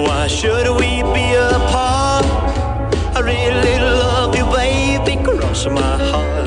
Why 0.05 0.27
should 0.27 0.67
we 0.79 1.01
be 1.15 1.33
apart? 1.33 2.25
I 3.15 3.19
really 3.21 3.79
love 3.79 4.35
you, 4.35 4.45
baby. 4.45 5.23
Cross 5.23 5.65
my 5.67 5.97
heart. 6.11 6.46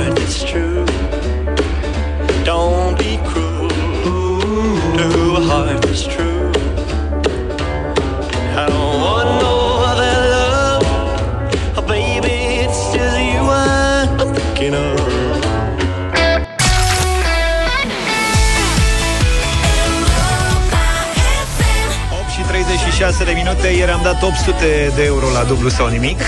36 23.11 23.23
de 23.23 23.31
minute 23.43 23.67
Ieri 23.67 23.91
am 23.91 23.99
dat 24.03 24.21
800 24.23 24.91
de 24.95 25.03
euro 25.03 25.25
la 25.33 25.43
dublu 25.43 25.69
sau 25.69 25.87
nimic 25.87 26.19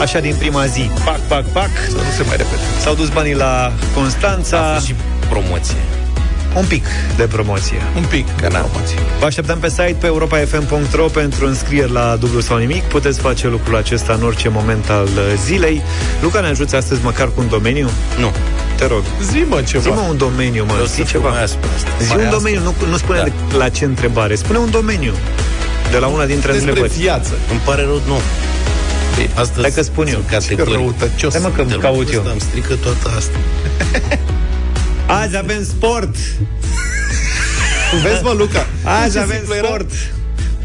Așa 0.00 0.18
din 0.20 0.34
prima 0.38 0.66
zi 0.66 0.90
Pac, 1.04 1.18
pac, 1.20 1.44
pac 1.44 1.70
Să 1.88 1.96
nu 1.96 2.10
se 2.16 2.22
mai 2.26 2.36
repete. 2.36 2.60
S-au 2.80 2.94
dus 2.94 3.08
banii 3.08 3.34
la 3.34 3.72
Constanța 3.94 4.58
A 4.70 4.72
fost 4.74 4.86
și 4.86 4.94
promoție. 5.28 5.76
Un 6.56 6.64
pic 6.64 6.84
de 7.16 7.22
promoție 7.22 7.76
Un 7.96 8.04
pic 8.08 8.26
de 8.40 8.46
promoție. 8.46 8.98
Vă 9.18 9.24
așteptăm 9.26 9.58
pe 9.58 9.68
site 9.68 9.96
pe 10.00 10.06
europafm.ro 10.06 11.04
pentru 11.06 11.46
înscrieri 11.46 11.92
la 11.92 12.16
dublu 12.20 12.40
sau 12.40 12.56
nimic. 12.56 12.82
Puteți 12.82 13.20
face 13.20 13.48
lucrul 13.48 13.76
acesta 13.76 14.12
în 14.12 14.22
orice 14.22 14.48
moment 14.48 14.88
al 14.90 15.04
uh, 15.04 15.22
zilei. 15.44 15.82
Luca, 16.20 16.40
ne 16.40 16.46
ajuți 16.46 16.74
astăzi 16.74 17.00
măcar 17.04 17.26
cu 17.26 17.34
un 17.36 17.48
domeniu? 17.48 17.88
Nu. 18.18 18.32
Te 18.76 18.86
rog. 18.86 19.02
Zi 19.30 19.44
mă 19.48 19.62
ceva. 19.62 19.82
Zi-mă 19.82 20.04
un 20.08 20.16
domeniu, 20.16 20.64
mă. 20.68 20.74
Eu 20.78 20.84
Zi 20.84 20.94
să 20.94 21.02
ceva. 21.02 21.22
fiu 21.24 21.30
mai 21.32 21.42
aspru 21.42 21.68
asta. 21.76 21.88
Zi 22.00 22.08
Mai 22.08 22.16
un 22.16 22.22
aspru. 22.22 22.38
domeniu, 22.38 22.60
nu, 22.62 22.74
nu 22.90 22.96
spune 22.96 23.18
Da. 23.18 23.24
de 23.24 23.32
la 23.56 23.68
ce 23.68 23.84
întrebare. 23.84 24.34
Spune 24.34 24.58
un 24.58 24.70
domeniu. 24.70 25.12
De 25.92 25.98
la 25.98 26.06
una 26.06 26.24
dintre 26.26 26.52
Despre 26.52 26.68
întrebări. 26.70 26.98
viață. 27.00 27.32
Îmi 27.50 27.60
pare 27.64 27.82
rău, 27.82 28.00
nu. 28.06 28.18
Astăzi 29.34 29.60
Hai 29.60 29.70
că 29.74 29.82
spun 29.82 30.06
eu. 30.06 30.12
sunt 30.12 30.26
categorii. 30.30 30.72
Răutăcios. 30.72 31.32
Hai 31.32 31.42
mă 31.42 31.50
că 31.56 31.62
De 31.62 31.74
la 31.74 31.80
caut 31.80 31.96
eu. 31.96 32.02
vârstă 32.20 32.30
Îmi 32.30 32.40
strică 32.40 32.74
toată 32.74 33.10
asta. 33.16 33.36
Azi 35.22 35.36
avem 35.36 35.64
sport. 35.64 36.14
Vezi 38.04 38.22
mă, 38.22 38.34
Luca? 38.38 38.66
Azi 39.02 39.12
Ce 39.12 39.18
avem 39.18 39.36
simplu 39.36 39.54
era? 39.54 39.66
sport. 39.66 39.90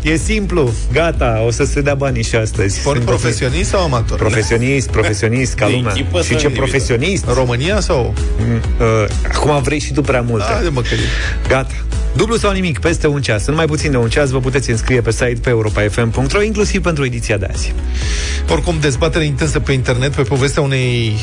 E 0.02 0.16
simplu, 0.18 0.74
gata, 0.92 1.44
o 1.48 1.52
să 1.52 1.64
se 1.66 1.82
dea 1.82 1.96
banii 1.96 2.24
și 2.24 2.36
astăzi. 2.36 2.80
Sport 2.80 2.96
Sunt 2.96 3.08
profesionist 3.10 3.70
sau 3.70 3.84
amator? 3.84 4.18
Profesionist, 4.18 4.90
profesionist, 4.90 5.54
ca 5.54 5.66
De 5.66 5.72
lumea. 5.72 5.94
echipă 5.96 6.18
Și 6.22 6.28
sau 6.28 6.38
ce 6.38 6.44
individual? 6.46 6.68
profesionist? 6.70 7.26
În 7.28 7.34
România 7.34 7.80
sau? 7.80 8.14
Mm, 8.40 8.56
uh, 8.56 9.08
Acum 9.34 9.62
vrei 9.62 9.80
și 9.80 9.94
tu 9.94 10.02
prea 10.02 10.22
multe. 10.22 10.46
Haide 10.52 10.70
mă 10.70 10.82
că 10.82 10.88
Gata. 11.48 11.74
Dublu 12.18 12.36
sau 12.38 12.52
nimic, 12.52 12.80
peste 12.80 13.08
un 13.08 13.22
ceas. 13.22 13.46
În 13.46 13.54
mai 13.54 13.66
puțin 13.66 13.92
de 13.92 13.98
un 13.98 14.10
ceas 14.10 14.30
vă 14.30 14.40
puteți 14.40 14.70
înscrie 14.70 15.02
pe 15.02 15.12
site 15.12 15.38
pe 15.42 15.50
europafm.ro, 15.50 16.42
inclusiv 16.42 16.82
pentru 16.82 17.06
ediția 17.06 17.38
de 17.38 17.48
azi. 17.54 17.74
Oricum, 18.50 18.76
dezbatere 18.80 19.24
intensă 19.24 19.60
pe 19.60 19.72
internet 19.72 20.16
pe 20.16 20.22
povestea 20.22 20.62
unei 20.62 21.16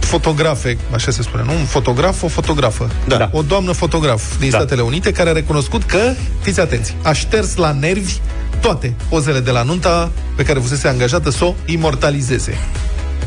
fotografe, 0.00 0.78
așa 0.94 1.10
se 1.10 1.22
spune, 1.22 1.42
nu? 1.46 1.52
Un 1.52 1.64
fotograf, 1.64 2.22
o 2.22 2.28
fotografă. 2.28 2.90
Da. 3.06 3.30
O 3.32 3.42
doamnă 3.42 3.72
fotograf 3.72 4.38
din 4.38 4.50
Da. 4.50 4.56
Statele 4.56 4.80
Unite 4.80 5.12
care 5.12 5.28
a 5.28 5.32
recunoscut 5.32 5.82
că, 5.82 6.12
fiți 6.40 6.60
atenți, 6.60 6.94
a 7.02 7.12
șters 7.12 7.56
la 7.56 7.72
nervi 7.72 8.18
toate 8.60 8.94
pozele 9.08 9.40
de 9.40 9.50
la 9.50 9.62
nunta 9.62 10.10
pe 10.36 10.42
care 10.42 10.58
fusese 10.58 10.88
angajată 10.88 11.30
să 11.30 11.44
o 11.44 11.54
imortalizeze. 11.64 12.58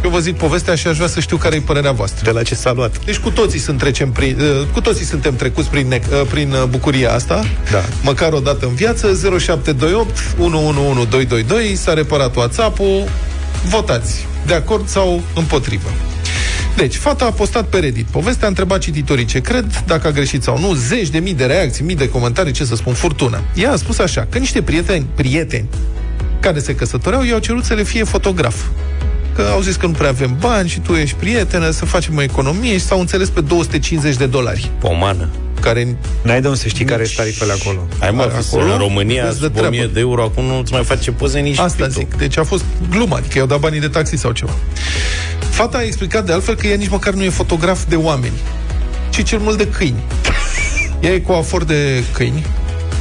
Eu 0.03 0.09
vă 0.09 0.19
zic 0.19 0.35
povestea 0.37 0.75
și 0.75 0.87
aș 0.87 0.95
vrea 0.95 1.07
să 1.07 1.19
știu 1.19 1.37
care 1.37 1.55
e 1.55 1.59
părerea 1.59 1.91
voastră. 1.91 2.21
De 2.23 2.31
la 2.31 2.43
ce 2.43 2.55
s-a 2.55 2.71
luat? 2.71 3.05
Deci 3.05 3.17
cu 3.17 3.29
toții, 3.29 3.59
sunt 3.59 3.77
trecem 3.79 4.11
prin, 4.11 4.39
uh, 4.39 4.65
cu 4.73 4.81
toții 4.81 5.05
suntem 5.05 5.35
trecuți 5.35 5.69
prin, 5.69 5.93
nec- 5.95 6.11
uh, 6.11 6.21
prin 6.29 6.51
uh, 6.51 6.63
bucuria 6.69 7.13
asta, 7.13 7.43
Da. 7.71 7.83
măcar 8.01 8.33
o 8.33 8.39
dată 8.39 8.65
în 8.65 8.73
viață, 8.73 9.07
0728 9.39 10.35
111222, 10.39 11.75
s-a 11.75 11.93
reparat 11.93 12.35
WhatsApp-ul, 12.35 13.03
votați, 13.65 14.27
de 14.45 14.53
acord 14.53 14.87
sau 14.87 15.21
împotrivă. 15.35 15.89
Deci, 16.75 16.95
fata 16.95 17.25
a 17.25 17.31
postat 17.31 17.65
pe 17.65 17.77
Reddit. 17.79 18.05
Povestea 18.05 18.45
a 18.45 18.47
întrebat 18.49 18.79
cititorii 18.79 19.25
ce 19.25 19.39
cred, 19.41 19.83
dacă 19.85 20.07
a 20.07 20.11
greșit 20.11 20.43
sau 20.43 20.59
nu, 20.59 20.73
zeci 20.73 21.09
de 21.09 21.17
mii 21.19 21.33
de 21.33 21.45
reacții, 21.45 21.83
mii 21.83 21.95
de 21.95 22.09
comentarii, 22.09 22.51
ce 22.51 22.65
să 22.65 22.75
spun, 22.75 22.93
furtună. 22.93 23.41
Ea 23.55 23.71
a 23.71 23.75
spus 23.75 23.99
așa, 23.99 24.27
că 24.29 24.37
niște 24.37 24.61
prieteni, 24.61 25.05
prieteni 25.15 25.67
care 26.39 26.59
se 26.59 26.75
căsătoreau, 26.75 27.23
i-au 27.23 27.39
cerut 27.39 27.63
să 27.63 27.73
le 27.73 27.83
fie 27.83 28.03
fotograf. 28.03 28.55
Că 29.35 29.41
au 29.53 29.61
zis 29.61 29.75
că 29.75 29.85
nu 29.85 29.91
prea 29.91 30.09
avem 30.09 30.35
bani 30.39 30.69
și 30.69 30.79
tu 30.79 30.93
ești 30.93 31.15
prietenă, 31.15 31.69
să 31.69 31.85
facem 31.85 32.17
o 32.17 32.21
economie 32.21 32.73
și 32.73 32.83
s-au 32.85 32.99
înțeles 32.99 33.29
pe 33.29 33.41
250 33.41 34.15
de 34.15 34.25
dolari. 34.25 34.71
Pomană. 34.79 35.29
Care 35.61 35.97
N-ai 36.21 36.41
de 36.41 36.47
unde 36.47 36.59
să 36.59 36.67
știi 36.67 36.85
care 36.85 37.03
sunt 37.03 37.15
tarifele 37.17 37.53
acolo. 37.61 37.87
Hai 37.99 38.11
mă, 38.11 38.31
Acolo? 38.47 38.71
în 38.71 38.77
România, 38.77 39.23
Vezi 39.25 39.39
de 39.39 39.45
sub 39.45 39.55
1000 39.57 39.69
treabă. 39.69 39.93
de 39.93 39.99
euro, 39.99 40.23
acum 40.23 40.43
nu-ți 40.43 40.71
mai 40.71 40.83
face 40.83 41.11
poze 41.11 41.39
nici 41.39 41.57
Asta 41.57 41.85
pitul. 41.85 42.01
zic. 42.01 42.15
Deci 42.17 42.37
a 42.37 42.43
fost 42.43 42.63
glumă, 42.89 43.15
adică 43.15 43.37
i-au 43.37 43.47
dat 43.47 43.59
banii 43.59 43.79
de 43.79 43.87
taxi 43.87 44.15
sau 44.15 44.31
ceva. 44.31 44.51
Fata 45.49 45.77
a 45.77 45.81
explicat 45.83 46.25
de 46.25 46.33
altfel 46.33 46.55
că 46.55 46.67
ea 46.67 46.75
nici 46.75 46.89
măcar 46.89 47.13
nu 47.13 47.23
e 47.23 47.29
fotograf 47.29 47.83
de 47.89 47.95
oameni, 47.95 48.33
ci 49.09 49.23
cel 49.23 49.39
mult 49.39 49.57
de 49.57 49.67
câini. 49.67 50.03
Ea 50.99 51.11
e 51.11 51.19
coafor 51.19 51.63
de 51.63 52.03
câini. 52.13 52.45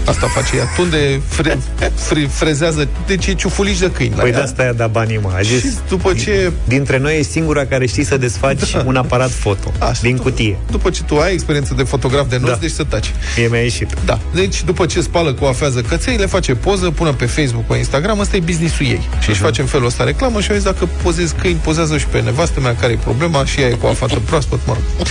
Asta 0.05 0.27
face 0.27 0.57
ea. 0.57 0.65
Tunde, 0.77 1.21
fre, 1.29 1.59
fre, 1.95 2.21
frezează, 2.31 2.89
deci 3.07 3.27
e 3.27 3.33
ciufulici 3.35 3.79
de 3.79 3.91
câini. 3.91 4.15
la 4.17 4.21
Păi 4.23 4.31
de 4.31 4.37
ea. 4.37 4.43
asta 4.45 4.63
i-a 4.63 4.73
dat 4.73 4.91
banii, 4.91 5.19
mă. 5.23 5.31
A 5.37 5.41
zis, 5.43 5.61
Și 5.61 5.69
după 5.89 6.13
ce 6.13 6.53
dintre 6.65 6.99
noi 6.99 7.19
e 7.19 7.23
singura 7.23 7.65
care 7.67 7.87
știi 7.87 8.05
să 8.05 8.17
desfaci 8.17 8.71
Da. 8.73 8.83
un 8.87 8.97
aparat 8.97 9.31
foto 9.31 9.73
Așa, 9.79 9.99
din 10.03 10.17
după- 10.17 10.29
cutie. 10.29 10.57
După 10.71 10.91
ce 10.91 11.03
tu 11.03 11.17
ai 11.19 11.33
experiență 11.33 11.75
de 11.75 11.83
fotograf 11.83 12.29
de 12.29 12.37
nunți, 12.37 12.53
Da. 12.53 12.59
deci 12.61 12.71
să 12.71 12.85
taci. 12.85 13.13
Mie 13.37 13.47
mi-a 13.51 13.61
ieșit. 13.61 13.95
Da. 14.05 14.19
Deci, 14.35 14.65
după 14.65 14.87
ce 14.87 15.01
spală, 15.01 15.33
coafează 15.33 15.81
căței, 15.81 16.17
le 16.17 16.27
face 16.27 16.55
poză, 16.55 16.91
pune 16.91 17.11
pe 17.11 17.25
Facebook, 17.27 17.65
pe 17.65 17.77
Instagram, 17.77 18.19
ăsta 18.19 18.37
e 18.37 18.41
business-ul 18.41 18.87
ei. 18.87 19.09
Și 19.21 19.31
își 19.31 19.41
face 19.41 19.61
în 19.61 19.67
felul 19.67 19.87
ăsta 19.87 20.05
reclamă 20.05 20.41
și 20.41 20.49
au 20.51 20.55
zis, 20.57 20.65
dacă 20.65 20.89
pozezi 21.03 21.35
câini, 21.35 21.59
pozează 21.63 21.99
și 21.99 22.07
pe 22.07 22.21
nevastă 22.21 22.61
mea, 22.61 22.77
care 22.81 22.93
e 22.93 22.97
problema, 22.97 23.45
și 23.45 23.61
ea 23.61 23.69
e 23.69 23.73
coafată 23.81 24.19
proaspăt, 24.25 24.59
mă 24.67 24.73
rog. 24.73 25.07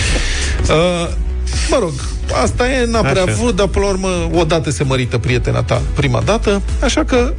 Uh, 0.68 1.08
mă 1.70 1.78
rog, 1.80 1.92
asta 2.42 2.70
e, 2.70 2.84
n-a 2.84 3.00
prea 3.00 3.22
Așa. 3.22 3.32
vrut, 3.32 3.56
dar 3.56 3.66
până 3.66 3.84
la 3.84 3.90
urmă, 3.90 4.08
odată 4.32 4.70
se 4.70 4.84
mărită 4.84 5.18
prietena 5.18 5.62
ta, 5.62 5.82
prima 5.94 6.20
dată, 6.24 6.62
așa 6.82 7.04
că 7.04 7.34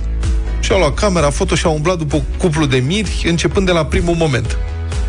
și-au 0.59 0.79
luat 0.79 0.93
camera, 0.93 1.29
foto 1.29 1.55
și-au 1.55 1.73
umblat 1.73 1.97
după 1.97 2.21
cuplu 2.37 2.65
de 2.65 2.77
miri, 2.77 3.25
începând 3.29 3.65
de 3.65 3.71
la 3.71 3.85
primul 3.85 4.15
moment. 4.15 4.57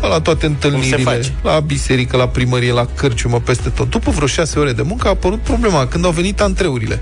La 0.01 0.21
toate 0.21 0.45
întâlnirile, 0.45 0.97
face? 0.97 1.33
la 1.43 1.59
biserică, 1.59 2.17
la 2.17 2.27
primărie, 2.27 2.71
la 2.71 2.87
cârciumă, 2.95 3.39
peste 3.39 3.69
tot. 3.69 3.89
După 3.89 4.11
vreo 4.11 4.27
șase 4.27 4.59
ore 4.59 4.71
de 4.71 4.81
muncă 4.81 5.07
a 5.07 5.09
apărut 5.09 5.39
problema 5.39 5.87
când 5.87 6.05
au 6.05 6.11
venit 6.11 6.41
antreurile. 6.41 7.01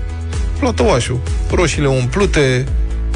Plătăoașul, 0.58 1.20
roșiile 1.50 1.88
umplute, 1.88 2.64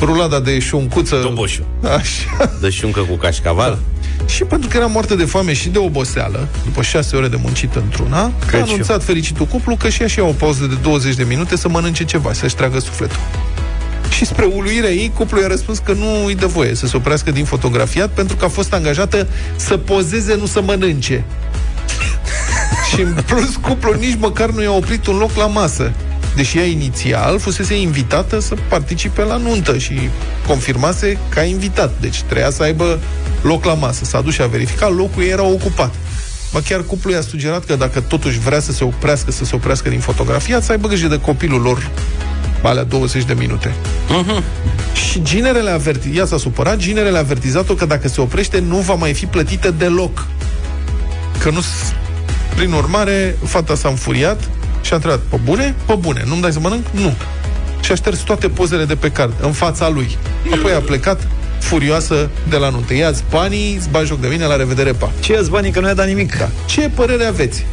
rulada 0.01 0.41
de 0.41 0.59
șuncuță. 0.59 1.17
Toboșul. 1.17 1.65
Așa. 1.83 2.53
Dă 2.61 2.71
șuncă 2.71 3.01
cu 3.01 3.15
cașcaval. 3.15 3.79
Da. 4.29 4.35
Și 4.35 4.45
pentru 4.45 4.69
că 4.69 4.77
era 4.77 4.87
moartă 4.87 5.15
de 5.15 5.25
foame 5.25 5.53
și 5.53 5.69
de 5.69 5.79
oboseală, 5.79 6.49
după 6.65 6.83
șase 6.83 7.17
ore 7.17 7.29
de 7.29 7.39
muncit 7.43 7.75
într-una, 7.75 8.23
a 8.23 8.33
Cred 8.47 8.65
și 8.65 8.71
anunțat 8.71 9.05
fericitul 9.05 9.47
cuplu 9.47 9.77
că 9.77 9.89
și 9.89 10.03
ea 10.03 10.09
și 10.09 10.19
ia 10.19 10.25
o 10.25 10.33
pauză 10.33 10.65
de 10.65 10.75
20 10.83 11.15
de 11.15 11.25
minute 11.25 11.57
să 11.57 11.69
mănânce 11.69 12.05
ceva, 12.05 12.33
să-și 12.33 12.55
tragă 12.55 12.79
sufletul. 12.79 13.19
Și 14.11 14.25
spre 14.25 14.45
uluirea 14.45 14.91
ei, 14.91 15.13
cuplul 15.15 15.41
i-a 15.41 15.47
răspuns 15.49 15.79
că 15.79 15.93
nu 15.93 16.25
îi 16.27 16.35
dă 16.35 16.47
voie 16.47 16.75
să 16.75 16.87
se 16.87 16.97
oprească 16.97 17.31
din 17.31 17.45
fotografiat 17.45 18.09
pentru 18.09 18.37
că 18.37 18.45
a 18.45 18.49
fost 18.49 18.73
angajată 18.73 19.27
să 19.57 19.77
pozeze, 19.77 20.37
nu 20.37 20.47
să 20.47 20.63
mănânce. 20.63 21.25
și 22.95 23.01
în 23.01 23.23
plus, 23.27 23.57
cuplul 23.57 23.97
nici 24.01 24.17
măcar 24.19 24.51
nu 24.51 24.63
i-a 24.63 24.73
oprit 24.73 25.07
un 25.07 25.17
loc 25.17 25.37
la 25.37 25.47
masă. 25.47 25.93
Deși 26.39 26.59
ea 26.59 26.65
inițial 26.65 27.39
fusese 27.39 27.81
invitată 27.81 28.41
să 28.41 28.55
participe 28.69 29.23
la 29.23 29.37
nuntă 29.37 29.79
și 29.79 29.99
confirmase 30.47 31.19
ca 31.29 31.43
invitat. 31.43 31.93
Deci 32.01 32.23
trebuia 32.23 32.51
să 32.51 32.63
aibă 32.63 32.99
loc 33.43 33.65
la 33.65 33.75
masă. 33.75 34.05
S-a 34.05 34.21
dus 34.21 34.35
și 34.35 34.43
a 34.43 34.47
verificat, 34.47 34.95
locul 34.95 35.23
ei 35.23 35.29
era 35.29 35.43
ocupat. 35.43 35.95
Ba 36.53 36.61
chiar 36.69 36.83
cuplul 36.83 37.13
i-a 37.15 37.21
sugerat 37.21 37.65
că 37.65 37.77
dacă 37.77 38.01
totuși 38.01 38.39
vrea 38.39 38.61
să 38.61 38.73
se 38.73 38.85
oprească, 38.85 39.31
să 39.31 39.45
se 39.45 39.55
oprească 39.55 39.89
din 39.89 40.01
fotografia, 40.01 40.61
să 40.61 40.73
aibă 40.73 40.89
grijă 40.89 41.07
de 41.07 41.21
copilul 41.21 41.61
lor 41.61 41.91
alea 42.63 42.85
20 42.85 43.25
de 43.25 43.35
minute. 43.39 43.69
Uh-huh. 43.69 44.43
Și 45.09 45.23
ginerele 45.23 45.71
averti... 45.71 46.09
Ea 46.17 46.27
s-a 46.27 46.39
supărat, 46.39 46.77
ginerele 46.77 47.17
a 47.17 47.21
avertizat-o 47.21 47.75
că 47.75 47.87
dacă 47.87 48.09
se 48.09 48.21
oprește, 48.21 48.59
nu 48.59 48.77
va 48.77 48.95
mai 48.95 49.13
fi 49.15 49.27
plătită 49.27 49.71
deloc. 49.71 50.27
Că 51.39 51.51
nu... 51.51 51.61
s- 51.61 51.93
Prin 52.57 52.73
urmare, 52.73 53.37
fata 53.45 53.75
s-a 53.75 53.89
înfuriat 53.89 54.49
și 54.89 54.95
a 54.95 54.97
întrebat, 54.97 55.21
pe 55.29 55.39
bune? 55.45 55.75
Pe 55.87 55.95
bune. 55.95 56.23
Nu-mi 56.27 56.41
dai 56.41 56.53
să 56.53 56.61
mănânc? 56.61 56.87
Nu. 56.91 57.15
Și 57.81 57.93
a 57.93 57.95
șters 57.95 58.19
toate 58.19 58.49
pozele 58.49 58.85
de 58.85 58.95
pe 58.95 59.11
card, 59.11 59.35
în 59.41 59.53
fața 59.53 59.89
lui. 59.89 60.17
Apoi 60.53 60.73
a 60.73 60.81
plecat 60.81 61.29
furioasă 61.59 62.31
de 62.49 62.57
la 62.57 62.69
nuntă. 62.69 62.95
Ia-ți 62.95 63.25
banii, 63.31 63.75
îți 63.77 63.89
bagi 63.91 64.07
joc 64.07 64.21
de 64.21 64.27
mine, 64.27 64.45
la 64.45 64.57
revedere, 64.57 64.93
pa. 64.93 65.11
Ce 65.21 65.33
ia 65.33 65.41
banii 65.51 65.71
că 65.71 65.81
nu 65.81 65.87
i-a 65.87 65.95
dat 65.95 66.07
nimic? 66.07 66.39
Da. 66.39 66.49
Ce 66.67 66.91
părere 66.95 67.25
aveți? 67.25 67.67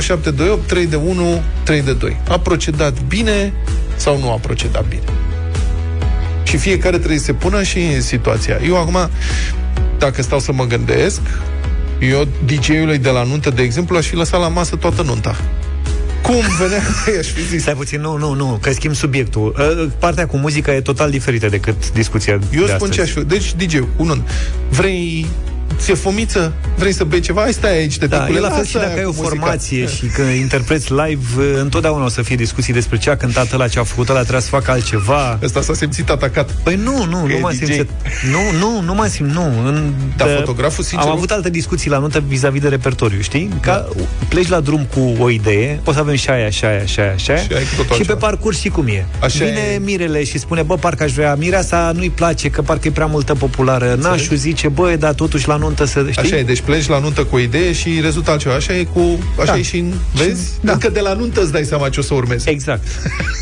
0728 0.00 0.66
3 0.66 0.86
de 0.86 0.96
1 0.96 1.42
3 1.62 1.82
de 1.82 1.92
2. 1.92 2.20
A 2.28 2.38
procedat 2.38 2.94
bine 3.08 3.52
sau 3.96 4.18
nu 4.18 4.30
a 4.30 4.36
procedat 4.36 4.84
bine? 4.88 5.02
Și 6.42 6.56
fiecare 6.56 6.96
trebuie 6.96 7.18
să 7.18 7.24
se 7.24 7.32
pună 7.32 7.62
și 7.62 7.78
în 7.78 8.00
situația. 8.00 8.58
Eu 8.66 8.76
acum, 8.76 9.10
dacă 9.98 10.22
stau 10.22 10.38
să 10.38 10.52
mă 10.52 10.64
gândesc, 10.64 11.20
eu, 11.98 12.28
DJ-ului 12.44 12.98
de 12.98 13.10
la 13.10 13.22
nuntă, 13.22 13.50
de 13.50 13.62
exemplu, 13.62 13.96
aș 13.96 14.06
fi 14.06 14.14
lăsat 14.14 14.40
la 14.40 14.48
masă 14.48 14.76
toată 14.76 15.02
nunta. 15.02 15.36
Cum 16.22 16.34
venea? 16.58 16.82
I-aș 17.14 17.26
fi 17.26 17.46
zis. 17.46 17.62
Stai 17.62 17.74
puțin, 17.74 18.00
nu, 18.00 18.16
nu, 18.16 18.34
nu, 18.34 18.58
că 18.62 18.72
schimb 18.72 18.94
subiectul. 18.94 19.54
Uh, 19.58 19.88
Partea 19.98 20.26
cu 20.26 20.36
muzica 20.36 20.74
e 20.74 20.80
total 20.80 21.10
diferită 21.10 21.48
decât 21.48 21.92
discuția 21.92 22.32
Eu 22.32 22.40
de 22.50 22.56
spun 22.56 22.72
astăzi. 22.72 22.92
ce 22.92 23.00
aș 23.00 23.10
fi. 23.10 23.20
Deci, 23.24 23.54
DJ, 23.54 23.74
un 23.96 24.22
Vrei 24.68 25.26
ți-e 25.76 25.94
fomiță? 25.94 26.52
Vrei 26.76 26.92
să 26.92 27.04
bei 27.04 27.20
ceva? 27.20 27.40
Hai, 27.40 27.52
stai 27.52 27.76
aici, 27.76 27.98
te 27.98 28.06
Da, 28.06 28.18
tăcule, 28.18 28.38
e 28.38 28.40
la 28.40 28.48
fel 28.48 28.56
lasă 28.56 28.68
și 28.68 28.74
dacă 28.74 28.86
aia 28.86 28.96
ai 28.96 29.04
o 29.04 29.08
cu 29.10 29.14
muzica. 29.16 29.28
formație 29.40 29.86
și 29.86 30.06
când 30.06 30.28
interpreți 30.34 30.92
live, 30.92 31.24
uh, 31.38 31.44
întotdeauna 31.60 32.04
o 32.04 32.08
să 32.08 32.22
fie 32.22 32.36
discuții 32.36 32.72
despre 32.72 32.98
ce 32.98 33.10
a 33.10 33.16
cântat 33.16 33.52
ăla, 33.52 33.68
ce 33.68 33.78
a 33.78 33.82
făcut 33.82 34.08
ăla, 34.08 34.20
trebuie 34.20 34.40
să 34.42 34.48
facă 34.48 34.70
altceva. 34.70 35.38
Ăsta 35.42 35.60
s-a 35.62 35.74
simțit 35.74 36.08
atacat. 36.10 36.50
Păi 36.62 36.74
nu, 36.76 37.04
nu, 37.04 37.16
Că 37.20 37.26
nu 37.26 37.30
e 37.30 37.38
m-am 37.40 37.52
DJ. 37.52 37.58
simțit. 37.58 37.88
Nu, 38.30 38.58
nu, 38.58 38.80
nu 38.80 38.94
m-am 38.94 39.08
simțit, 39.08 39.34
nu. 39.36 39.42
În, 39.64 39.92
Da, 40.16 40.24
de- 40.24 40.30
fotograful, 40.30 40.84
sincer, 40.84 41.06
Am 41.06 41.12
nu- 41.12 41.16
avut 41.16 41.30
alte 41.30 41.50
discuții 41.50 41.90
la 41.90 41.98
nuntă 41.98 42.22
vis-a-vis 42.26 42.60
de 42.60 42.68
repertoriu, 42.68 43.20
știi? 43.20 43.50
Ca 43.60 43.88
pleci 44.28 44.48
la 44.48 44.60
drum 44.60 44.86
cu 44.94 45.16
o 45.22 45.30
idee, 45.30 45.80
o 45.84 45.92
să 45.92 45.98
avem 45.98 46.14
și 46.14 46.30
aia, 46.30 46.50
și 46.50 46.64
aia, 46.64 46.84
și 46.84 47.00
aia, 47.00 47.16
și 47.16 47.30
aia, 47.30 47.40
Și 47.40 47.52
ai 47.52 47.62
cu 47.62 47.68
totul 47.76 47.82
și 47.82 47.86
pe 47.86 47.92
altceva. 47.94 48.14
parcurs 48.18 48.58
și 48.60 48.68
cum 48.68 48.86
e. 48.86 49.06
Așa 49.20 49.44
Vine 49.44 49.60
e. 49.74 49.78
Mirele 49.78 50.24
și 50.24 50.38
spune, 50.38 50.62
bă, 50.62 50.74
parcă 50.76 51.02
aș 51.02 51.12
vrea, 51.12 51.34
Mireasa 51.34 51.92
nu-i 51.94 52.10
place, 52.10 52.50
că 52.50 52.62
parcă 52.62 52.88
e 52.88 52.90
prea 52.90 53.06
multă 53.06 53.34
populară. 53.34 53.96
Nașu 54.00 54.34
zice, 54.34 54.68
bă, 54.68 54.96
dar 54.98 55.12
totuși 55.12 55.48
la 55.48 55.56
nuntă 55.58 55.84
să, 55.84 56.06
știi? 56.10 56.22
Așa 56.22 56.36
e, 56.36 56.42
deci 56.42 56.60
pleci 56.60 56.86
la 56.88 56.98
nuntă 56.98 57.24
cu 57.24 57.36
o 57.36 57.38
idee 57.38 57.72
și 57.72 57.98
rezultă 58.02 58.30
altceva. 58.30 58.54
Așa 58.54 58.72
e 58.76 58.84
cu... 58.84 59.18
Așa 59.40 59.52
Da. 59.52 59.58
e 59.58 59.62
și 59.62 59.78
în... 59.78 59.92
Vezi? 60.14 60.50
da. 60.60 60.72
Încă 60.72 60.88
de 60.90 61.00
la 61.00 61.12
nuntă 61.12 61.40
îți 61.42 61.52
dai 61.52 61.64
seama 61.64 61.88
ce 61.88 62.00
o 62.00 62.02
să 62.02 62.14
urmeze. 62.14 62.50
Exact. 62.50 62.82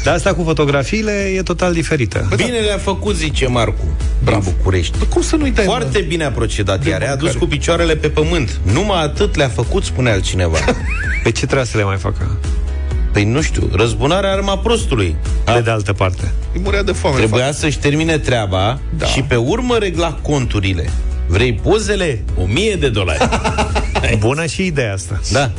Dar 0.04 0.14
asta 0.14 0.34
cu 0.34 0.42
fotografiile 0.42 1.12
e 1.36 1.42
total 1.42 1.72
diferită. 1.72 2.28
Bine 2.36 2.58
le-a 2.58 2.78
făcut, 2.78 3.14
zice 3.16 3.46
Marcu, 3.46 3.84
din 4.24 4.38
București. 4.44 4.98
Cum 5.08 5.22
să 5.22 5.36
nu-i 5.36 5.50
dai? 5.50 5.64
Foarte 5.64 6.00
bine 6.00 6.24
a 6.24 6.30
procedat, 6.30 6.82
De 6.82 6.90
iar 6.90 7.02
a 7.02 7.10
adus 7.10 7.20
mâncare. 7.22 7.38
cu 7.38 7.46
picioarele 7.46 7.96
pe 7.96 8.08
pământ. 8.08 8.60
Numai 8.72 9.02
atât 9.02 9.36
le-a 9.36 9.48
făcut, 9.48 9.84
spune 9.84 10.10
altcineva. 10.10 10.58
Pe 11.22 11.30
ce 11.32 11.44
trebuie 11.46 11.66
să 11.66 11.76
le 11.76 11.84
mai 11.84 11.96
facă? 11.96 12.36
Păi 13.12 13.24
nu 13.24 13.40
știu, 13.42 13.70
răzbunarea 13.72 14.30
arma 14.32 14.58
prostului. 14.58 15.16
Pe 15.44 15.60
de 15.64 15.70
altă 15.70 15.92
parte. 15.92 16.32
Îi 16.54 16.60
murea 16.64 16.82
de 16.82 16.92
foame. 16.92 17.16
Trebuia 17.16 17.52
să-și 17.52 17.78
termine 17.78 18.18
treaba 18.18 18.80
Da. 18.98 19.06
și 19.06 19.22
pe 19.22 19.34
urmă 19.36 19.76
regla 19.78 20.12
conturile. 20.22 20.90
Vrei 21.26 21.52
pozele? 21.54 22.22
O 22.40 22.44
mie 22.44 22.74
de 22.74 22.88
dolari. 22.88 23.28
Bună 24.18 24.46
și 24.46 24.66
ideea 24.66 24.92
asta. 24.92 25.20
Da. 25.32 25.50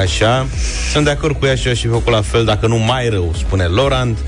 Așa. 0.00 0.46
Sunt 0.92 1.04
de 1.04 1.10
acord 1.10 1.38
cu 1.38 1.46
ea 1.46 1.54
și 1.54 1.66
eu 1.66 1.72
aș 1.72 1.80
fi 1.80 1.88
făcut 1.88 2.12
la 2.12 2.22
fel, 2.22 2.44
dacă 2.44 2.66
nu 2.66 2.76
mai 2.76 3.08
rău, 3.08 3.34
spune 3.36 3.66
Laurent. 3.66 4.18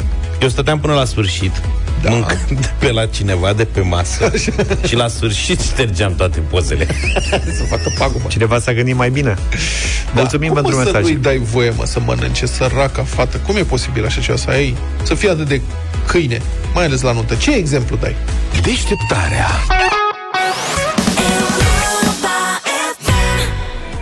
Eu 0.40 0.48
stăteam 0.48 0.78
până 0.78 0.94
la 0.94 1.04
sfârșit, 1.04 1.62
da. 2.02 2.10
mâncând 2.10 2.60
de 2.60 2.70
pe 2.78 2.92
la 2.92 3.06
cineva 3.06 3.52
de 3.52 3.64
pe 3.64 3.80
masă 3.80 4.32
și 4.88 4.94
la 4.94 5.08
sfârșit 5.08 5.60
ștergeam 5.60 6.14
toate 6.14 6.40
pozele. 6.40 6.86
să 7.58 7.62
facă 7.68 7.92
pagubă. 7.98 8.28
Cineva 8.28 8.58
s-a 8.58 8.72
gândit 8.72 8.96
mai 8.96 9.10
bine. 9.10 9.34
Mulțumim 10.14 10.52
Cum 10.52 10.62
pentru 10.62 10.76
o 10.76 10.78
să 10.78 10.84
mesaj. 10.84 11.02
nu-i 11.02 11.14
dai 11.16 11.38
voie, 11.38 11.70
mă, 11.76 11.84
să 11.86 12.00
mănânce, 12.04 12.46
săraca 12.46 13.02
fată? 13.02 13.36
Cum 13.36 13.56
e 13.56 13.62
posibil 13.62 14.04
așa 14.04 14.20
ceva? 14.20 14.38
Să 14.38 14.50
ai, 14.50 14.76
să 15.02 15.14
fie 15.14 15.30
atât 15.30 15.48
de 15.48 15.60
câine, 16.06 16.40
mai 16.74 16.84
ales 16.84 17.00
la 17.00 17.12
nuntă. 17.12 17.34
Ce 17.34 17.54
exemplu 17.54 17.96
dai? 18.00 18.16
Deșteptarea 18.62 19.46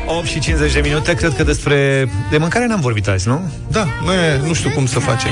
8 0.07 0.27
și 0.27 0.39
50 0.39 0.73
de 0.73 0.81
minute, 0.81 1.15
cred 1.15 1.35
că 1.37 1.43
despre 1.43 2.09
de 2.31 2.39
mâncare 2.39 2.67
n-am 2.67 2.81
vorbit 2.81 3.09
azi, 3.09 3.29
nu? 3.29 3.53
Da, 3.71 3.87
nu, 4.05 4.13
e, 4.13 4.41
nu 4.47 4.53
știu 4.55 4.71
cum 4.71 4.87
să 4.87 4.99
facem. 4.99 5.31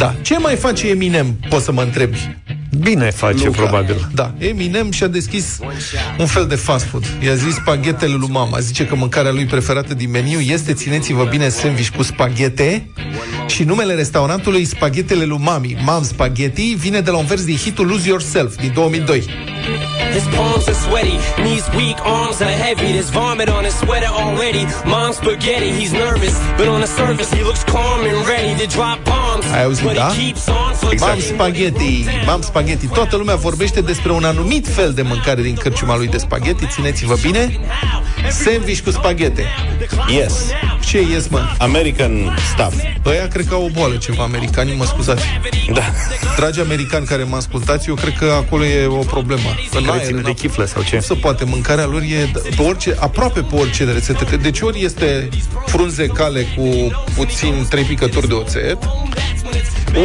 Da. 0.00 0.14
Ce 0.22 0.38
mai 0.38 0.56
face 0.56 0.88
Eminem, 0.88 1.36
poți 1.48 1.64
să 1.64 1.72
mă 1.72 1.82
întrebi? 1.82 2.36
Bine 2.78 3.10
face, 3.10 3.44
Luca. 3.44 3.60
probabil. 3.62 4.08
Da, 4.14 4.34
Eminem 4.38 4.90
și-a 4.90 5.06
deschis 5.06 5.58
un 6.18 6.26
fel 6.26 6.46
de 6.46 6.54
fast 6.54 6.84
food. 6.84 7.04
I-a 7.24 7.34
zis 7.34 7.54
spaghetele 7.54 8.14
lui 8.14 8.28
mama. 8.30 8.58
Zice 8.58 8.86
că 8.86 8.94
mâncarea 8.94 9.32
lui 9.32 9.44
preferată 9.44 9.94
din 9.94 10.10
meniu 10.10 10.38
este, 10.38 10.72
țineți-vă 10.72 11.24
bine, 11.24 11.48
sandwich 11.48 11.88
cu 11.96 12.02
spaghete 12.02 12.90
și 13.46 13.62
numele 13.62 13.94
restaurantului 13.94 14.64
Spaghetele 14.64 15.24
lui 15.24 15.38
Mami, 15.40 15.76
Mam 15.84 16.02
Spaghetti, 16.02 16.74
vine 16.78 17.00
de 17.00 17.10
la 17.10 17.16
un 17.16 17.24
vers 17.24 17.44
din 17.44 17.56
hitul 17.56 17.86
Lose 17.86 18.08
Yourself 18.08 18.56
din 18.56 18.70
2002. 18.74 19.24
His 20.16 20.26
palms 20.36 20.68
are 20.68 20.80
sweaty, 20.86 21.16
knees 21.42 21.66
weak, 21.78 21.98
arms 22.04 22.40
are 22.42 22.56
heavy. 22.64 22.92
There's 22.92 23.10
vomit 23.10 23.48
on 23.48 23.64
his 23.64 23.76
sweater 23.82 24.12
already. 24.22 24.64
Mom's 24.86 25.16
spaghetti, 25.16 25.70
he's 25.72 25.92
nervous, 25.92 26.34
but 26.56 26.66
on 26.68 26.80
the 26.80 26.86
surface 26.86 27.30
he 27.32 27.42
looks 27.42 27.64
calm 27.64 28.00
and 28.04 28.18
ready 28.26 28.52
to 28.60 28.66
drop 28.76 28.98
bombs. 29.04 29.46
Ai 29.52 29.64
auzit, 29.64 29.84
but 29.84 29.96
da? 29.96 30.10
he 30.10 30.16
keeps 30.20 30.48
on 30.48 30.74
flexing. 30.74 31.08
Mam 31.08 31.20
Spaghetti, 31.20 32.06
Mam 32.26 32.42
Spaghetti. 32.42 32.86
Toată 32.86 33.16
lumea 33.16 33.36
vorbește 33.36 33.80
despre 33.80 34.12
un 34.12 34.24
anumit 34.24 34.68
fel 34.68 34.92
de 34.92 35.02
mâncare 35.02 35.42
din 35.42 35.54
cărciuma 35.54 35.96
lui 35.96 36.06
de 36.08 36.18
spaghetti. 36.18 36.66
Țineți-vă 36.66 37.16
bine. 37.22 37.58
Sandwich 38.30 38.80
cu 38.80 38.90
spaghete. 38.90 39.44
Yes. 40.08 40.34
Ce 40.84 40.98
yes, 41.00 41.28
mă? 41.28 41.40
American 41.58 42.36
stuff. 42.52 42.74
Ăia 43.06 43.28
cred 43.28 43.46
că 43.46 43.54
au 43.54 43.64
o 43.64 43.68
boală 43.68 43.96
ceva, 43.96 44.22
americanii, 44.22 44.76
mă 44.76 44.84
scuzați. 44.84 45.24
Da. 45.72 45.82
Dragi 46.36 46.60
americani 46.60 47.06
care 47.06 47.22
mă 47.22 47.36
ascultați, 47.36 47.88
eu 47.88 47.94
cred 47.94 48.16
că 48.18 48.24
acolo 48.24 48.64
e 48.64 48.86
o 48.86 49.02
problemă. 49.02 49.48
În 49.72 49.88
Care 49.90 50.02
aer, 50.02 50.06
ține 50.06 50.18
în 50.18 50.24
de 50.24 50.40
chiflă 50.40 50.64
sau 50.64 50.82
ce? 50.82 50.94
Nu 50.94 51.00
se 51.00 51.14
poate, 51.14 51.44
mâncarea 51.44 51.86
lor 51.86 52.02
e 52.02 52.30
pe 52.56 52.62
orice, 52.62 52.96
aproape 52.98 53.40
pe 53.40 53.54
orice 53.54 53.84
de 53.84 53.92
rețetă. 53.92 54.36
Deci 54.36 54.60
ori 54.60 54.84
este 54.84 55.28
frunze 55.66 56.06
cale 56.06 56.46
cu 56.56 56.92
puțin 57.14 57.66
trei 57.68 57.84
picături 57.84 58.28
de 58.28 58.34
oțet, 58.34 58.78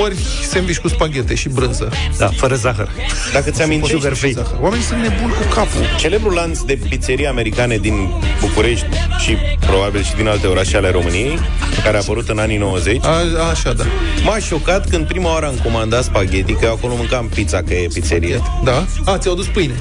ori 0.02 0.16
sandwich 0.50 0.80
cu 0.80 0.88
spaghete 0.88 1.36
și 1.36 1.50
brânză. 1.50 1.92
Da, 2.18 2.28
fără 2.28 2.56
zahăr. 2.56 2.90
Dacă 3.34 3.52
ți 3.52 3.62
amintești, 3.62 3.96
Sugar 3.96 4.14
free. 4.14 4.34
Oamenii 4.62 4.86
sunt 4.86 5.02
nebuni 5.02 5.34
cu 5.34 5.54
capul. 5.54 5.82
Celebrul 5.98 6.34
lanț 6.34 6.60
de 6.62 6.80
pizzerii 6.90 7.28
americane 7.28 7.78
din 7.78 8.10
București 8.40 8.86
și 9.24 9.38
probabil 9.60 10.04
și 10.04 10.16
din 10.16 10.28
alte 10.28 10.48
orașe 10.48 10.78
ale 10.78 10.92
României, 10.92 11.40
care 11.84 11.98
a 11.98 12.00
apărut 12.00 12.30
în 12.30 12.38
anii 12.38 12.58
90, 12.58 13.04
A, 13.04 13.50
așa, 13.50 13.74
da. 13.74 13.84
m-a 14.24 14.40
șocat 14.40 14.90
când 14.90 15.08
prima 15.08 15.32
oară 15.32 15.46
am 15.46 15.60
comandat 15.64 16.04
spaghetti, 16.04 16.54
că 16.54 16.66
eu 16.66 16.72
acolo 16.72 16.96
mâncam 16.96 17.28
pizza, 17.34 17.62
că 17.62 17.74
e 17.74 17.88
pizzerie. 17.94 18.42
Da? 18.64 18.86
A, 19.06 19.18
ți-au 19.18 19.36
dus 19.36 19.46
pâine. 19.46 19.74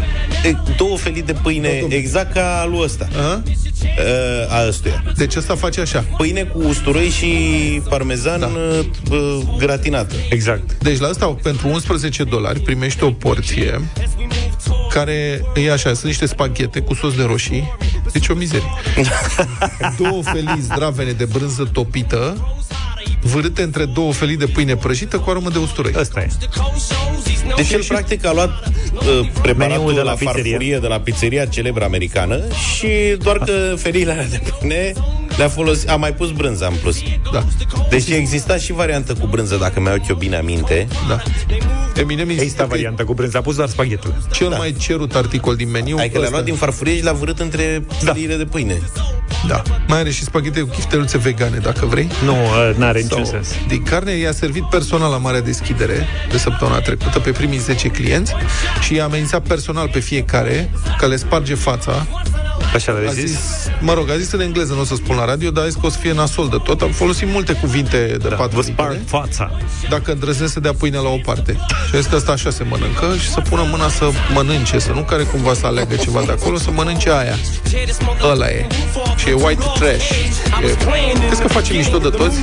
E, 0.45 0.55
două 0.77 0.97
felii 0.97 1.23
de 1.23 1.33
pâine, 1.43 1.85
exact 1.89 2.33
ca 2.33 2.61
al 2.61 2.71
lui 2.71 2.81
ăsta. 2.83 3.09
A? 3.17 3.43
Uh, 3.85 4.55
a 4.55 4.67
ăstuia. 4.69 5.03
Deci 5.17 5.37
ăsta 5.37 5.55
face 5.55 5.81
așa. 5.81 6.05
Pâine 6.17 6.43
cu 6.43 6.59
usturoi 6.59 7.09
și 7.09 7.27
parmezan 7.89 8.41
da. 8.41 8.51
uh, 9.11 9.41
gratinată. 9.95 10.35
Exact. 10.35 10.83
Deci 10.83 10.99
la 10.99 11.09
asta, 11.09 11.37
pentru 11.43 11.69
11 11.69 12.25
dolari, 12.25 12.61
primești 12.61 13.03
o 13.03 13.11
porție 13.11 13.81
care 14.91 15.45
e 15.55 15.73
așa, 15.73 15.93
sunt 15.93 16.05
niște 16.05 16.27
spaghete 16.27 16.81
cu 16.81 16.95
sos 16.95 17.15
de 17.15 17.23
roșii, 17.23 17.77
deci 18.13 18.29
o 18.29 18.35
mizerie. 18.35 18.73
două 20.01 20.23
felii 20.23 20.61
zdravene 20.61 21.13
de 21.13 21.25
brânză 21.25 21.69
topită, 21.73 22.49
vârâte 23.21 23.63
între 23.63 23.85
două 23.85 24.13
felii 24.13 24.37
de 24.37 24.47
pâine 24.47 24.77
prăjită 24.77 25.19
cu 25.19 25.31
aromă 25.31 25.51
de 25.51 25.59
usturoi. 25.59 25.93
Ăsta 25.99 26.21
e. 26.21 26.29
Deci 27.57 27.71
el 27.71 27.85
practic 27.85 28.27
a 28.27 28.33
luat 28.33 28.51
uh, 28.95 29.31
preparatul 29.43 29.57
Meniul 29.57 29.89
de 29.89 29.95
de 29.95 30.01
la 30.01 30.11
la, 30.11 30.17
pizzerie. 30.17 30.51
farfurie 30.51 30.79
de 30.79 30.87
la 30.87 31.01
pizzeria 31.01 31.45
celebră 31.45 31.85
americană 31.85 32.41
și 32.77 32.89
doar 33.19 33.39
că 33.39 33.75
feliile 33.77 34.13
alea 34.13 34.27
de 34.29 34.43
pâine 34.59 34.93
Le-a 35.37 35.49
folosit, 35.49 35.89
a 35.89 35.97
mai 35.97 36.15
pus 36.15 36.31
brânza 36.31 36.67
în 36.67 36.75
plus. 36.83 36.97
Da. 37.33 37.45
Deci 37.89 38.09
exista 38.09 38.57
și 38.57 38.73
variantă 38.73 39.15
cu 39.15 39.27
brânză, 39.27 39.57
dacă 39.57 39.81
mi-au 39.81 39.97
eu 40.09 40.17
bine 40.17 40.37
aminte. 40.37 40.87
Da. 41.09 41.23
Eminem 41.95 42.29
Exista 42.29 42.65
varianta 42.65 43.05
cu 43.05 43.15
brânză, 43.15 43.39
a 43.39 43.41
pus 43.41 43.57
doar 43.57 43.69
spaghetul. 43.69 44.15
Cel 44.33 44.49
da. 44.49 44.57
mai 44.57 44.73
cerut 44.73 45.15
articol 45.15 45.57
din 45.57 45.71
meniu. 45.71 45.97
Adică 45.97 46.13
le-a 46.13 46.23
ăsta. 46.23 46.31
luat 46.31 46.45
din 46.45 46.55
farfurie 46.55 46.97
și 46.97 47.03
l-a 47.03 47.13
vârât 47.13 47.41
între 47.41 47.85
feliile 48.03 48.37
de 48.37 48.45
pâine. 48.45 48.81
Da. 49.49 49.63
Mai 49.89 49.99
are 49.99 50.11
și 50.11 50.23
spaghete 50.23 50.61
cu 50.61 50.69
chifteluțe 50.69 51.19
vegane, 51.19 51.59
dacă 51.59 51.87
vrei. 51.87 52.09
Nu, 52.25 52.33
uh, 52.33 52.77
n-are 52.77 53.01
niciun 53.01 53.25
Sau 53.25 53.43
sens. 53.43 53.49
Din 53.69 53.83
carne 53.83 54.13
i-a 54.13 54.33
servit 54.33 54.65
personal 54.69 55.11
la 55.11 55.17
marea 55.17 55.41
deschidere 55.41 56.07
de 56.31 56.39
săptămâna 56.39 56.79
trecută 56.79 57.19
pe 57.19 57.31
primii 57.31 57.59
10 57.59 57.89
clienți 57.89 58.35
și 58.81 58.95
i-a 58.95 59.05
amenințat 59.05 59.43
personal 59.47 59.89
pe 59.89 59.99
fiecare 59.99 60.71
că 60.99 61.07
le 61.07 61.17
sparge 61.17 61.55
fața. 61.55 62.07
Așa 62.75 62.93
le-a 62.93 63.09
A 63.09 63.13
zis? 63.13 63.25
zis, 63.31 63.39
mă 63.81 63.93
rog, 63.95 64.11
a 64.11 64.17
zis 64.17 64.33
în 64.33 64.41
engleză, 64.41 64.73
nu 64.73 64.81
o 64.81 64.85
să 64.85 64.95
spun 64.95 65.17
la 65.17 65.25
radio, 65.25 65.51
dar 65.51 65.65
a 65.65 65.67
zis 65.67 65.75
că 65.81 65.87
o 65.87 65.89
să 65.91 65.99
fie 66.01 66.13
nasol 66.13 66.49
de 66.49 66.57
tot. 66.65 66.83
Am 66.83 66.91
folosit 66.91 67.29
multe 67.29 67.53
cuvinte 67.53 68.17
de 68.23 68.29
Da, 68.29 68.35
patru 68.35 68.57
vă 68.57 68.63
sparg 68.63 68.91
litere. 68.91 69.09
fața. 69.09 69.51
Dacă 69.89 70.13
îndrăznesc 70.13 70.53
să 70.53 70.61
dea 70.61 70.73
pâine 70.73 70.97
la 70.97 71.09
o 71.09 71.19
parte. 71.25 71.53
Și 71.89 71.95
a 71.95 71.99
zis 71.99 72.07
că 72.07 72.15
asta 72.17 72.33
așa 72.33 72.51
se 72.51 72.65
mănâncă 72.69 73.15
și 73.19 73.29
să 73.31 73.41
pună 73.41 73.67
mâna 73.71 73.89
să 73.89 74.11
mănânce, 74.35 74.79
să 74.79 74.93
nu 74.93 75.03
care 75.03 75.23
cumva 75.23 75.55
să 75.55 75.67
aleagă 75.67 75.95
ceva 75.95 76.21
de 76.27 76.33
acolo, 76.33 76.59
să 76.59 76.71
mănânce 76.71 77.11
aia. 77.11 77.37
Ăla 78.31 78.49
e. 78.49 78.67
Și 79.17 79.29
e 79.29 79.33
white 79.33 79.65
trash. 79.79 80.11
E... 80.11 80.75
Crezi 81.27 81.41
că 81.43 81.49
face 81.49 81.73
mișto 81.73 81.99
de 81.99 82.09
toți? 82.09 82.37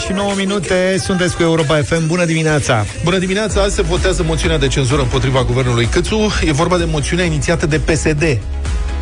Și 0.00 0.12
9 0.12 0.32
minute, 0.36 0.98
sunteți 0.98 1.36
cu 1.36 1.42
Europa 1.42 1.82
FM. 1.82 2.06
Bună 2.06 2.24
dimineața! 2.24 2.84
Bună 3.04 3.18
dimineața! 3.18 3.60
Azi 3.62 3.74
se 3.74 3.82
votează 3.82 4.22
moțiunea 4.22 4.58
de 4.58 4.66
cenzură 4.66 5.00
împotriva 5.00 5.44
guvernului 5.44 5.86
Câțu. 5.86 6.30
E 6.44 6.52
vorba 6.52 6.78
de 6.78 6.84
moțiunea 6.84 7.24
inițiată 7.24 7.66
de 7.66 7.78
PSD. 7.78 8.38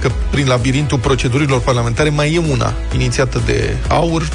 Că 0.01 0.11
prin 0.31 0.47
labirintul 0.47 0.99
procedurilor 0.99 1.61
parlamentare 1.61 2.09
mai 2.09 2.35
e 2.35 2.39
una 2.51 2.73
inițiată 2.95 3.43
de 3.47 3.77
AUR. 3.89 4.29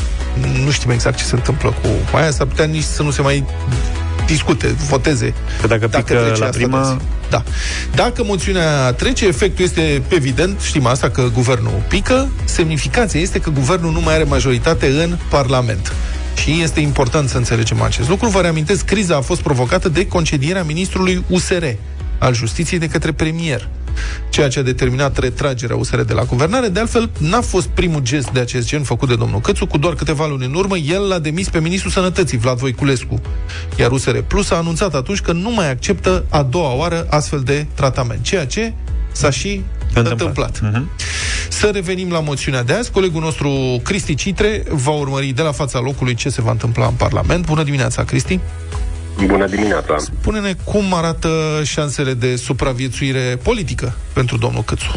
Nu 0.64 0.72
știm 0.72 0.90
exact 0.90 1.18
ce 1.18 1.24
se 1.24 1.36
întâmplă 1.36 1.70
cu 1.70 2.18
aia. 2.18 2.32
S-ar 2.32 2.48
putea 2.48 2.66
nici 2.66 2.84
să 2.84 3.04
nu 3.04 3.12
se 3.12 3.22
mai 3.22 3.46
discute, 4.26 4.68
voteze. 4.68 5.34
Că 5.62 5.68
dacă 5.68 5.88
pică 5.88 6.02
trece 6.02 6.40
la 6.40 6.46
asta 6.46 6.58
prima- 6.58 6.82
de 6.82 6.88
zi. 6.88 6.98
Da. 7.30 7.44
Dacă 7.96 8.24
moțiunea 8.24 8.92
trece, 8.92 9.28
efectul 9.28 9.66
este 9.66 10.02
evident, 10.08 10.60
știm 10.62 10.86
asta, 10.86 11.10
că 11.10 11.30
guvernul 11.34 11.84
pică. 11.88 12.30
Semnificația 12.46 13.20
este 13.20 13.40
că 13.40 13.50
guvernul 13.50 13.92
nu 13.92 14.02
mai 14.02 14.14
are 14.14 14.24
majoritate 14.24 14.88
în 14.88 15.18
Parlament. 15.30 15.94
Și 16.36 16.60
este 16.62 16.80
important 16.80 17.30
să 17.30 17.38
înțelegem 17.38 17.82
acest 17.82 18.10
lucru. 18.10 18.30
Vă 18.30 18.42
reamintesc, 18.42 18.86
criza 18.86 19.16
a 19.16 19.22
fost 19.22 19.42
provocată 19.42 19.90
de 19.90 20.08
concedierea 20.08 20.64
ministrului 20.64 21.24
USR 21.30 21.64
al 22.18 22.34
Justiției 22.34 22.80
de 22.80 22.88
către 22.88 23.12
premier 23.12 23.68
ceea 24.30 24.48
ce 24.48 24.60
a 24.60 24.62
determinat 24.62 25.18
retragerea 25.18 25.76
USR 25.76 26.00
de 26.00 26.14
la 26.14 26.24
guvernare. 26.24 26.68
De 26.68 26.80
altfel, 26.80 27.10
n-a 27.20 27.42
fost 27.42 27.68
primul 27.68 28.02
gest 28.02 28.30
de 28.30 28.40
acest 28.40 28.68
gen 28.68 28.84
făcut 28.84 29.08
de 29.08 29.16
domnul 29.16 29.40
Cățu. 29.40 29.66
Cu 29.66 29.78
doar 29.78 29.94
câteva 29.94 30.28
luni 30.28 30.46
în 30.46 30.54
urmă, 30.54 30.78
el 30.78 31.08
l-a 31.08 31.20
demis 31.20 31.50
pe 31.50 31.60
ministrul 31.60 31.92
sănătății, 31.92 32.38
Vlad 32.38 32.58
Voiculescu. 32.58 33.22
Iar 33.78 33.92
USR 33.92 34.18
Plus 34.18 34.52
a 34.52 34.56
anunțat 34.56 34.96
atunci 34.96 35.20
că 35.20 35.32
nu 35.32 35.50
mai 35.52 35.70
acceptă 35.70 36.26
a 36.30 36.44
doua 36.44 36.74
oară 36.74 37.08
astfel 37.10 37.40
de 37.40 37.66
tratament, 37.74 38.24
ceea 38.24 38.46
ce 38.46 38.74
s-a 39.12 39.30
și 39.30 39.62
întâmplat. 39.94 40.58
întâmplat. 40.58 40.84
Să 41.50 41.70
revenim 41.74 42.12
la 42.12 42.20
moțiunea 42.20 42.64
de 42.64 42.74
azi. 42.74 42.92
Colegul 42.92 43.22
nostru, 43.22 43.82
Cristi 43.84 44.16
Citre, 44.16 44.64
va 44.70 44.92
urmări 44.92 45.28
de 45.28 45.42
la 45.42 45.52
fața 45.52 45.80
locului 45.80 46.14
ce 46.14 46.30
se 46.30 46.42
va 46.42 46.52
întâmpla 46.52 46.86
în 46.86 46.94
Parlament. 46.94 47.46
Bună 47.46 47.64
dimineața, 47.64 48.04
Cristi! 48.04 48.40
Bună 49.26 49.48
dimineața! 49.48 49.98
Spune-ne 49.98 50.54
cum 50.66 50.94
arată 50.94 51.30
șansele 51.64 52.14
de 52.14 52.36
supraviețuire 52.36 53.40
politică 53.44 53.94
pentru 54.14 54.38
domnul 54.38 54.64
Câțu. 54.64 54.92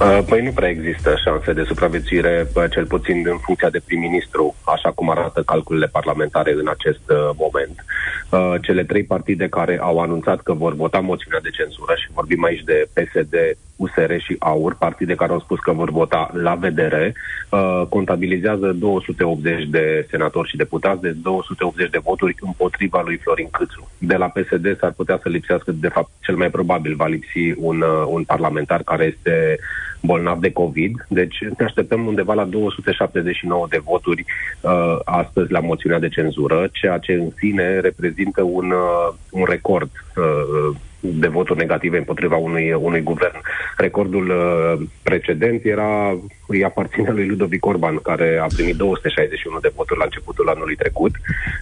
Uh, 0.00 0.18
Păi 0.28 0.42
nu 0.42 0.50
prea 0.50 0.68
există 0.68 1.14
șanse 1.24 1.52
de 1.52 1.64
supraviețuire, 1.66 2.48
uh, 2.54 2.64
cel 2.70 2.86
puțin 2.86 3.24
în 3.28 3.38
funcția 3.38 3.70
de 3.70 3.80
prim-ministru, 3.84 4.54
așa 4.64 4.90
cum 4.90 5.10
arată 5.10 5.42
calculele 5.42 5.86
parlamentare 5.86 6.52
în 6.52 6.68
acest 6.68 7.04
uh, 7.08 7.16
moment. 7.36 7.84
Uh, 8.30 8.54
Cele 8.62 8.84
trei 8.84 9.04
partide 9.04 9.48
care 9.48 9.78
au 9.80 9.98
anunțat 9.98 10.40
că 10.40 10.52
vor 10.52 10.74
vota 10.74 11.00
moțiunea 11.00 11.40
de 11.42 11.50
cenzură 11.50 11.94
și 11.96 12.12
vorbim 12.12 12.44
aici 12.44 12.64
de 12.64 12.88
PSD, 12.92 13.34
USR 13.76 14.16
și 14.18 14.36
AUR, 14.38 14.74
partide 14.74 15.14
care 15.14 15.32
au 15.32 15.40
spus 15.40 15.58
că 15.58 15.72
vor 15.72 15.90
vota 15.90 16.30
la 16.32 16.54
vedere, 16.54 17.14
uh, 17.50 17.82
contabilizează 17.88 18.72
280 18.72 19.64
de 19.64 20.06
senatori 20.10 20.48
și 20.48 20.56
deputați, 20.56 21.00
de 21.00 21.10
280 21.10 21.90
de 21.90 21.98
voturi 22.04 22.34
împotriva 22.40 23.02
lui 23.04 23.16
Florin 23.16 23.48
Câțu. 23.50 23.90
De 23.98 24.16
la 24.16 24.26
PSD 24.26 24.76
s-ar 24.78 24.92
putea 24.92 25.18
să 25.22 25.28
lipsească, 25.28 25.72
de 25.72 25.88
fapt, 25.88 26.10
cel 26.20 26.36
mai 26.36 26.50
probabil 26.50 26.94
va 26.94 27.06
lipsi 27.06 27.54
un, 27.56 27.80
uh, 27.80 28.04
un 28.06 28.24
parlamentar 28.24 28.82
care 28.82 29.04
este 29.04 29.58
bolnav 30.06 30.38
de 30.38 30.52
COVID, 30.52 31.06
deci 31.08 31.38
ne 31.58 31.64
așteptăm 31.64 32.06
undeva 32.06 32.34
la 32.34 32.44
279 32.44 33.66
de 33.70 33.80
voturi 33.84 34.24
uh, 34.60 34.98
astăzi 35.04 35.52
la 35.52 35.60
moțiunea 35.60 35.98
de 35.98 36.08
cenzură, 36.08 36.68
ceea 36.72 36.98
ce 36.98 37.12
în 37.12 37.30
sine 37.36 37.80
reprezintă 37.80 38.42
un, 38.42 38.70
uh, 38.70 39.14
un 39.30 39.44
record 39.44 39.90
uh, 40.16 40.76
de 41.00 41.28
voturi 41.28 41.58
negative 41.58 41.96
împotriva 41.98 42.36
unui, 42.36 42.72
unui 42.72 43.00
guvern. 43.00 43.40
Recordul 43.76 44.28
uh, 44.28 44.86
precedent 45.02 45.64
era, 45.64 46.18
îi 46.46 46.64
aparține 46.64 47.10
lui 47.10 47.26
Ludovic 47.26 47.66
Orban, 47.66 47.96
care 47.96 48.38
a 48.42 48.46
primit 48.54 48.76
261 48.76 49.58
de 49.58 49.72
voturi 49.74 49.98
la 49.98 50.04
începutul 50.04 50.48
anului 50.48 50.76
trecut. 50.76 51.14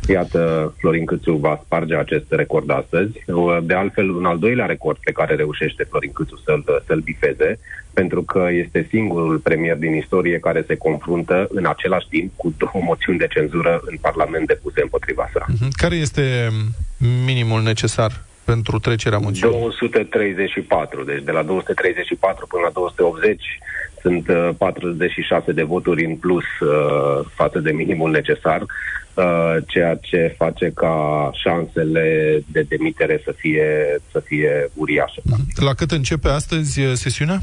Iată, 0.08 0.74
Florin 0.78 1.04
Câțu 1.04 1.32
va 1.32 1.60
sparge 1.64 1.96
acest 1.96 2.24
record 2.28 2.70
astăzi. 2.70 3.24
Uh, 3.26 3.58
De 3.62 3.74
altfel, 3.74 4.10
un 4.10 4.24
al 4.24 4.38
doilea 4.38 4.66
record 4.66 4.98
pe 5.04 5.12
care 5.12 5.34
reușește 5.34 5.84
Florin 5.84 6.12
Câțu 6.12 6.36
să-l, 6.44 6.82
să-l 6.86 7.00
bifeze, 7.00 7.58
pentru 7.94 8.22
că 8.22 8.48
este 8.64 8.86
singurul 8.90 9.38
premier 9.38 9.76
din 9.76 9.94
istorie 9.94 10.38
care 10.38 10.64
se 10.66 10.76
confruntă 10.76 11.46
în 11.50 11.66
același 11.66 12.08
timp 12.08 12.32
cu 12.36 12.54
două 12.58 12.84
moțiuni 12.84 13.18
de 13.18 13.26
cenzură 13.26 13.80
în 13.84 13.96
Parlament 14.00 14.46
depuse 14.46 14.80
împotriva 14.82 15.30
sa. 15.32 15.44
Mhm. 15.48 15.68
Care 15.72 15.96
este 15.96 16.48
minimul 17.24 17.62
necesar 17.62 18.22
pentru 18.44 18.78
trecerea 18.78 19.18
moțiunii? 19.18 19.58
234, 19.58 21.04
deci 21.04 21.22
de 21.22 21.30
la 21.30 21.42
234 21.42 22.46
până 22.46 22.62
la 22.62 22.70
280 22.70 23.42
sunt 24.04 24.28
uh, 24.28 24.48
46 24.58 25.52
de 25.52 25.62
voturi 25.62 26.04
în 26.04 26.16
plus 26.16 26.44
uh, 26.60 27.26
față 27.34 27.58
de 27.58 27.70
minimul 27.70 28.10
necesar, 28.10 28.60
uh, 28.60 29.56
ceea 29.66 29.94
ce 29.94 30.34
face 30.38 30.70
ca 30.74 30.96
șansele 31.42 32.04
de 32.46 32.62
demitere 32.68 33.20
să 33.24 33.32
fie, 33.36 33.66
să 34.12 34.22
fie 34.24 34.70
uriașe. 34.74 35.22
La 35.56 35.74
cât 35.74 35.90
începe 35.90 36.28
astăzi 36.28 36.80
eh, 36.80 36.92
sesiunea? 36.92 37.38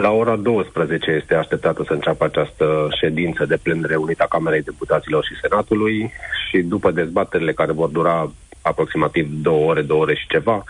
La 0.00 0.10
ora 0.10 0.36
12 0.36 1.10
este 1.10 1.34
așteptată 1.34 1.82
să 1.86 1.92
înceapă 1.92 2.24
această 2.24 2.88
ședință 3.00 3.44
de 3.44 3.56
plen 3.56 3.84
reunită 3.86 4.22
a 4.22 4.26
Camerei 4.26 4.62
Deputaților 4.62 5.24
și 5.24 5.40
Senatului 5.40 6.12
și 6.48 6.58
după 6.58 6.90
dezbaterile 6.90 7.52
care 7.52 7.72
vor 7.72 7.88
dura 7.88 8.32
aproximativ 8.62 9.28
două 9.42 9.70
ore, 9.70 9.82
două 9.82 10.00
ore 10.00 10.14
și 10.14 10.26
ceva, 10.28 10.64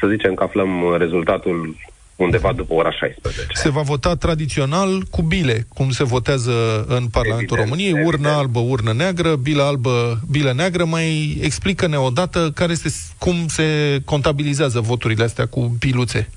să 0.00 0.06
zicem 0.06 0.34
că 0.34 0.42
aflăm 0.42 0.96
rezultatul 0.98 1.76
undeva 2.16 2.52
după 2.52 2.74
ora 2.74 2.90
16. 2.90 3.46
Se 3.52 3.70
va 3.70 3.80
vota 3.80 4.14
tradițional 4.14 5.02
cu 5.10 5.22
bile, 5.22 5.66
cum 5.68 5.90
se 5.90 6.04
votează 6.04 6.84
în 6.88 7.06
Parlamentul 7.06 7.58
Evident, 7.58 7.58
României, 7.58 8.06
urnă 8.06 8.28
albă, 8.28 8.58
urnă 8.58 8.92
neagră, 8.92 9.36
bilă 9.36 9.62
albă, 9.62 10.20
bilă 10.30 10.52
neagră. 10.52 10.84
Mai 10.84 11.38
explică-ne 11.42 11.96
odată 11.96 12.50
care 12.54 12.72
este, 12.72 12.88
cum 13.18 13.46
se 13.46 13.98
contabilizează 14.04 14.80
voturile 14.80 15.24
astea 15.24 15.46
cu 15.46 15.76
biluțe. 15.78 16.28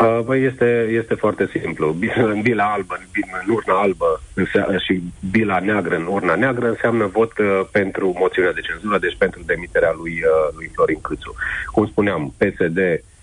Uh, 0.00 0.20
Băi, 0.24 0.44
este, 0.44 0.88
este 0.90 1.14
foarte 1.14 1.50
simplu. 1.60 1.96
Bila- 1.98 2.30
În 2.34 2.40
bila 2.40 2.64
albă, 2.64 2.94
în, 2.98 3.04
bi- 3.12 3.28
în 3.46 3.54
urna 3.54 3.80
albă 3.80 4.20
însea- 4.34 4.78
și 4.78 5.02
bila 5.30 5.58
neagră 5.58 5.94
în 5.96 6.06
urna 6.08 6.34
neagră 6.34 6.68
înseamnă 6.68 7.06
vot 7.06 7.38
uh, 7.38 7.60
pentru 7.70 8.14
moțiunea 8.18 8.52
de 8.52 8.60
cenzură, 8.60 8.98
deci 8.98 9.16
pentru 9.18 9.40
demiterea 9.46 9.92
lui, 10.00 10.12
uh, 10.12 10.54
lui 10.56 10.70
Florin 10.74 11.00
Câțu. 11.00 11.34
Cum 11.72 11.86
spuneam, 11.86 12.34
PSD, 12.36 12.78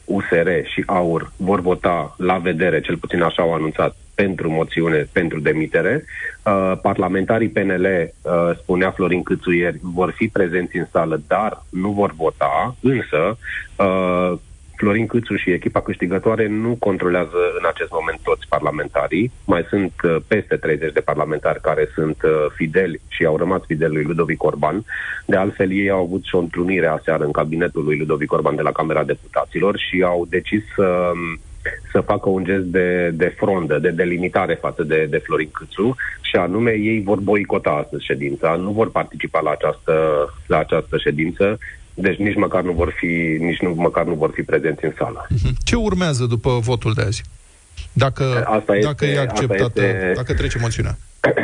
USR 0.05 0.49
și 0.73 0.83
AUR 0.85 1.31
vor 1.35 1.59
vota 1.61 2.15
la 2.17 2.37
vedere, 2.37 2.81
cel 2.81 2.97
puțin 2.97 3.21
așa 3.21 3.41
au 3.41 3.53
anunțat, 3.53 3.95
pentru 4.15 4.49
moțiune, 4.49 5.07
pentru 5.11 5.39
demitere. 5.39 6.03
Uh, 6.43 6.71
parlamentarii 6.81 7.49
PNL, 7.49 7.85
uh, 8.21 8.57
spunea 8.57 8.91
Florin 8.91 9.23
Câțu 9.23 9.51
ieri, 9.51 9.79
vor 9.81 10.11
fi 10.15 10.27
prezenți 10.27 10.77
în 10.77 10.87
sală, 10.91 11.21
dar 11.27 11.63
nu 11.69 11.89
vor 11.91 12.13
vota, 12.17 12.75
însă 12.81 13.37
uh, 13.75 14.33
Florin 14.77 15.07
Câțu 15.07 15.35
și 15.35 15.51
echipa 15.51 15.81
câștigătoare 15.81 16.47
nu 16.47 16.75
controlează 16.79 17.39
în 17.59 17.65
acest 17.67 17.91
moment 17.91 18.19
toți 18.23 18.47
parlamentarii. 18.49 19.31
Mai 19.45 19.65
sunt 19.69 19.93
uh, 20.03 20.15
peste 20.27 20.55
30 20.55 20.93
de 20.93 20.99
parlamentari 20.99 21.61
care 21.61 21.89
sunt 21.93 22.17
uh, 22.23 22.45
fideli 22.55 23.01
și 23.07 23.25
au 23.25 23.37
rămas 23.37 23.61
fideli 23.65 23.93
lui 23.93 24.03
Ludovic 24.03 24.43
Orban. 24.43 24.85
De 25.25 25.35
altfel, 25.35 25.71
ei 25.71 25.89
au 25.89 26.03
avut 26.03 26.23
și 26.23 26.35
o 26.35 26.39
întrunire 26.39 26.87
aseară 26.87 27.23
în 27.23 27.31
cabinetul 27.31 27.83
lui 27.83 27.97
Ludovic 27.97 28.31
Orban 28.31 28.55
de 28.55 28.61
la 28.61 28.71
Camera 28.71 29.03
Deputaților 29.03 29.77
și 29.77 30.03
au 30.03 30.25
decis 30.29 30.63
să 30.75 31.11
um, 31.13 31.39
să 31.91 32.01
facă 32.01 32.29
un 32.29 32.43
gest 32.43 32.63
de, 32.63 33.09
de 33.13 33.33
frondă, 33.37 33.79
de 33.79 33.89
delimitare 33.89 34.53
față 34.53 34.83
de, 34.83 35.07
de 35.09 35.17
Florin 35.17 35.49
Câțu 35.51 35.95
și 36.21 36.35
anume 36.35 36.71
ei 36.71 37.01
vor 37.01 37.19
boicota 37.19 37.69
astăzi 37.69 38.05
ședința, 38.05 38.55
nu 38.55 38.71
vor 38.71 38.91
participa 38.91 39.39
la 39.39 39.51
această, 39.51 39.93
la 40.47 40.57
această 40.57 40.97
ședință, 40.97 41.57
deci 41.99 42.17
nici 42.17 42.35
măcar 42.35 42.61
nu 42.63 42.71
vor 42.71 42.93
fi, 42.97 43.37
nici 43.39 43.59
nu, 43.59 43.73
măcar 43.77 44.05
nu 44.05 44.13
vor 44.13 44.31
fi 44.33 44.41
prezenți 44.41 44.85
în 44.85 44.93
sală. 44.97 45.27
Ce 45.67 45.75
urmează 45.75 46.25
după 46.25 46.59
votul 46.61 46.93
de 46.93 47.01
azi? 47.01 47.23
Dacă, 47.93 48.23
Asta 48.45 48.75
este- 48.75 48.87
dacă 48.87 49.05
e 49.05 49.19
asta 49.19 49.21
acceptată, 49.29 49.81
este- 49.85 50.11
dacă 50.15 50.33
trece 50.33 50.57
moțiunea. 50.61 50.97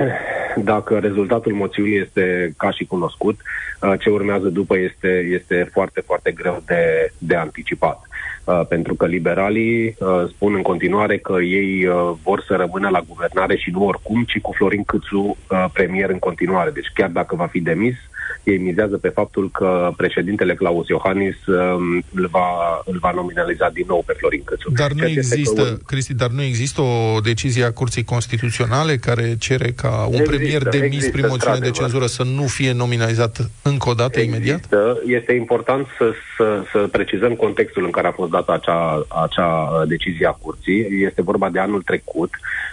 Dacă 0.55 0.97
rezultatul 0.97 1.53
moțiunii 1.53 1.97
este 1.97 2.53
ca 2.57 2.71
și 2.71 2.85
cunoscut, 2.85 3.39
uh, 3.81 3.93
ce 3.99 4.09
urmează 4.09 4.47
după 4.47 4.77
este, 4.77 5.27
este 5.31 5.69
foarte, 5.71 6.01
foarte 6.05 6.31
greu 6.31 6.63
de, 6.65 7.11
de 7.17 7.35
anticipat. 7.35 7.99
Uh, 8.43 8.61
Pentru 8.67 8.95
că 8.95 9.05
liberalii 9.05 9.85
uh, 9.99 10.23
spun 10.29 10.53
în 10.55 10.61
continuare 10.61 11.17
că 11.17 11.41
ei 11.41 11.85
uh, 11.85 12.11
vor 12.23 12.43
să 12.47 12.55
rămână 12.55 12.89
la 12.89 13.03
guvernare 13.07 13.55
și 13.57 13.69
nu 13.71 13.85
oricum, 13.85 14.23
ci 14.23 14.39
cu 14.41 14.51
Florin 14.55 14.83
Câțu 14.83 15.37
uh, 15.49 15.65
premier 15.73 16.09
în 16.09 16.19
continuare. 16.19 16.69
Deci 16.69 16.91
chiar 16.93 17.09
dacă 17.09 17.35
va 17.35 17.45
fi 17.45 17.59
demis, 17.59 17.95
ei 18.43 18.57
mizează 18.57 18.97
pe 18.97 19.07
faptul 19.07 19.49
că 19.51 19.91
președintele 19.97 20.53
Claus 20.53 20.87
Iohannis 20.87 21.45
um, 21.45 22.03
îl 22.13 22.27
va, 22.31 22.47
îl 22.85 22.97
va 23.01 23.11
nominaliza 23.11 23.69
din 23.73 23.85
nou 23.87 24.03
pe 24.05 24.13
Florin 24.17 24.43
Câțu. 24.43 24.71
Dar 24.71 24.91
nu 24.91 24.97
Ceea 24.97 25.09
ce 25.09 25.19
este 25.19 25.35
că 25.35 25.39
există, 25.39 25.81
Cristi, 25.85 26.13
dar 26.13 26.29
nu 26.29 26.41
există 26.41 26.81
o 26.81 27.19
decizie 27.19 27.63
a 27.63 27.71
Curții 27.71 28.03
Constituționale 28.03 28.95
care 28.95 29.35
cere 29.39 29.71
ca 29.71 30.05
un 30.05 30.13
Există, 30.13 30.29
premier 30.29 30.61
demis 30.63 30.85
există, 30.85 31.11
prin 31.11 31.25
moțiune 31.29 31.59
de 31.59 31.65
într-adevăr. 31.65 32.01
cenzură 32.01 32.05
să 32.05 32.23
nu 32.23 32.47
fie 32.47 32.73
nominalizat 32.73 33.49
încă 33.61 33.89
o 33.89 33.93
dată 33.93 34.19
imediat? 34.19 34.55
Există. 34.55 35.01
Este 35.05 35.33
important 35.33 35.87
să, 35.97 36.11
să, 36.37 36.63
să 36.71 36.87
precizăm 36.91 37.33
contextul 37.33 37.83
în 37.83 37.91
care 37.91 38.07
a 38.07 38.11
fost 38.11 38.31
dată 38.31 38.53
acea, 38.53 39.05
acea 39.25 39.47
uh, 39.47 39.87
decizie 39.87 40.27
a 40.27 40.31
curții. 40.31 40.87
Este 41.05 41.21
vorba 41.21 41.49
de 41.49 41.59
anul 41.59 41.81
trecut, 41.81 42.29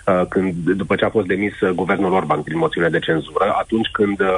uh, 0.06 0.22
când, 0.28 0.54
după 0.54 0.94
ce 0.94 1.04
a 1.04 1.10
fost 1.10 1.26
demis 1.26 1.60
uh, 1.60 1.70
guvernul 1.70 2.12
Orban 2.12 2.42
prin 2.42 2.58
moțiune 2.58 2.88
de 2.88 2.98
cenzură, 2.98 3.54
atunci 3.58 3.88
când 3.92 4.20
uh, 4.20 4.28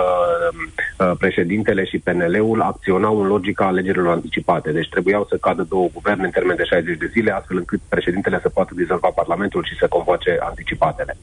uh, 0.98 1.12
președintele 1.22 1.84
și 1.84 1.98
PNL-ul 1.98 2.60
acționau 2.60 3.14
în 3.20 3.26
logica 3.26 3.64
alegerilor 3.66 4.12
anticipate. 4.12 4.72
Deci 4.72 4.88
trebuiau 4.88 5.26
să 5.30 5.36
cadă 5.36 5.62
două 5.68 5.88
guverne 5.92 6.24
în 6.24 6.30
termen 6.30 6.56
de 6.56 6.64
60 6.64 6.96
de 6.98 7.10
zile, 7.14 7.30
astfel 7.30 7.56
încât 7.56 7.80
președintele 7.88 8.38
să 8.42 8.48
poată 8.48 8.72
dizolva 8.74 9.10
Parlamentul 9.14 9.64
și 9.64 9.78
să 9.80 9.86
convoace 9.88 10.36
anticipatele. 10.40 11.16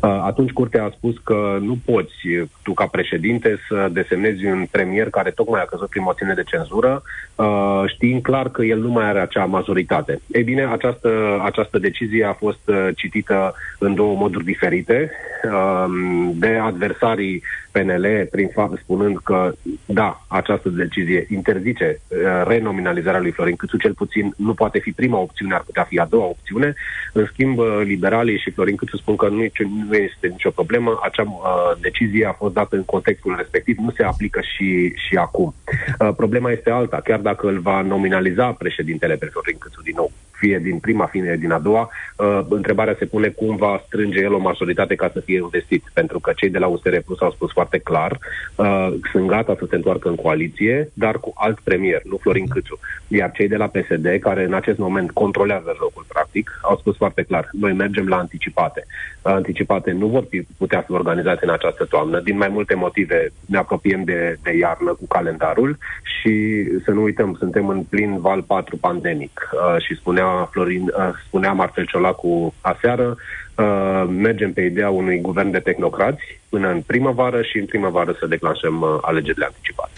Uh, 0.00 0.20
Atunci 0.30 0.52
Curtea 0.52 0.84
a 0.84 0.94
spus 0.96 1.14
că 1.24 1.58
nu 1.60 1.76
poți 1.84 2.26
uh, 2.26 2.42
tu 2.62 2.72
ca 2.72 2.86
președinte 2.86 3.58
să 3.68 3.88
desemnezi 3.92 4.44
un 4.44 4.66
premier 4.70 5.08
care 5.10 5.30
tocmai 5.30 5.60
a 5.62 5.70
căzut 5.72 5.88
prin 5.88 6.02
moțiune 6.02 6.34
de 6.34 6.42
cenzură, 6.52 7.02
uh, 7.34 7.82
știind 7.86 8.22
clar 8.22 8.48
că 8.48 8.62
el 8.62 8.78
nu 8.78 8.90
mai 8.90 9.04
are 9.08 9.20
acea 9.20 9.44
majoritate. 9.44 10.20
Ei 10.32 10.42
bine, 10.42 10.64
această, 10.64 11.10
această 11.44 11.78
decizie 11.78 12.24
a 12.24 12.32
fost 12.32 12.64
uh, 12.68 12.88
citită 12.96 13.54
în 13.78 13.94
două 13.94 14.14
moduri 14.16 14.44
diferite 14.44 15.10
um, 15.44 16.32
de 16.38 16.60
adversarii 16.62 17.42
PNL, 17.72 18.28
prin 18.30 18.48
fapt 18.48 18.78
spunând 18.78 19.18
că, 19.18 19.41
da, 19.84 20.24
această 20.28 20.68
decizie 20.68 21.26
interzice 21.30 22.00
uh, 22.08 22.18
renominalizarea 22.46 23.20
lui 23.20 23.30
Florin 23.30 23.56
Câțu, 23.56 23.76
cel 23.76 23.94
puțin 23.94 24.34
nu 24.36 24.54
poate 24.54 24.78
fi 24.78 24.92
prima 24.92 25.18
opțiune, 25.18 25.54
ar 25.54 25.62
putea 25.62 25.82
fi 25.82 25.98
a 25.98 26.04
doua 26.04 26.24
opțiune. 26.24 26.74
În 27.12 27.26
schimb, 27.32 27.58
uh, 27.58 27.80
liberalii 27.84 28.38
și 28.38 28.50
Florin 28.50 28.76
Câțu 28.76 28.96
spun 28.96 29.16
că 29.16 29.28
nu, 29.28 29.42
e- 29.42 29.52
nu 29.88 29.94
este 29.94 30.26
nicio 30.26 30.50
problemă, 30.50 30.98
acea 31.02 31.22
uh, 31.22 31.78
decizie 31.80 32.26
a 32.26 32.32
fost 32.32 32.54
dată 32.54 32.76
în 32.76 32.84
contextul 32.84 33.34
respectiv, 33.36 33.76
nu 33.78 33.90
se 33.90 34.02
aplică 34.02 34.40
și, 34.40 34.92
și 35.08 35.16
acum. 35.16 35.54
Uh, 35.98 36.10
problema 36.16 36.50
este 36.50 36.70
alta, 36.70 37.00
chiar 37.04 37.20
dacă 37.20 37.48
îl 37.48 37.58
va 37.58 37.80
nominaliza 37.80 38.46
președintele 38.52 39.14
pe 39.14 39.26
Florin 39.26 39.58
Câțu 39.58 39.82
din 39.82 39.94
nou, 39.96 40.12
fie 40.42 40.58
din 40.58 40.78
prima, 40.78 41.06
fie 41.06 41.36
din 41.38 41.52
a 41.52 41.58
doua, 41.58 41.90
uh, 42.16 42.40
întrebarea 42.48 42.96
se 42.98 43.04
pune 43.04 43.28
cum 43.28 43.56
va 43.56 43.82
strânge 43.86 44.20
el 44.20 44.34
o 44.34 44.46
majoritate 44.50 44.94
ca 44.94 45.08
să 45.12 45.20
fie 45.20 45.38
investit, 45.42 45.84
pentru 45.92 46.18
că 46.20 46.32
cei 46.36 46.50
de 46.50 46.58
la 46.58 46.66
USR 46.66 46.96
Plus 47.06 47.20
au 47.20 47.30
spus 47.30 47.50
foarte 47.52 47.78
clar, 47.78 48.18
uh, 48.56 48.88
sunt 49.12 49.26
gata 49.26 49.54
să 49.58 49.66
se 49.68 49.76
întoarcă 49.76 50.08
în 50.08 50.14
coaliție, 50.14 50.90
dar 50.94 51.14
cu 51.18 51.32
alt 51.34 51.58
premier, 51.60 52.00
nu 52.04 52.16
Florin 52.16 52.48
Câțu. 52.48 52.78
Iar 53.08 53.30
cei 53.30 53.48
de 53.48 53.56
la 53.56 53.66
PSD, 53.66 54.06
care 54.20 54.44
în 54.44 54.54
acest 54.54 54.78
moment 54.78 55.10
controlează 55.10 55.72
jocul 55.76 56.04
practic, 56.08 56.58
au 56.62 56.76
spus 56.76 56.96
foarte 56.96 57.22
clar, 57.22 57.48
noi 57.52 57.72
mergem 57.72 58.06
la 58.08 58.16
anticipate. 58.16 58.86
Uh, 59.22 59.32
Anticipate 59.42 59.90
nu 59.92 60.06
vor 60.06 60.24
fi, 60.28 60.42
putea 60.58 60.80
fi 60.80 60.92
organizate 60.92 61.44
în 61.44 61.50
această 61.50 61.84
toamnă, 61.84 62.20
din 62.20 62.36
mai 62.36 62.48
multe 62.48 62.74
motive 62.74 63.32
ne 63.46 63.58
apropiem 63.58 64.04
de, 64.04 64.38
de 64.42 64.56
iarnă 64.56 64.92
cu 64.92 65.06
calendarul 65.06 65.78
și 66.02 66.64
să 66.84 66.90
nu 66.90 67.02
uităm, 67.02 67.36
suntem 67.38 67.68
în 67.68 67.82
plin 67.82 68.20
val 68.20 68.42
4 68.42 68.76
pandemic 68.76 69.50
uh, 69.52 69.82
și 69.82 69.94
spunea 69.94 70.26
Florin, 70.50 70.82
uh, 70.82 71.10
spunea 71.26 71.52
Marcel 71.52 71.86
Ciolacu 71.86 72.54
aseară, 72.60 73.16
uh, 73.56 74.04
mergem 74.08 74.52
pe 74.52 74.60
ideea 74.60 74.90
unui 74.90 75.20
guvern 75.20 75.50
de 75.50 75.58
tehnocrați 75.58 76.22
până 76.48 76.68
în 76.68 76.80
primăvară 76.80 77.42
și 77.42 77.58
în 77.58 77.66
primăvară 77.66 78.16
să 78.18 78.26
declanșăm 78.26 78.80
uh, 78.80 78.98
alegerile 79.00 79.44
anticipate. 79.44 79.90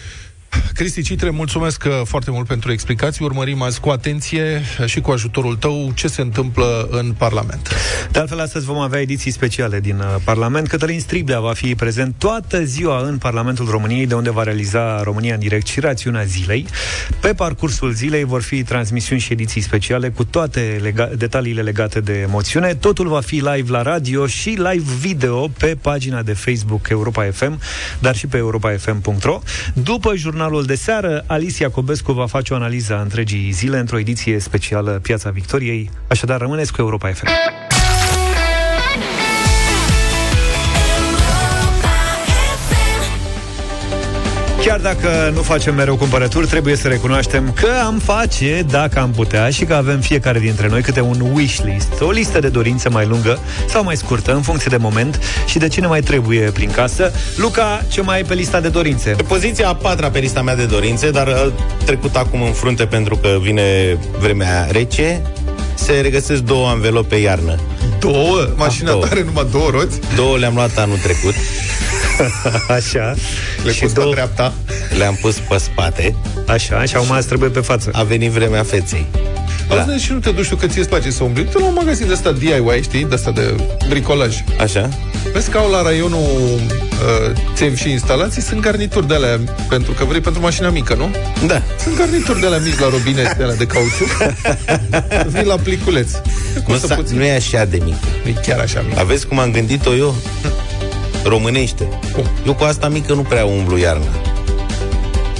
Cristi 0.73 1.01
Citre, 1.01 1.29
mulțumesc 1.29 1.83
uh, 1.87 1.91
foarte 2.03 2.31
mult 2.31 2.47
pentru 2.47 2.71
explicații. 2.71 3.25
Urmărim 3.25 3.61
azi 3.61 3.79
cu 3.79 3.89
atenție 3.89 4.61
uh, 4.79 4.85
și 4.85 5.01
cu 5.01 5.11
ajutorul 5.11 5.55
tău 5.55 5.91
ce 5.93 6.07
se 6.07 6.21
întâmplă 6.21 6.87
în 6.91 7.13
Parlament. 7.17 7.69
De 8.11 8.19
altfel, 8.19 8.39
astăzi 8.39 8.65
vom 8.65 8.77
avea 8.77 9.01
ediții 9.01 9.31
speciale 9.31 9.79
din 9.79 9.99
uh, 9.99 10.15
Parlament. 10.23 10.67
Cătălin 10.67 10.99
Striblea 10.99 11.39
va 11.39 11.53
fi 11.53 11.75
prezent 11.75 12.15
toată 12.17 12.63
ziua 12.63 13.01
în 13.07 13.17
Parlamentul 13.17 13.67
României, 13.69 14.07
de 14.07 14.15
unde 14.15 14.31
va 14.31 14.43
realiza 14.43 15.03
România 15.03 15.33
în 15.33 15.39
direct 15.39 15.67
și 15.67 15.79
rațiunea 15.79 16.23
zilei. 16.23 16.65
Pe 17.19 17.33
parcursul 17.33 17.91
zilei 17.91 18.23
vor 18.23 18.41
fi 18.41 18.63
transmisiuni 18.63 19.21
și 19.21 19.31
ediții 19.33 19.61
speciale 19.61 20.09
cu 20.09 20.23
toate 20.23 20.79
lega- 20.81 21.17
detaliile 21.17 21.61
legate 21.61 21.99
de 21.99 22.25
moțiune. 22.29 22.73
Totul 22.73 23.07
va 23.07 23.21
fi 23.21 23.35
live 23.35 23.71
la 23.71 23.81
radio 23.81 24.27
și 24.27 24.49
live 24.49 24.91
video 24.99 25.47
pe 25.47 25.77
pagina 25.81 26.21
de 26.21 26.33
Facebook 26.33 26.89
Europa 26.89 27.23
FM, 27.31 27.59
dar 27.99 28.15
și 28.15 28.27
pe 28.27 28.37
europafm.ro. 28.37 29.41
După 29.73 30.15
jurnalul 30.45 30.75
de 30.75 30.75
seară, 30.83 31.23
Alicia 31.27 31.69
Cobescu 31.69 32.11
va 32.11 32.25
face 32.25 32.53
o 32.53 32.55
analiză 32.55 32.95
a 32.95 33.01
întregii 33.01 33.51
zile 33.51 33.77
într-o 33.77 33.99
ediție 33.99 34.39
specială 34.39 34.91
Piața 35.01 35.29
Victoriei. 35.29 35.89
Așadar, 36.07 36.39
rămâneți 36.39 36.73
cu 36.73 36.81
Europa 36.81 37.09
FM. 37.11 37.27
Chiar 44.65 44.79
dacă 44.79 45.31
nu 45.33 45.41
facem 45.41 45.75
mereu 45.75 45.95
cumpărături, 45.95 46.47
trebuie 46.47 46.75
să 46.75 46.87
recunoaștem 46.87 47.51
că 47.61 47.67
am 47.85 47.99
face 47.99 48.65
dacă 48.69 48.99
am 48.99 49.11
putea 49.11 49.49
și 49.49 49.65
că 49.65 49.73
avem 49.73 49.99
fiecare 49.99 50.39
dintre 50.39 50.67
noi 50.67 50.81
câte 50.81 51.01
un 51.01 51.29
wish 51.33 51.59
list, 51.63 52.01
o 52.01 52.11
listă 52.11 52.39
de 52.39 52.47
dorințe 52.47 52.89
mai 52.89 53.05
lungă 53.05 53.39
sau 53.69 53.83
mai 53.83 53.97
scurtă, 53.97 54.33
în 54.33 54.41
funcție 54.41 54.67
de 54.69 54.77
moment 54.77 55.19
și 55.45 55.57
de 55.57 55.67
cine 55.67 55.87
mai 55.87 56.01
trebuie 56.01 56.39
prin 56.39 56.71
casă. 56.71 57.11
Luca, 57.35 57.85
ce 57.87 58.01
mai 58.01 58.15
ai 58.15 58.23
pe 58.23 58.33
lista 58.33 58.59
de 58.59 58.67
dorințe? 58.67 59.09
Pe 59.09 59.23
poziția 59.23 59.67
a 59.67 59.75
patra 59.75 60.09
pe 60.09 60.19
lista 60.19 60.41
mea 60.41 60.55
de 60.55 60.65
dorințe, 60.65 61.11
dar 61.11 61.27
uh, 61.27 61.51
trecut 61.85 62.15
acum 62.15 62.41
în 62.41 62.51
frunte 62.51 62.85
pentru 62.85 63.15
că 63.15 63.37
vine 63.41 63.97
vremea 64.19 64.67
rece, 64.71 65.21
se 65.75 65.93
regăsesc 66.01 66.41
două 66.41 66.67
anvelope 66.67 67.15
iarnă. 67.15 67.59
Două? 67.99 68.47
Mașina 68.55 68.91
două. 68.91 69.03
ta 69.03 69.09
are 69.11 69.23
numai 69.23 69.47
două 69.51 69.69
roți? 69.69 69.99
Două 70.15 70.37
le-am 70.37 70.53
luat 70.53 70.77
anul 70.77 70.97
trecut. 70.97 71.33
Așa. 72.77 73.13
Le 73.63 73.71
și 73.71 73.79
pus 73.79 73.93
două... 73.93 74.07
pe 74.07 74.13
dreapta. 74.13 74.53
Le-am 74.97 75.17
pus 75.21 75.35
pe 75.35 75.57
spate. 75.57 76.15
Așa, 76.47 76.83
și 76.85 76.95
acum 76.95 77.15
îți 77.17 77.27
trebuie 77.27 77.49
pe 77.49 77.59
față. 77.59 77.89
A 77.93 78.03
venit 78.03 78.31
vremea 78.31 78.63
feței. 78.63 79.05
Da. 79.69 79.81
Auzi, 79.81 80.03
și 80.03 80.11
nu 80.11 80.19
te 80.19 80.29
duci 80.31 80.47
tu 80.47 80.55
că 80.55 80.67
ți-e 80.67 80.83
place 80.83 81.11
să 81.11 81.23
umbli. 81.23 81.43
Tu 81.45 81.57
la 81.59 81.65
un 81.65 81.73
magazin 81.73 82.07
de 82.07 82.13
ăsta 82.13 82.31
DIY, 82.31 82.81
știi? 82.81 83.03
De 83.05 83.13
ăsta 83.15 83.31
de 83.31 83.55
bricolaj. 83.87 84.43
Așa? 84.59 84.89
Vezi 85.33 85.49
că 85.49 85.57
au 85.57 85.69
la 85.69 85.81
raionul 85.81 86.19
uh, 86.19 87.31
țevi 87.55 87.81
și 87.81 87.89
instalații, 87.89 88.41
sunt 88.41 88.59
garnituri 88.59 89.07
de 89.07 89.13
alea, 89.13 89.39
pentru 89.69 89.91
că 89.91 90.03
vrei 90.05 90.21
pentru 90.21 90.41
mașina 90.41 90.69
mică, 90.69 90.93
nu? 90.95 91.15
Da. 91.47 91.61
Sunt 91.83 91.97
garnituri 91.97 92.39
de 92.39 92.45
alea 92.45 92.59
mici 92.59 92.79
la 92.79 92.89
robinet, 92.89 93.35
de 93.37 93.43
alea 93.43 93.55
de 93.55 93.65
cauciuc. 93.65 94.09
Vii 95.33 95.45
la 95.45 95.55
pliculeț. 95.55 96.11
Nu, 96.55 96.61
Costă 96.61 96.87
sa, 96.87 96.95
puțin. 96.95 97.17
nu 97.17 97.23
e 97.23 97.35
așa 97.35 97.65
de 97.65 97.79
mic. 97.83 97.95
Nu 98.23 98.29
e 98.29 98.33
chiar 98.45 98.59
așa 98.59 98.83
mic. 98.87 98.97
Aveți 98.97 99.27
cum 99.27 99.39
am 99.39 99.51
gândit-o 99.51 99.95
eu? 99.95 100.15
Românește. 101.29 101.87
Eu 102.45 102.53
cu 102.53 102.63
asta 102.63 102.87
mică 102.87 103.13
nu 103.13 103.21
prea 103.21 103.45
umblu 103.45 103.77
iarna. 103.77 104.05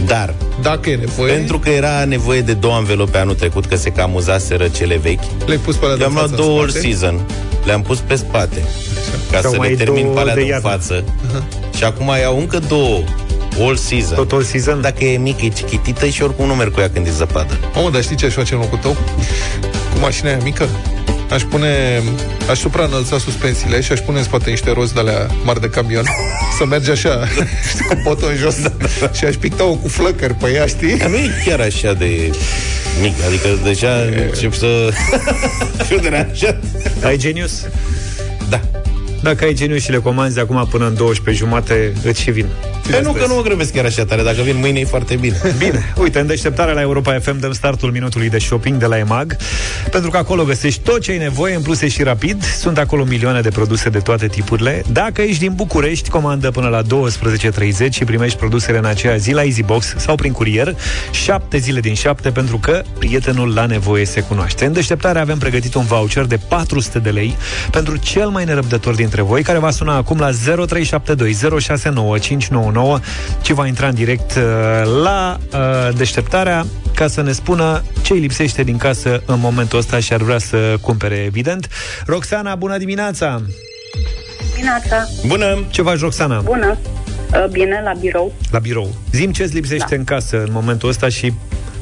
Dar, 0.05 0.33
Dacă 0.61 0.89
e 0.89 0.95
nevoie, 0.95 1.33
pentru 1.33 1.59
că 1.59 1.69
era 1.69 2.05
nevoie 2.05 2.41
de 2.41 2.53
două 2.53 2.73
anvelope 2.73 3.17
anul 3.17 3.35
trecut, 3.35 3.65
că 3.65 3.75
se 3.75 3.89
cam 3.89 4.13
uzaseră 4.13 4.67
cele 4.67 4.97
vechi, 4.97 5.21
le-ai 5.45 5.57
pus 5.57 5.75
pe 5.75 5.83
alea 5.85 5.95
de 5.97 6.01
le-am 6.01 6.13
luat 6.13 6.29
față 6.29 6.41
două 6.41 6.51
în 6.53 6.59
all 6.59 6.69
spate. 6.69 6.87
season. 6.87 7.19
Le-am 7.65 7.81
pus 7.81 7.99
pe 7.99 8.15
spate. 8.15 8.63
Ca 9.31 9.39
Sau 9.41 9.51
să 9.51 9.57
mai 9.57 9.69
le 9.69 9.75
termin 9.75 10.01
două 10.03 10.13
pe 10.13 10.19
alea 10.19 10.33
de 10.33 10.41
de, 10.41 10.47
iarnă. 10.47 10.69
față. 10.69 11.03
Și 11.77 11.83
acum 11.83 12.11
iau 12.21 12.37
încă 12.39 12.59
două 12.67 12.99
all 13.59 13.75
season. 13.75 14.15
Tot 14.15 14.31
all 14.31 14.43
season? 14.43 14.81
Dacă 14.81 15.03
e 15.05 15.17
mică, 15.17 15.45
e 15.45 15.47
chichitită 15.47 16.05
și 16.05 16.23
oricum 16.23 16.45
nu 16.47 16.53
merg 16.55 16.73
cu 16.73 16.79
ea 16.79 16.89
când 16.89 17.07
e 17.07 17.09
zăpadă. 17.11 17.57
Mamă, 17.75 17.89
dar 17.89 18.01
știi 18.03 18.15
ce 18.15 18.25
aș 18.25 18.33
face 18.33 18.53
în 18.53 18.59
locul 18.59 18.77
tău? 18.77 18.91
Cu 19.93 19.99
mașina 20.01 20.29
aia 20.29 20.39
mică? 20.43 20.67
Aș 21.29 21.41
pune, 21.41 22.01
aș 22.49 22.59
supraînălța 22.59 23.17
suspensiile 23.17 23.81
și 23.81 23.91
aș 23.91 23.99
pune 23.99 24.17
în 24.17 24.23
spate 24.23 24.49
niște 24.49 24.71
roți 24.71 24.93
de 24.93 24.99
alea 24.99 25.27
mari 25.43 25.61
de 25.61 25.69
camion 25.69 26.03
să 26.57 26.65
merge 26.65 26.91
așa, 26.91 27.27
știi, 27.69 27.85
cu 27.85 27.99
boton 28.03 28.35
jos 28.35 28.55
și 29.17 29.25
aș 29.25 29.35
picta-o 29.35 29.75
cu 29.75 29.87
flăcări 29.87 30.33
pe 30.33 30.51
ea, 30.51 30.65
știi? 30.65 30.97
Dar 30.97 31.09
nu 31.09 31.15
e 31.15 31.29
chiar 31.45 31.59
așa 31.59 31.93
de... 31.93 32.31
mic, 33.01 33.13
adică 33.27 33.59
deja 33.63 33.93
încep 34.29 34.53
să 34.53 34.89
fiu 35.87 35.99
deranjat. 35.99 36.63
Ai 37.03 37.17
genius? 37.17 37.65
Da. 38.49 38.61
Dacă 39.21 39.45
ai 39.45 39.53
genius 39.53 39.81
și 39.83 39.91
le 39.91 39.97
comanzi 39.97 40.39
acum 40.39 40.67
până 40.69 40.87
în 40.87 40.95
12 40.95 41.43
jumate, 41.43 41.93
îți 42.03 42.21
și 42.21 42.31
vin. 42.31 42.45
Pe 42.89 43.01
nu 43.01 43.11
că 43.11 43.25
nu 43.27 43.35
mă 43.35 43.41
grăbesc 43.41 43.73
chiar 43.73 43.85
așa 43.85 44.05
tare, 44.05 44.23
dacă 44.23 44.41
vin 44.41 44.57
mâine 44.59 44.79
e 44.79 44.85
foarte 44.85 45.15
bine. 45.15 45.37
Bine, 45.63 45.93
uite, 45.97 46.19
în 46.19 46.27
deșteptarea 46.27 46.73
la 46.73 46.81
Europa 46.81 47.19
FM 47.19 47.39
dăm 47.39 47.51
startul 47.51 47.91
minutului 47.91 48.29
de 48.29 48.37
shopping 48.37 48.77
de 48.77 48.85
la 48.85 48.97
EMAG, 48.97 49.35
pentru 49.91 50.09
că 50.09 50.17
acolo 50.17 50.43
găsești 50.43 50.81
tot 50.81 51.01
ce 51.01 51.11
ai 51.11 51.17
nevoie, 51.17 51.55
în 51.55 51.61
plus 51.61 51.81
e 51.81 51.87
și 51.87 52.03
rapid. 52.03 52.43
Sunt 52.43 52.77
acolo 52.77 53.03
milioane 53.03 53.41
de 53.41 53.49
produse 53.49 53.89
de 53.89 53.99
toate 53.99 54.27
tipurile. 54.27 54.83
Dacă 54.91 55.21
ești 55.21 55.39
din 55.39 55.53
București, 55.55 56.09
comandă 56.09 56.51
până 56.51 56.67
la 56.67 56.81
12.30 56.81 57.89
și 57.89 58.03
primești 58.03 58.37
produsele 58.37 58.77
în 58.77 58.85
aceea 58.85 59.15
zi 59.15 59.31
la 59.31 59.43
EasyBox 59.43 59.93
sau 59.97 60.15
prin 60.15 60.31
curier, 60.31 60.75
7 61.11 61.57
zile 61.57 61.79
din 61.79 61.93
7, 61.93 62.29
pentru 62.29 62.57
că 62.57 62.81
prietenul 62.99 63.53
la 63.53 63.65
nevoie 63.65 64.05
se 64.05 64.21
cunoaște. 64.21 64.65
În 64.65 64.73
deșteptare 64.73 65.19
avem 65.19 65.37
pregătit 65.37 65.73
un 65.73 65.85
voucher 65.85 66.25
de 66.25 66.37
400 66.47 66.99
de 66.99 67.09
lei 67.09 67.37
pentru 67.71 67.95
cel 67.95 68.29
mai 68.29 68.45
nerăbdător 68.45 68.95
dintre 68.95 69.21
voi, 69.21 69.43
care 69.43 69.59
va 69.59 69.71
suna 69.71 69.95
acum 69.95 70.19
la 70.19 70.29
0372 70.65 71.59
069 71.59 72.17
599 72.17 72.73
ci 73.41 73.51
va 73.51 73.67
intra 73.67 73.87
în 73.87 73.93
direct 73.95 74.35
uh, 74.35 74.43
la 75.03 75.37
uh, 75.53 75.95
deșteptarea 75.97 76.65
ca 76.95 77.07
să 77.07 77.21
ne 77.21 77.31
spună 77.31 77.83
ce 78.01 78.13
îi 78.13 78.19
lipsește 78.19 78.63
din 78.63 78.77
casă 78.77 79.21
în 79.25 79.39
momentul 79.39 79.79
ăsta 79.79 79.99
și 79.99 80.13
ar 80.13 80.21
vrea 80.21 80.37
să 80.37 80.73
cumpere, 80.81 81.15
evident. 81.15 81.67
Roxana, 82.05 82.55
bună 82.55 82.77
dimineața! 82.77 83.41
Dimineața. 84.53 85.07
Bună! 85.27 85.63
Ce 85.69 85.81
faci, 85.81 85.99
Roxana? 85.99 86.39
Bună. 86.41 86.77
Uh, 87.33 87.45
Bine, 87.51 87.81
la 87.83 87.91
birou. 87.99 88.33
La 88.51 88.59
birou. 88.59 88.95
Zim 89.11 89.31
ce 89.31 89.43
îți 89.43 89.53
lipsește 89.53 89.85
Da. 89.89 89.95
în 89.95 90.03
casă 90.03 90.37
în 90.37 90.51
momentul 90.51 90.89
ăsta 90.89 91.09
și 91.09 91.33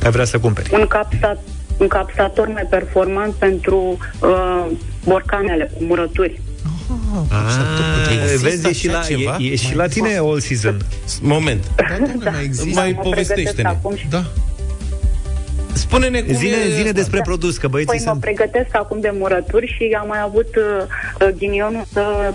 ai 0.04 0.12
vrea 0.12 0.26
să 0.26 0.40
cumperi. 0.40 0.70
Un 0.74 0.88
capsat 0.88 1.40
un 1.78 1.88
capsator 1.88 2.48
mai 2.48 2.68
performant 2.70 3.34
pentru 3.34 3.98
uh, 4.20 4.66
borcanele 5.06 5.72
cu 5.78 5.84
murături. 5.84 6.42
Ah, 7.30 8.36
vezi, 8.42 8.68
e 8.68 8.72
și, 8.74 8.88
la, 8.88 9.00
ceva? 9.00 9.38
e, 9.40 9.52
e 9.52 9.56
și 9.56 9.76
la 9.76 9.88
tine 9.88 10.18
all 10.18 10.40
season. 10.40 10.78
Moment. 11.22 11.64
Da, 12.24 12.30
Mai 12.74 12.92
mă 12.96 13.02
povestește-ne. 13.02 13.44
pregătesc 13.44 13.66
acum 13.66 13.96
și- 13.96 14.08
Da. 14.10 14.24
Spune-ne 15.74 16.22
cum 16.22 16.34
Zine, 16.34 16.56
e 16.56 16.70
zine 16.70 16.80
asta. 16.82 16.92
despre 16.92 17.22
produs, 17.24 17.58
că 17.58 17.68
băieții 17.68 17.96
Păi 17.96 18.06
mă 18.06 18.12
sunt... 18.12 18.22
pregătesc 18.22 18.76
acum 18.76 19.00
de 19.00 19.14
murături 19.18 19.68
și 19.78 19.96
am 20.00 20.08
mai 20.08 20.20
avut 20.22 20.56
uh, 20.56 21.28
uh, 21.28 21.34
ghinionul 21.38 21.84
să 21.94 22.34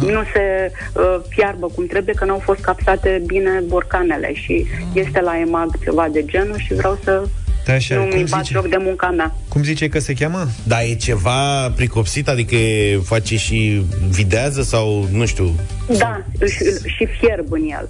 nu 0.00 0.22
se 0.32 0.70
uh, 0.94 1.20
fiarbă 1.28 1.66
cum 1.74 1.86
trebuie, 1.86 2.14
că 2.14 2.24
nu 2.24 2.32
au 2.32 2.38
fost 2.44 2.60
capsate 2.60 3.22
bine 3.26 3.62
borcanele 3.66 4.34
și 4.34 4.66
este 4.92 5.20
la 5.20 5.38
EMAG 5.38 5.78
ceva 5.82 6.08
de 6.12 6.24
genul 6.24 6.58
și 6.58 6.74
vreau 6.74 6.98
să 7.04 7.10
Da, 7.12 7.43
așa, 7.72 7.94
nu 7.94 8.00
cum 8.04 8.18
mi 8.18 8.24
bat 8.30 8.40
zice? 8.44 8.52
joc 8.54 8.68
de 8.68 8.76
munca 8.80 9.06
mea. 9.10 9.34
Cum 9.48 9.62
zice 9.62 9.88
că 9.88 9.98
se 9.98 10.12
cheamă? 10.12 10.48
Da, 10.62 10.82
e 10.84 10.94
ceva 10.94 11.70
pricopsit, 11.70 12.28
adică 12.28 12.54
e- 12.54 12.98
face 13.04 13.36
și 13.36 13.82
videază 14.08 14.62
sau, 14.62 15.08
nu 15.12 15.26
știu, 15.26 15.54
Da, 15.98 16.22
și, 16.46 16.64
și 16.96 17.06
fierb 17.20 17.52
în 17.52 17.62
el. 17.70 17.88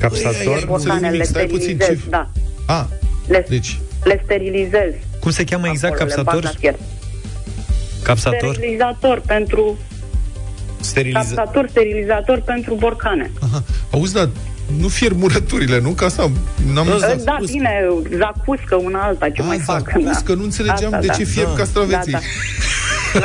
Capsator? 0.00 0.64
Borcanele 0.66 1.16
le 1.16 1.24
stai 1.24 1.44
puțin, 1.46 1.74
sterilizez, 1.74 2.02
ce- 2.04 2.10
da. 2.10 2.30
A, 2.66 2.88
Le, 3.28 3.46
deci, 3.48 3.78
le 4.04 4.20
sterilizez. 4.24 4.92
Cum 5.20 5.30
se 5.30 5.44
cheamă 5.44 5.68
exact 5.68 5.94
acolo, 6.00 6.08
le 6.16 6.22
bag 6.22 6.24
capsator? 6.24 6.42
la 6.52 6.58
fier. 6.58 6.74
Capsator? 8.02 8.54
Sterilizator 8.54 9.22
pentru 9.26 9.78
sterilizează. 10.80 11.34
capsator, 11.34 11.68
sterilizator 11.70 12.40
pentru 12.40 12.74
borcane. 12.74 13.30
aha. 13.40 13.62
Auzi, 13.90 14.12
dar 14.14 14.28
nu 14.78 14.88
fierb 14.88 15.18
murăturile, 15.18 15.80
nu? 15.80 15.90
Ca 15.90 16.04
asta 16.06 16.30
n-am 16.72 16.86
Da, 16.86 16.92
înțeles. 16.94 17.22
Da, 17.22 17.36
bine, 17.46 17.70
zacuscă 18.18 18.74
una 18.74 19.00
alta, 19.02 19.28
ce 19.30 19.42
A, 19.42 19.44
mai 19.44 19.58
fac. 19.58 19.90
zacuscă, 19.92 20.34
nu 20.34 20.42
înțelegeam 20.42 20.98
de 21.00 21.06
ce 21.16 21.24
fierb 21.24 21.56
castraveții. 21.56 22.12
Da, 22.12 22.18
da. 22.18 22.24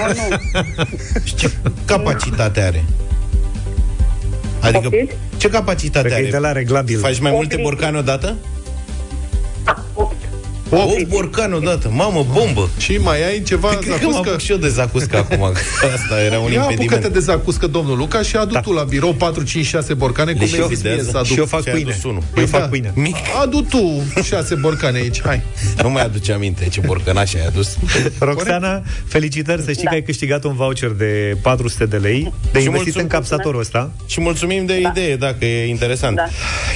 Nu, 0.14 0.28
nu. 0.30 0.84
Și 1.24 1.36
ce 1.36 1.52
capacitate 1.86 2.62
are? 2.62 2.84
Adică, 4.62 4.80
Poftiți? 4.90 5.16
ce 5.38 5.50
capacitate 5.50 6.08
Cred 6.08 6.12
că 6.20 6.24
e 6.24 6.28
are? 6.28 6.32
de 6.32 6.38
la 6.38 6.52
reglabil. 6.52 7.00
Faci 7.00 7.20
mai 7.20 7.32
Opt 7.32 7.40
multe 7.40 7.56
litri. 7.56 7.72
borcane 7.72 7.98
odată? 7.98 8.36
Opt. 9.94 10.16
8 10.70 11.08
borcane 11.08 11.54
odată. 11.56 11.90
Mamă, 11.94 12.26
bombă! 12.34 12.70
Și 12.78 12.98
mai 12.98 13.28
ai 13.30 13.42
ceva 13.42 13.68
Cred 13.68 13.80
că 13.80 13.90
mă 13.90 13.96
zacuscă? 14.12 14.30
apuc 14.30 14.40
și 14.42 14.52
eu 14.52 14.58
de 14.58 14.68
zacuscă 14.70 15.18
acum. 15.18 15.38
că 15.80 15.86
Asta 15.96 16.22
era 16.24 16.40
un 16.40 16.52
Ia 16.52 16.60
apucă-te 16.62 16.82
impediment. 16.84 17.14
de 17.14 17.20
zacuscă, 17.20 17.68
domnul 17.68 17.98
Luca, 17.98 18.22
și 18.22 18.36
adu 18.36 18.60
tu 18.62 18.72
la 18.72 18.84
birou 18.84 19.14
4, 19.14 19.44
5, 19.44 19.66
6 19.66 19.94
borcane, 19.94 20.34
cum 20.34 20.46
și 20.46 20.52
mi-ai 20.54 20.62
eu 20.62 20.68
zis 20.68 20.82
mie 20.82 20.90
videază. 20.92 21.12
să 21.12 21.18
aduc. 21.18 21.32
Și 21.32 21.40
eu 21.40 21.46
fac 21.46 21.62
Ce-ai 21.64 21.76
pâine. 21.76 21.90
adus 21.92 22.04
unul? 22.04 22.22
Eu 22.22 22.28
Păi 22.34 22.46
fac 22.46 22.62
da. 22.62 22.68
pâine. 22.68 22.92
Mic. 22.96 23.16
Adu 23.42 23.62
tu 23.62 24.04
6 24.24 24.56
borcane 24.56 24.98
aici, 24.98 25.22
hai. 25.22 25.42
Nu 25.82 25.90
mai 25.90 26.04
aduce 26.04 26.32
aminte 26.34 26.68
ce 26.68 26.82
borcănaș 26.86 27.34
ai 27.34 27.46
adus. 27.46 27.78
Roxana, 28.20 28.82
felicitări 29.08 29.62
să 29.62 29.72
știi 29.72 29.84
Da. 29.84 29.90
că 29.90 29.96
ai 29.96 30.02
câștigat 30.04 30.44
un 30.44 30.54
voucher 30.56 30.90
de 30.90 31.38
400 31.42 31.86
de 31.86 31.98
lei 31.98 32.34
de 32.52 32.60
Și 32.60 32.66
investit 32.66 32.72
mulțumim. 32.72 33.00
în 33.02 33.08
capsatorul 33.08 33.60
ăsta. 33.60 33.92
Și 34.06 34.22
mulțumim 34.22 34.66
de 34.66 34.80
idee, 34.80 35.16
dacă 35.16 35.46
e 35.46 35.68
interesant. 35.68 36.16
Da. 36.16 36.26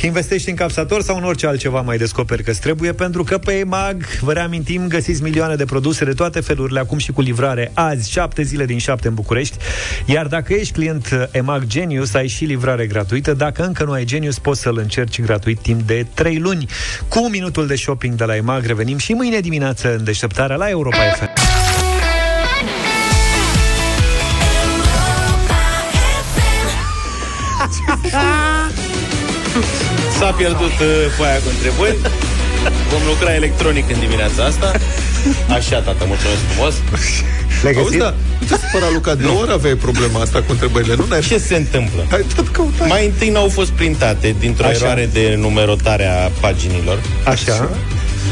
Investești 0.01 0.49
în 0.49 0.55
capsator 0.55 1.01
sau 1.01 1.17
în 1.17 1.23
orice 1.23 1.47
altceva 1.47 1.81
mai 1.81 1.97
descoperi 1.97 2.43
că 2.43 2.53
trebuie, 2.53 2.91
pentru 2.93 3.23
că 3.23 3.37
pe 3.37 3.51
EMAG, 3.79 4.03
vă 4.21 4.33
reamintim, 4.33 4.87
găsiți 4.87 5.23
milioane 5.23 5.55
de 5.55 5.65
produse 5.65 6.05
de 6.05 6.13
toate 6.13 6.39
felurile, 6.39 6.79
acum 6.79 6.97
și 6.97 7.11
cu 7.11 7.21
livrare 7.21 7.71
azi, 7.73 8.11
7 8.11 8.43
zile 8.43 8.65
din 8.65 8.77
7 8.77 9.07
în 9.07 9.13
București. 9.13 9.57
Iar 10.05 10.27
dacă 10.27 10.53
ești 10.53 10.73
client 10.73 11.09
uh, 11.13 11.23
EMAG 11.31 11.65
Genius, 11.65 12.13
ai 12.13 12.27
și 12.27 12.45
livrare 12.45 12.87
gratuită. 12.87 13.33
Dacă 13.33 13.63
încă 13.63 13.83
nu 13.83 13.91
ai 13.91 14.05
Genius, 14.05 14.39
poți 14.39 14.61
să-l 14.61 14.77
încerci 14.77 15.21
gratuit 15.21 15.59
timp 15.59 15.81
de 15.81 16.05
3 16.13 16.37
luni. 16.37 16.65
Cu 17.07 17.29
minutul 17.29 17.67
de 17.67 17.75
shopping 17.75 18.15
de 18.15 18.23
la 18.23 18.35
EMAG 18.35 18.65
revenim 18.65 18.97
și 18.97 19.13
mâine 19.13 19.39
dimineață 19.39 19.95
în 19.95 20.03
deșteptarea 20.03 20.55
la 20.55 20.69
Europa 20.69 20.97
FM. 20.97 21.29
S-a 30.19 30.31
pierdut 30.31 30.79
uh, 30.79 31.11
foaia 31.17 31.35
cu 31.35 31.49
întrebări. 31.49 31.97
Vom 32.91 33.01
lucra 33.07 33.33
electronic 33.35 33.89
în 33.93 33.99
dimineața 33.99 34.43
asta. 34.43 34.71
Așa, 35.49 35.77
tată, 35.79 36.03
mulțumesc 36.07 36.39
frumos. 36.51 36.73
Le-ai 37.61 37.73
Auzi, 37.77 37.85
găsit? 37.87 37.99
da, 37.99 38.13
nu 38.39 38.45
te 38.47 38.55
supăra, 38.65 38.91
Luca, 38.93 39.15
de 39.15 39.25
ori 39.41 39.51
aveai 39.51 39.73
problema 39.73 40.19
asta 40.21 40.39
cu 40.39 40.51
întrebările, 40.51 40.95
nu 40.95 41.05
n-ai 41.09 41.19
Ce 41.21 41.37
se 41.37 41.55
întâmplă? 41.55 42.05
Ai 42.11 42.25
tot 42.35 42.47
căutat. 42.47 42.87
Mai 42.87 43.05
întâi 43.05 43.29
n-au 43.29 43.49
fost 43.49 43.69
printate 43.69 44.35
dintr-o 44.39 44.65
Așa. 44.65 44.75
eroare 44.75 45.09
de 45.13 45.35
numerotare 45.37 46.05
a 46.05 46.29
paginilor. 46.39 46.99
Așa. 47.23 47.69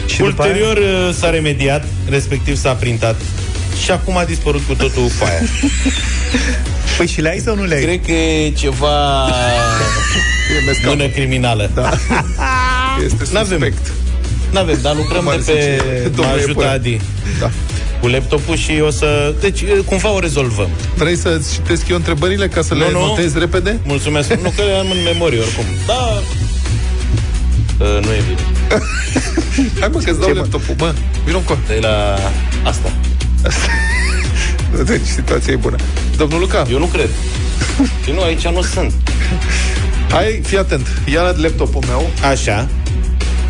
Și 0.05 0.17
după 0.17 0.41
aia? 0.43 0.51
Ulterior 0.51 0.77
uh, 0.77 1.13
s-a 1.19 1.29
remediat, 1.29 1.85
respectiv 2.09 2.57
s-a 2.57 2.71
printat 2.73 3.15
și 3.83 3.91
acum 3.91 4.17
a 4.17 4.23
dispărut 4.23 4.61
cu 4.67 4.73
totul 4.73 5.09
foaia. 5.09 5.39
Păi 6.97 7.07
și 7.07 7.21
le 7.21 7.29
ai 7.29 7.39
sau 7.39 7.55
nu 7.55 7.63
le 7.63 7.75
ai? 7.75 7.81
Cred 7.81 8.01
că 8.05 8.11
e 8.11 8.49
ceva 8.51 9.25
E 10.59 10.65
mescapă. 10.65 10.95
mână 10.95 11.07
criminală. 11.07 11.69
Da. 11.73 11.89
Este 13.05 13.23
N-avem. 13.31 13.73
Suspect. 14.47 14.53
N-avem, 14.53 14.77
dar 14.81 14.95
lucrăm 14.95 15.19
Cum 15.23 15.27
ar 15.29 15.35
de 15.37 15.51
pe 15.51 15.51
zice 15.51 15.83
mă 16.03 16.09
domnul 16.15 16.33
ajută 16.33 16.49
Epure. 16.51 16.67
Adi 16.67 16.99
Da. 17.39 17.49
cu 18.01 18.07
laptopul 18.07 18.55
și 18.55 18.81
o 18.85 18.89
să... 18.89 19.33
Deci, 19.41 19.63
cumva 19.85 20.11
o 20.11 20.19
rezolvăm. 20.19 20.69
Vrei 20.95 21.15
să 21.17 21.41
citesc 21.53 21.87
eu 21.87 21.95
întrebările 21.95 22.47
ca 22.47 22.61
să 22.61 22.73
Nu, 22.73 22.79
le 22.79 22.91
nu. 22.91 22.99
notez 23.05 23.33
repede? 23.35 23.79
Mulțumesc. 23.83 24.33
Nu 24.33 24.53
că 24.55 24.63
le 24.63 24.71
am 24.73 24.91
în 24.91 24.97
memorie 25.03 25.39
oricum. 25.39 25.65
Da. 25.87 26.21
Uh, 27.85 28.03
nu 28.05 28.11
e 28.11 28.21
bine. 28.27 28.41
Hai 29.79 29.89
mă, 29.91 29.99
că-ți 29.99 30.19
dau 30.19 30.27
Ce, 30.27 30.33
mă? 30.33 30.39
laptopul, 30.39 30.75
mă. 30.77 30.93
Vino 31.25 31.37
încă. 31.37 31.57
De 31.67 31.77
la 31.81 32.17
asta. 32.63 32.91
Deci, 34.85 35.05
situația 35.15 35.53
e 35.53 35.55
bună. 35.55 35.75
Domnul 36.17 36.39
Luca, 36.39 36.65
Eu 36.71 36.79
nu 36.79 36.85
cred. 36.85 37.09
Și 38.03 38.11
nu, 38.11 38.21
aici 38.21 38.47
nu 38.47 38.61
sunt. 38.61 38.93
hai, 40.09 40.41
fii 40.45 40.57
atent. 40.57 40.87
Ia 41.13 41.21
laptopul 41.37 41.83
meu 41.87 42.09
Așa. 42.29 42.67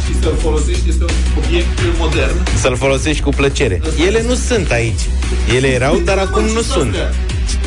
Și 0.07 0.13
să-l 0.21 0.35
folosești. 0.41 0.89
Este 0.89 1.03
un 1.03 1.43
obiect 1.45 1.67
modern. 1.97 2.37
Să-l 2.61 2.75
folosești 2.77 3.21
cu 3.21 3.29
plăcere. 3.29 3.81
Ele 4.07 4.23
nu 4.27 4.35
sunt 4.35 4.71
aici. 4.71 5.01
Ele 5.55 5.67
erau, 5.67 5.97
dar 6.05 6.17
acum 6.17 6.43
nu 6.43 6.61
sunt. 6.61 6.95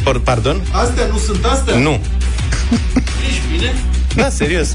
Par- 0.03 0.19
Pardon? 0.19 0.63
Astea 0.73 1.07
nu 1.13 1.19
sunt 1.19 1.45
astea? 1.45 1.77
Nu. 1.77 2.01
Ești 3.29 3.41
bine? 3.53 3.75
Da, 4.15 4.29
serios. 4.29 4.69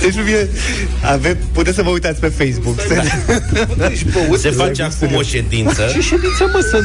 Deci 0.00 0.14
nu 0.14 0.22
vine... 0.22 0.48
Ave... 1.02 1.36
Puteți 1.52 1.76
să 1.76 1.82
vă 1.82 1.90
uitați 1.90 2.20
pe 2.20 2.28
Facebook. 2.28 2.76
Ești 3.90 4.04
băut? 4.12 4.40
Se 4.40 4.50
face 4.50 4.82
acum 4.82 5.14
o 5.16 5.22
ședință 5.22 5.82
Ce 5.92 6.00
ședință, 6.00 6.50
mă, 6.52 6.66
sunt? 6.70 6.84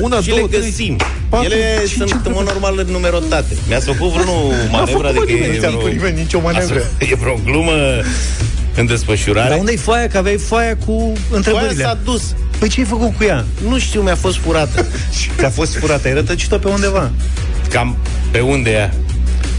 Una, 0.00 0.20
și 0.20 0.28
două, 0.28 0.40
le 0.40 0.46
trei, 0.46 0.60
găsim. 0.60 0.96
patru, 1.28 1.52
Ele 1.52 1.78
cinci 1.78 1.90
sunt, 2.08 2.10
în 2.10 2.32
mod 2.32 2.40
întrebări. 2.40 2.46
normal, 2.60 2.86
numerotate. 2.90 3.54
Mi-ați 3.68 3.84
făcut 3.86 4.08
vreunul 4.10 4.52
manevră? 4.70 4.92
făcut 4.92 5.04
Adică 5.06 5.24
nimeni, 5.32 5.44
e 5.52 5.54
nu 5.54 5.60
ți-a 5.60 5.68
vreo- 5.68 5.80
făcut 5.80 5.92
nimeni 5.92 6.18
nicio 6.18 6.40
manevră. 6.40 6.74
Asta- 6.78 7.04
E 7.10 7.14
vreo 7.14 7.38
glumă 7.44 7.72
în 8.76 8.86
desfășurare? 8.86 9.48
Dar 9.48 9.58
unde-i 9.58 9.76
foaia? 9.76 10.08
Că 10.08 10.18
aveai 10.18 10.36
foaia 10.36 10.76
cu 10.76 10.92
Foaia 10.92 11.12
întrebările. 11.30 11.82
s-a 11.82 11.98
dus. 12.04 12.22
Păi 12.58 12.68
ce 12.68 12.80
ai 12.80 12.86
făcut 12.86 13.16
cu 13.16 13.24
ea? 13.24 13.44
Nu 13.68 13.78
știu, 13.78 14.00
mi-a 14.02 14.14
fost 14.16 14.36
furată. 14.36 14.86
Ți-a 15.38 15.50
fost 15.50 15.76
furată, 15.76 16.08
ai 16.08 16.14
rătăcit-o 16.14 16.58
pe 16.58 16.68
undeva. 16.68 17.10
Cam 17.70 17.96
pe 18.30 18.40
unde 18.40 18.70
e? 18.70 18.90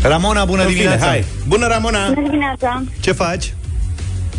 Ramona, 0.08 0.46
bună 0.46 0.62
În 0.62 0.68
fine, 0.68 0.80
dimineața! 0.80 1.06
hai. 1.08 1.26
Bună, 1.48 1.68
Ramona! 1.68 2.08
Bună 2.14 2.28
dimineața! 2.28 2.84
Ce 3.00 3.12
faci? 3.12 3.54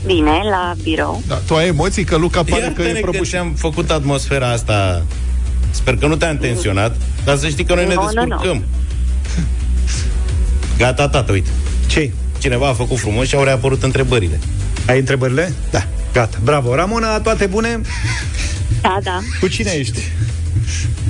Bine, 0.06 0.30
la 0.50 0.74
birou. 0.82 1.22
Da, 1.26 1.34
tu 1.34 1.54
ai 1.54 1.66
emoții 1.66 2.04
că 2.04 2.16
Luca 2.16 2.42
pare 2.42 2.60
că 2.60 2.64
Iartă-ne 2.66 2.88
e 2.88 2.92
că 2.92 3.00
prăbușit. 3.00 3.32
ți-am 3.32 3.54
făcut 3.58 3.90
atmosfera 3.90 4.50
asta 4.50 5.02
Sper 5.70 5.96
că 5.96 6.06
nu 6.06 6.16
te-am 6.16 6.36
tensionat 6.38 6.96
Dar 7.24 7.36
să 7.36 7.48
știi 7.48 7.64
că 7.64 7.74
noi 7.74 7.86
ne 7.86 7.94
Nu, 7.94 8.00
nu, 8.02 8.06
nu. 8.12 8.26
descurcăm 8.26 8.64
Gata, 10.78 11.08
tată, 11.08 11.32
uite 11.32 11.48
ce 11.86 12.10
Cineva 12.38 12.68
a 12.68 12.72
făcut 12.72 12.98
frumos 12.98 13.26
și 13.26 13.34
au 13.34 13.42
reapărut 13.44 13.82
întrebările 13.82 14.38
Ai 14.88 14.98
întrebările? 14.98 15.52
Da 15.70 15.84
Gata, 16.12 16.38
bravo. 16.44 16.74
Ramona, 16.74 17.20
toate 17.20 17.46
bune? 17.46 17.80
Da, 18.80 18.98
da, 19.02 19.18
Cu 19.40 19.48
cine 19.48 19.70
ești? 19.70 19.98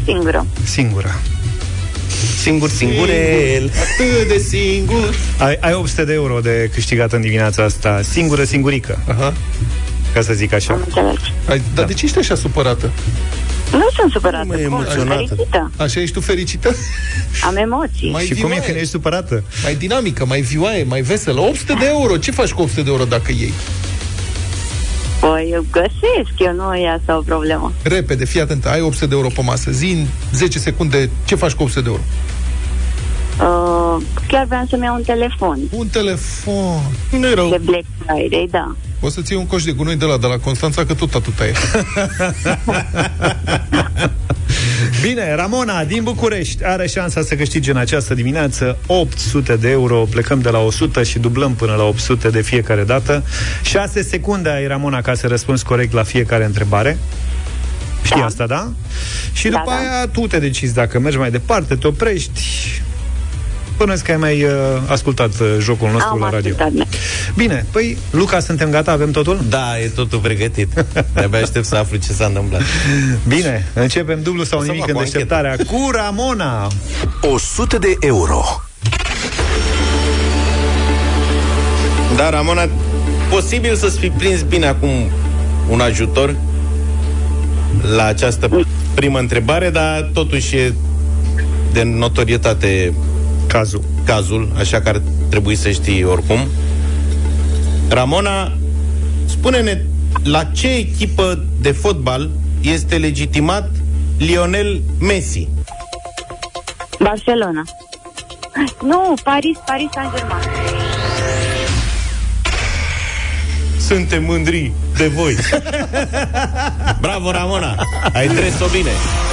singură. 0.05 0.47
Singura. 0.65 1.11
Singur, 2.43 2.69
singurel 2.71 3.71
Atât 3.81 4.29
de 4.29 4.39
singur 4.39 5.15
Ai, 5.39 5.57
ai 5.61 5.73
800 5.75 6.05
de 6.05 6.13
euro 6.13 6.39
de 6.41 6.71
câștigat 6.75 7.13
în 7.13 7.21
dimineața 7.21 7.63
asta. 7.63 8.01
Singură, 8.11 8.45
singurică. 8.45 8.99
Aha. 9.09 9.33
Ca 10.15 10.21
să 10.21 10.33
zic 10.33 10.53
așa. 10.53 10.79
Ai, 11.49 11.63
dar 11.75 11.85
de 11.85 11.93
ce 11.93 12.05
ești 12.05 12.19
așa 12.19 12.35
supărată? 12.35 12.91
Nu 13.73 13.89
sunt 13.97 14.13
supărată. 14.13 14.45
Mă, 14.47 14.55
Cum? 14.55 14.63
Sunt 14.63 14.73
emoționată. 14.73 15.15
fericită. 15.35 15.71
Așa 15.77 16.01
ești 16.01 16.15
tu 16.15 16.21
fericită? 16.21 16.75
Am 17.45 17.57
emoții. 17.57 18.11
Mai 18.11 18.25
și 18.25 18.35
cum 18.35 18.43
e 18.43 18.47
vioaie. 18.47 18.61
când 18.61 18.77
ești 18.77 18.89
supărată? 18.91 19.43
Mai 19.63 19.75
dinamică, 19.75 20.25
mai 20.27 20.41
vioaie, 20.41 20.83
mai 20.85 21.01
veselă 21.01 21.41
800 21.41 21.75
de 21.79 21.87
euro, 21.87 22.17
ce 22.17 22.31
faci 22.31 22.51
cu 22.51 22.61
800 22.63 22.83
de 22.83 22.91
euro 22.91 23.05
dacă 23.05 23.33
iei? 23.39 23.53
Păi 25.37 25.51
eu 25.53 25.65
găsesc, 25.71 26.39
eu 26.39 26.53
nu 26.53 26.75
e 26.75 26.89
asta 26.89 27.17
o 27.17 27.21
problemă. 27.21 27.73
Repede, 27.83 28.25
fii 28.25 28.41
atent, 28.41 28.67
ai 28.67 28.81
800 28.81 29.07
de 29.07 29.15
euro 29.15 29.29
pe 29.29 29.43
masă 29.43 29.71
Zi 29.71 29.91
în 29.91 30.07
10 30.33 30.59
secunde 30.59 31.11
ce 31.25 31.35
faci 31.35 31.53
cu 31.53 31.63
800 31.63 31.85
de 31.85 31.91
euro 31.91 32.03
Uh, 33.41 34.03
chiar 34.29 34.45
vreau 34.47 34.65
să-mi 34.69 34.83
iau 34.85 34.95
un 34.95 35.03
telefon. 35.03 35.59
Un 35.71 35.89
telefon 35.89 36.81
Nu 37.11 37.35
rău 37.35 37.49
De 37.49 37.61
Black 37.65 37.85
Friday, 38.07 38.49
da. 38.51 38.77
O 39.01 39.09
să-ți 39.09 39.33
iei 39.33 39.41
un 39.41 39.47
coș 39.47 39.65
de 39.65 39.73
gunoi 39.73 39.97
de 39.97 40.05
la, 40.05 40.17
de 40.17 40.27
la 40.27 40.39
Constanța 40.39 40.85
Că 40.85 40.95
tot 40.95 41.15
atâta 41.15 41.47
e 41.47 41.53
Bine, 45.03 45.35
Ramona 45.35 45.85
din 45.85 46.03
București 46.03 46.65
are 46.65 46.87
șansa 46.87 47.23
să 47.23 47.35
câștige 47.35 47.71
în 47.71 47.77
această 47.77 48.15
dimineață 48.15 48.79
800 48.87 49.57
de 49.57 49.71
euro. 49.71 50.05
Plecăm 50.11 50.41
de 50.41 50.49
la 50.49 50.59
100 50.59 51.03
și 51.03 51.19
dublăm 51.19 51.55
până 51.55 51.75
la 51.75 51.83
800 51.83 52.29
de 52.29 52.43
fiecare 52.43 52.85
dată. 52.85 53.25
6 53.63 54.03
secunde 54.03 54.49
ai, 54.51 54.67
Ramona, 54.67 55.01
ca 55.01 55.15
să 55.15 55.27
răspunzi 55.27 55.65
corect 55.65 55.93
la 55.93 56.03
fiecare 56.03 56.45
întrebare. 56.45 56.99
Știi 58.03 58.21
da. 58.21 58.25
asta, 58.25 58.47
da? 58.47 58.71
Și 59.33 59.49
Da, 59.49 59.59
după 59.59 59.71
da. 59.71 59.77
aia 59.77 60.07
tu 60.07 60.27
te 60.27 60.39
decizi 60.39 60.75
dacă 60.75 60.99
mergi 60.99 61.19
mai 61.19 61.31
departe, 61.31 61.75
te 61.75 61.87
oprești. 61.87 62.41
Până 63.77 63.95
că 63.95 64.11
ai 64.11 64.17
mai 64.17 64.43
uh, 64.45 64.51
ascultat 64.87 65.41
uh, 65.41 65.57
jocul 65.61 65.91
nostru 65.91 66.11
Am 66.13 66.19
la 66.19 66.31
radio. 66.31 66.55
ascultat. 66.59 66.89
Bine, 67.37 67.67
păi, 67.73 67.99
Luca, 68.11 68.41
suntem 68.41 68.71
gata? 68.71 68.91
Avem 68.93 69.11
totul? 69.11 69.41
Da, 69.49 69.79
e 69.81 69.89
totul 69.89 70.19
pregătit 70.19 70.69
De-abia 71.15 71.39
aștept 71.41 71.65
să 71.65 71.77
aflu 71.77 71.97
ce 71.97 72.13
s-a 72.13 72.25
întâmplat 72.27 72.61
Bine, 73.29 73.67
începem 73.75 74.23
dublu 74.23 74.45
sau 74.45 74.59
O 74.59 74.63
să 74.63 74.67
nimic 74.67 74.81
fac 74.81 74.91
în 74.91 74.97
o 74.97 74.99
anchetă. 74.99 75.19
deșteptarea 75.19 75.57
cu 75.67 75.91
Ramona. 75.93 76.69
100 77.21 77.79
de 77.79 77.97
euro. 78.01 78.43
Da, 82.17 82.31
Ramona, 82.31 82.69
posibil 83.31 83.75
să-ți 83.77 83.99
fi 83.99 84.09
prins 84.11 84.43
bine 84.43 84.67
acum 84.67 84.91
un 85.71 85.81
ajutor 85.81 86.37
la 87.97 88.05
această 88.05 88.67
primă 88.95 89.19
întrebare, 89.19 89.71
dar 89.71 90.11
totuși 90.13 90.57
e 90.57 90.73
de 91.73 91.83
notorietate 91.83 92.93
cazul, 93.47 93.83
cazul 94.05 94.53
așa 94.59 94.81
că 94.81 94.89
ar 94.89 95.03
trebui 95.29 95.55
să 95.57 95.71
știi 95.71 96.05
oricum. 96.05 96.39
Ramona, 97.89 98.53
spune-ne 99.27 99.83
la 100.25 100.45
ce 100.45 100.69
echipă 100.69 101.45
de 101.61 101.73
fotbal 101.73 102.31
este 102.61 102.97
legitimat 102.97 103.71
Lionel 104.19 104.81
Messi? 105.01 105.49
Barcelona. 107.01 107.63
Nu, 108.83 109.15
Paris, 109.25 109.59
Paris 109.67 109.89
Saint-Germain. 109.93 110.43
Suntem 113.79 114.25
mândri 114.25 114.73
de 114.97 115.07
voi. 115.07 115.37
Bravo, 117.01 117.31
Ramona! 117.31 117.75
Ai 118.13 118.29
dres-o 118.29 118.67
bine. 118.67 118.91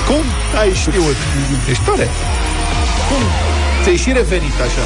Cum 0.08 0.24
ai 0.60 0.74
știut? 0.74 1.16
Ești 1.70 1.84
tare 1.84 2.08
Cum? 3.10 3.63
Ți-ai 3.84 3.96
și 3.96 4.12
revenit 4.12 4.54
așa 4.62 4.84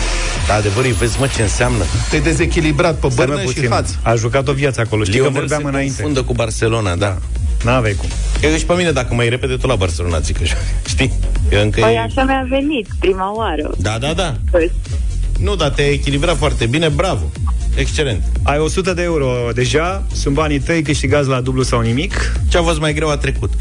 Da, 0.47 0.53
adevărul, 0.53 0.91
vezi, 0.91 1.19
mă, 1.19 1.27
ce 1.35 1.41
înseamnă. 1.41 1.83
Te-ai 2.09 2.21
dezechilibrat 2.21 2.95
pe 2.99 3.07
Stai, 3.09 3.25
mă, 3.25 3.33
bărnă 3.33 3.49
și 3.49 3.53
puțin. 3.53 3.69
haț 3.69 3.89
A 4.01 4.15
jucat 4.15 4.47
o 4.47 4.53
viață 4.53 4.81
acolo. 4.81 5.03
Știi 5.03 5.13
Lionel 5.13 5.33
că 5.33 5.39
vorbeam 5.39 5.61
se 5.61 5.67
înainte. 5.67 5.95
confundă 6.01 6.23
cu 6.23 6.33
Barcelona, 6.33 6.95
da. 6.95 7.17
N-avei 7.63 7.95
cum. 7.95 8.09
Eu 8.41 8.55
și 8.57 8.65
pe 8.65 8.73
mine, 8.73 8.91
dacă 8.91 9.13
mai 9.13 9.29
repede, 9.29 9.55
tu 9.55 9.67
la 9.67 9.75
Barcelona, 9.75 10.19
zic 10.19 10.37
că 10.37 10.43
știi? 10.87 11.13
Eu 11.51 11.61
încă 11.61 11.79
Păi 11.79 11.93
e... 11.93 11.99
așa 11.99 12.23
mi-a 12.23 12.45
venit 12.49 12.87
prima 12.99 13.35
oară. 13.35 13.71
Da, 13.77 13.97
da, 13.99 14.13
da. 14.13 14.35
Păi, 14.51 14.71
Nu, 15.39 15.55
dar 15.55 15.69
te-ai 15.69 15.91
echilibrat 15.93 16.37
foarte 16.37 16.65
bine, 16.65 16.87
bravo. 16.89 17.31
Excelent. 17.75 18.23
Ai 18.43 18.59
100 18.59 18.93
de 18.93 19.01
euro 19.01 19.31
deja, 19.53 20.03
sunt 20.13 20.33
banii 20.33 20.59
tăi 20.59 20.81
câștigați 20.81 21.27
la 21.27 21.41
dublu 21.41 21.63
sau 21.63 21.79
nimic. 21.81 22.33
Ce 22.49 22.57
a 22.57 22.61
fost 22.61 22.79
mai 22.79 22.93
greu 22.93 23.09
a 23.09 23.17
trecut. 23.17 23.53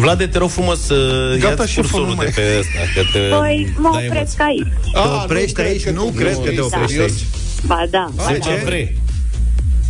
Vlade, 0.00 0.26
te 0.26 0.38
rog 0.38 0.50
frumos 0.50 0.80
să 0.80 0.94
Gata 1.38 1.54
ia-ți 1.62 1.70
și 1.72 1.76
cursorul 1.80 2.06
fonul 2.06 2.24
de 2.24 2.30
pe 2.34 2.56
ăsta, 2.58 2.78
că 2.94 3.00
te 3.12 3.18
păi 3.18 3.74
mă 3.78 3.90
dai 3.92 4.06
opresc 4.06 4.36
emoții. 4.38 4.42
aici. 4.42 4.92
Te 4.92 4.98
A, 4.98 5.22
oprești 5.22 5.60
nu 5.60 5.64
aici? 5.66 5.82
cred 5.82 5.94
că 5.94 6.00
Nu 6.00 6.04
te- 6.10 6.16
cred 6.22 6.34
nu, 6.34 6.40
că 6.40 6.48
te 6.48 6.54
da. 6.54 6.62
oprești 6.64 6.92
Serios? 6.92 7.10
aici. 7.10 7.24
Ba 7.66 7.86
da. 7.90 8.10
Zice 8.34 8.48
Ba 8.50 8.56
da. 8.56 8.64
vrei. 8.64 8.98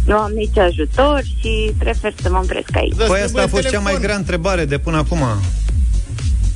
Nu 0.06 0.16
am 0.16 0.32
nici 0.32 0.58
ajutor 0.58 1.22
și 1.40 1.72
prefer 1.78 2.12
să 2.22 2.28
mă 2.30 2.40
opresc 2.42 2.76
aici. 2.76 2.94
Da, 2.96 3.04
Păi 3.04 3.14
îți 3.14 3.24
asta 3.24 3.38
a 3.40 3.42
trebuie 3.44 3.60
fost 3.62 3.72
cea 3.74 3.80
mai 3.80 3.92
telefon. 3.92 4.02
grea 4.02 4.16
întrebare 4.16 4.64
de 4.64 4.78
până 4.78 4.96
acum. 4.96 5.22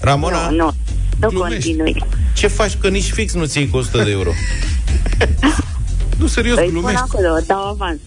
Ramona, 0.01 0.49
Nu, 0.49 0.57
nu. 0.57 0.73
Nu 1.21 1.29
Glumești. 1.29 1.55
continui. 1.75 2.05
ce 2.35 2.47
faci 2.47 2.77
că 2.81 2.89
nici 2.89 3.11
fix 3.11 3.33
nu 3.35 3.45
ți 3.45 3.59
iei 3.59 3.69
cu 3.69 3.77
100 3.77 4.03
de 4.03 4.11
euro? 4.11 4.31
Nu, 6.19 6.27
serios, 6.27 6.57
Îi 6.59 6.63
spun 6.67 6.79
glumești 6.81 7.01
acolo, 7.09 7.29
dau 7.47 7.63
avans. 7.69 7.99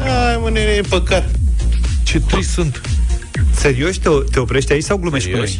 Ai, 0.00 0.38
mă, 0.42 0.50
nene, 0.50 0.70
e 0.70 0.80
păcat. 0.88 1.28
Ce 2.02 2.20
trist 2.20 2.50
sunt 2.50 2.80
Serios, 3.66 3.98
te, 3.98 4.08
te 4.30 4.38
oprești 4.38 4.72
aici 4.72 4.82
sau 4.82 4.96
glumești 4.96 5.30
cu 5.30 5.34
Serios? 5.34 5.56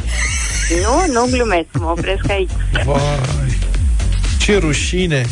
noi? 0.69 0.81
Nu, 0.83 1.13
nu 1.13 1.29
glumesc, 1.31 1.67
mă 1.73 1.91
opresc 1.91 2.31
aici. 2.31 2.51
Vai 2.85 3.59
Ce 4.39 4.59
rușine 4.59 5.27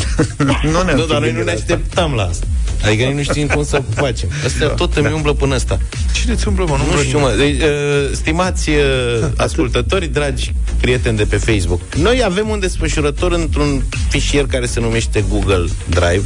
nu 0.62 0.82
ne 0.82 0.92
Nu, 0.98 1.04
dar 1.04 1.20
noi 1.20 1.32
nu 1.32 1.42
ne 1.42 1.50
așteptam 1.50 2.12
la 2.12 2.22
asta. 2.22 2.46
Adică 2.84 3.04
noi 3.04 3.14
nu 3.14 3.22
știm 3.22 3.46
cum 3.46 3.64
să 3.64 3.82
facem. 3.94 4.28
Asta 4.44 4.68
tot 4.68 4.96
îmi 4.96 5.12
umblă 5.12 5.32
până 5.32 5.54
ăsta. 5.54 5.78
Cine 6.12 6.34
ți 6.34 6.48
umblă, 6.48 6.64
mă? 6.68 6.76
Nu, 6.76 6.96
Nu 6.96 7.02
știu, 7.02 7.18
mă. 7.18 7.34
Deci, 7.38 7.60
uh, 7.60 7.68
stimați 8.12 8.70
uh, 8.70 8.76
ascultători, 9.36 10.06
dragi 10.06 10.52
prieteni 10.80 11.16
de 11.16 11.24
pe 11.24 11.36
Facebook, 11.36 11.80
noi 11.96 12.22
avem 12.24 12.48
un 12.48 12.58
desfășurător 12.60 13.32
într-un 13.32 13.84
fișier 14.08 14.46
care 14.46 14.66
se 14.66 14.80
numește 14.80 15.24
Google 15.28 15.64
Drive, 15.88 16.24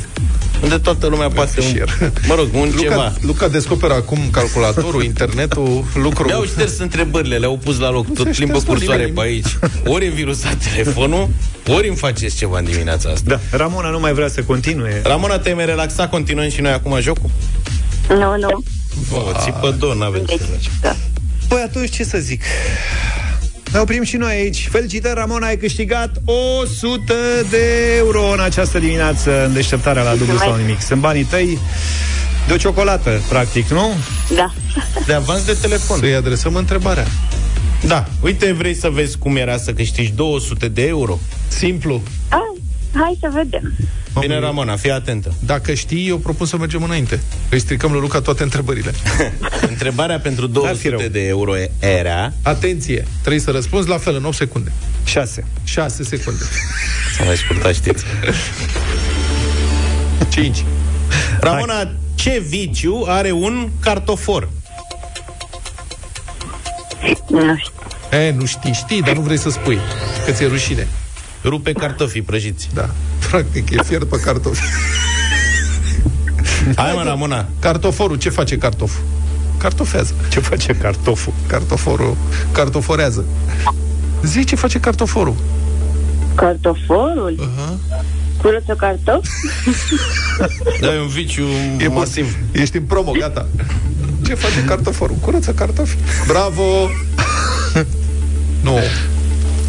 unde 0.62 0.78
toată 0.78 1.06
lumea 1.06 1.28
poate... 1.28 1.52
Un, 1.56 1.62
fișier. 1.64 1.88
mă 2.28 2.34
rog, 2.34 2.48
un 2.52 2.70
ceva. 2.70 2.94
Luca, 2.94 3.16
Luca 3.20 3.48
descoperă 3.48 3.92
acum 3.92 4.18
calculatorul, 4.30 5.02
internetul, 5.12 5.84
lucru 5.94 6.24
Mi-au 6.24 6.44
șters 6.44 6.78
întrebările, 6.78 7.36
le-au 7.36 7.56
pus 7.56 7.78
la 7.78 7.90
loc, 7.90 8.06
tot 8.14 8.26
se 8.26 8.30
plimbă 8.30 8.58
șters, 8.58 8.66
mă, 8.66 8.72
cursoare 8.72 9.04
nimeni 9.04 9.16
pe 9.16 9.22
aici. 9.22 9.58
Ori 9.94 10.06
e 10.06 10.08
virusat 10.08 10.56
telefonul, 10.74 11.28
ori 11.66 11.88
îmi 11.88 11.96
faceți 11.96 12.36
ceva 12.36 12.58
în 12.58 12.64
dimineața 12.64 13.10
asta. 13.10 13.24
Da, 13.50 13.56
Ramona 13.56 13.90
nu 13.90 14.00
mai 14.00 14.12
vrea 14.12 14.28
să 14.28 14.42
continue. 14.42 15.00
Ramona, 15.04 15.38
te-ai 15.38 15.54
mai 15.54 15.66
relaxat, 15.66 16.10
continuăm 16.10 16.48
și 16.48 16.60
noi 16.60 16.72
acum 16.72 17.00
jocul? 17.00 17.30
Nu, 18.08 18.36
nu. 18.36 18.62
Bă, 19.10 19.32
țipă 19.42 19.76
două, 19.78 19.94
n-avem 19.94 20.24
ce 20.24 20.36
să 20.36 20.44
facem. 20.44 20.72
Da. 20.80 20.96
Păi 21.48 21.62
atunci 21.66 21.90
ce 21.90 22.04
să 22.04 22.18
zic? 22.18 22.42
Ne 23.72 23.78
oprim 23.78 24.02
și 24.02 24.16
noi 24.16 24.34
aici. 24.34 24.68
Felicitări, 24.70 25.14
Ramona, 25.14 25.46
ai 25.46 25.56
câștigat 25.56 26.10
100 26.24 27.14
de 27.50 27.94
euro 27.96 28.30
în 28.32 28.40
această 28.40 28.78
dimineață 28.78 29.44
în 29.46 29.52
deșteptarea 29.52 30.02
la 30.02 30.14
dublu 30.14 30.38
sau 30.38 30.56
nimic. 30.56 30.80
Sunt 30.80 31.00
banii 31.00 31.24
tăi 31.24 31.58
de 32.46 32.52
o 32.52 32.56
ciocolată, 32.56 33.20
practic, 33.28 33.68
nu? 33.68 33.92
Da. 34.34 34.52
De 35.06 35.12
avans 35.12 35.44
de 35.44 35.56
telefon. 35.60 35.98
Să-i 35.98 36.14
adresăm 36.14 36.54
întrebarea 36.54 37.06
Da, 37.86 38.06
uite, 38.20 38.52
vrei 38.52 38.74
să 38.74 38.88
vezi 38.88 39.18
cum 39.18 39.36
era 39.36 39.56
să 39.56 39.72
câștigi 39.72 40.12
200 40.12 40.68
de 40.68 40.86
euro? 40.86 41.18
Simplu 41.48 42.02
Ah, 42.28 42.38
hai 42.92 43.18
să 43.20 43.28
vedem. 43.32 43.74
Bine, 44.20 44.38
Ramona, 44.38 44.76
fii 44.76 44.90
atentă. 44.90 45.34
Dacă 45.44 45.74
știi, 45.74 46.08
eu 46.08 46.18
propun 46.18 46.46
să 46.46 46.56
mergem 46.56 46.82
înainte 46.82 47.20
Îi 47.50 47.58
stricăm 47.58 47.90
lui 47.92 48.00
Luca 48.00 48.20
toate 48.20 48.42
întrebările 48.42 48.92
Întrebarea 49.68 50.18
pentru 50.20 50.46
fi 50.46 50.52
200 50.52 50.88
rău. 50.88 51.00
de 51.08 51.26
euro 51.26 51.52
era... 51.78 52.32
Atenție, 52.42 53.06
trebuie 53.20 53.40
să 53.42 53.50
răspunzi 53.50 53.88
la 53.88 53.98
fel 53.98 54.14
în 54.14 54.24
8 54.24 54.34
secunde 54.34 54.72
6. 55.04 55.44
6 55.64 56.02
secunde 56.02 56.42
Să 57.16 57.22
mai 57.24 57.36
scurta, 57.36 57.72
știți. 57.72 58.04
5 60.28 60.64
Ramona, 61.40 61.90
ce 62.14 62.42
viciu 62.48 63.04
are 63.08 63.30
un 63.30 63.68
cartofor? 63.80 64.48
Nu 67.28 67.56
știu. 67.56 68.18
E, 68.18 68.30
nu 68.30 68.44
știi, 68.44 68.72
știi, 68.72 69.02
dar 69.02 69.14
nu 69.14 69.20
vrei 69.20 69.38
să 69.38 69.50
spui 69.50 69.78
Că 70.24 70.32
ți-e 70.32 70.46
rușine 70.46 70.86
Rupe 71.44 71.72
cartofii 71.72 72.22
prăjiți. 72.22 72.68
Da, 72.74 72.90
practic, 73.30 73.70
e 73.70 73.82
fiert 73.82 74.04
pe 74.08 74.20
cartofi 74.20 74.62
Hai 76.76 76.92
mă, 76.94 77.02
Ramona. 77.04 77.48
Cartoforul, 77.58 78.16
ce 78.16 78.30
face 78.30 78.58
cartoful? 78.58 79.04
Cartofează. 79.56 80.14
Ce 80.30 80.40
face 80.40 80.72
cartoful? 80.72 81.32
Cartoforul 81.46 82.16
cartoforează. 82.52 83.24
Zi 84.22 84.44
ce 84.44 84.56
face 84.56 84.80
cartoforul. 84.80 85.34
Cartoforul? 86.34 87.38
Uh-huh. 87.40 88.02
Curăță 88.42 88.74
cartofi? 88.74 89.30
Da, 90.80 90.94
e 90.94 91.00
un 91.00 91.06
viciu 91.08 91.44
E 91.78 91.88
masiv. 91.88 92.36
bun. 92.50 92.60
Ești 92.62 92.76
în 92.76 92.82
promo, 92.82 93.10
gata. 93.10 93.46
Ce 94.26 94.34
face 94.34 94.64
cartoforul? 94.64 95.16
Curăță 95.16 95.52
cartofi. 95.52 95.96
Bravo! 96.26 96.62
nu, 98.64 98.78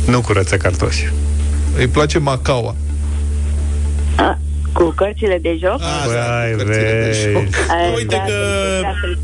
Nu 0.08 0.22
curăță 0.22 0.58
cartofi. 0.58 1.12
Îi 1.80 1.88
place 1.88 2.18
macaua. 2.18 2.76
A, 4.16 4.40
cu 4.74 4.94
cărțile 4.96 5.38
de 5.42 5.58
joc? 5.62 5.80
Vai, 5.80 6.52
cărțile 6.58 6.76
de 7.14 7.30
vei. 7.34 7.50
A, 7.70 7.94
Uite 7.96 8.16
da, 8.16 8.22
că- 8.22 8.32
da, 8.82 8.88
da. 8.88 9.18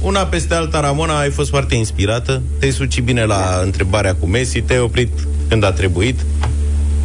Una 0.00 0.20
peste 0.26 0.54
alta, 0.54 0.80
Ramona, 0.80 1.18
ai 1.18 1.30
fost 1.30 1.48
foarte 1.50 1.74
inspirată. 1.74 2.42
Te-ai 2.58 2.72
sucit 2.72 3.04
bine 3.04 3.24
la 3.24 3.60
întrebarea 3.62 4.14
cu 4.14 4.26
Messi, 4.26 4.60
te-ai 4.60 4.78
oprit 4.80 5.08
când 5.48 5.64
a 5.64 5.72
trebuit, 5.72 6.20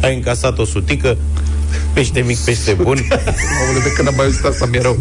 ai 0.02 0.14
încasat 0.14 0.58
o 0.58 0.64
sutică, 0.64 1.16
pește 1.92 2.20
mic, 2.20 2.38
pește 2.38 2.72
bun. 2.72 2.98
Aoleu, 3.66 3.82
de 3.82 3.92
când 3.96 4.08
am 4.08 4.14
mai 4.16 4.24
auzit 4.24 4.44
asta, 4.44 4.66
mi-e 4.66 4.80
rău. 4.80 4.96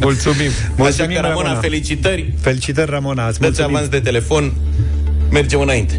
Mulțumim. 0.00 0.50
Mulțumim, 0.76 1.10
Așa 1.10 1.20
că, 1.20 1.26
Ramona, 1.26 1.42
Ramona. 1.42 1.60
felicitări, 1.60 2.32
Felicitări, 2.40 2.90
Ramona, 2.90 3.26
îți 3.28 3.40
dă-ți 3.40 3.42
mulțumim. 3.50 3.74
avans 3.76 3.88
de 3.90 4.00
telefon, 4.00 4.52
mergem 5.30 5.60
înainte. 5.60 5.98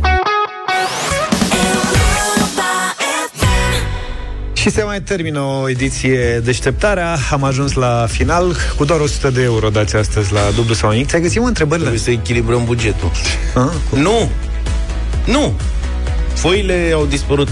Și 4.66 4.72
se 4.72 4.84
mai 4.84 5.02
termină 5.02 5.40
o 5.40 5.70
ediție 5.70 6.42
deșteptarea. 6.44 7.18
Am 7.32 7.44
ajuns 7.44 7.74
la 7.74 8.06
final 8.10 8.56
cu 8.78 8.86
doar 8.86 9.00
100 9.00 9.30
de 9.30 9.42
euro 9.42 9.70
dați 9.70 9.96
astăzi 9.96 10.34
la 10.34 10.40
dublu 10.56 10.74
sau 10.74 10.92
nimic. 10.92 11.08
Ți-ai 11.08 11.22
găsit 11.22 11.42
mă 11.42 11.48
întrebările? 11.48 11.88
Trebuie 11.90 12.16
să 12.16 12.22
echilibrăm 12.22 12.66
bugetul. 12.66 13.12
Ah, 13.56 13.64
cum? 13.90 14.00
Nu! 14.02 14.30
Nu! 15.26 15.54
Foile 16.34 16.92
au 16.94 17.06
dispărut. 17.06 17.48